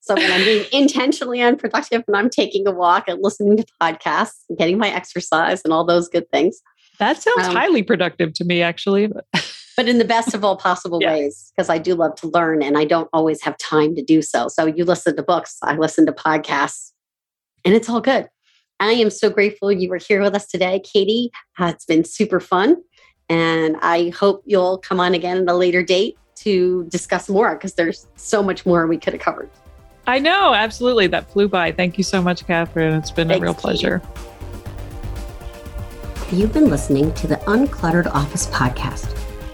So 0.00 0.14
when 0.14 0.30
I'm 0.30 0.44
being 0.44 0.66
intentionally 0.72 1.40
unproductive 1.40 2.04
and 2.06 2.16
I'm 2.16 2.28
taking 2.28 2.66
a 2.66 2.70
walk 2.70 3.08
and 3.08 3.22
listening 3.22 3.56
to 3.56 3.66
podcasts 3.80 4.42
and 4.48 4.58
getting 4.58 4.78
my 4.78 4.90
exercise 4.90 5.62
and 5.64 5.72
all 5.72 5.84
those 5.84 6.08
good 6.08 6.30
things. 6.30 6.60
That 6.98 7.22
sounds 7.22 7.48
um, 7.48 7.56
highly 7.56 7.82
productive 7.82 8.34
to 8.34 8.44
me, 8.44 8.62
actually. 8.62 9.10
but 9.76 9.88
in 9.88 9.98
the 9.98 10.04
best 10.04 10.34
of 10.34 10.44
all 10.44 10.56
possible 10.56 11.00
yeah. 11.02 11.12
ways 11.12 11.52
because 11.54 11.68
I 11.68 11.78
do 11.78 11.94
love 11.94 12.14
to 12.16 12.28
learn 12.28 12.62
and 12.62 12.78
I 12.78 12.84
don't 12.84 13.08
always 13.12 13.42
have 13.42 13.56
time 13.58 13.94
to 13.96 14.02
do 14.02 14.22
so. 14.22 14.48
So 14.48 14.66
you 14.66 14.84
listen 14.84 15.16
to 15.16 15.22
books, 15.22 15.58
I 15.62 15.76
listen 15.76 16.06
to 16.06 16.12
podcasts, 16.12 16.92
and 17.64 17.74
it's 17.74 17.88
all 17.88 18.00
good. 18.00 18.28
I 18.80 18.92
am 18.92 19.10
so 19.10 19.30
grateful 19.30 19.70
you 19.70 19.88
were 19.88 19.98
here 19.98 20.20
with 20.20 20.34
us 20.34 20.46
today, 20.46 20.80
Katy. 20.80 21.30
Uh, 21.58 21.66
it's 21.66 21.84
been 21.84 22.04
super 22.04 22.40
fun. 22.40 22.76
And 23.28 23.76
I 23.80 24.10
hope 24.10 24.42
you'll 24.44 24.78
come 24.78 25.00
on 25.00 25.14
again 25.14 25.38
at 25.38 25.48
a 25.48 25.54
later 25.54 25.82
date 25.82 26.18
to 26.36 26.84
discuss 26.90 27.28
more 27.28 27.54
because 27.54 27.74
there's 27.74 28.06
so 28.16 28.42
much 28.42 28.66
more 28.66 28.86
we 28.86 28.98
could 28.98 29.14
have 29.14 29.22
covered. 29.22 29.48
I 30.06 30.18
know, 30.18 30.52
absolutely. 30.52 31.06
That 31.06 31.30
flew 31.30 31.48
by. 31.48 31.72
Thank 31.72 31.96
you 31.96 32.04
so 32.04 32.20
much, 32.20 32.46
Catherine. 32.46 32.94
It's 32.94 33.10
been 33.10 33.28
Thanks, 33.28 33.40
a 33.40 33.42
real 33.42 33.54
pleasure. 33.54 34.02
You've 36.30 36.52
been 36.52 36.68
listening 36.68 37.14
to 37.14 37.26
the 37.26 37.36
Uncluttered 37.36 38.08
Office 38.08 38.48
Podcast 38.48 39.23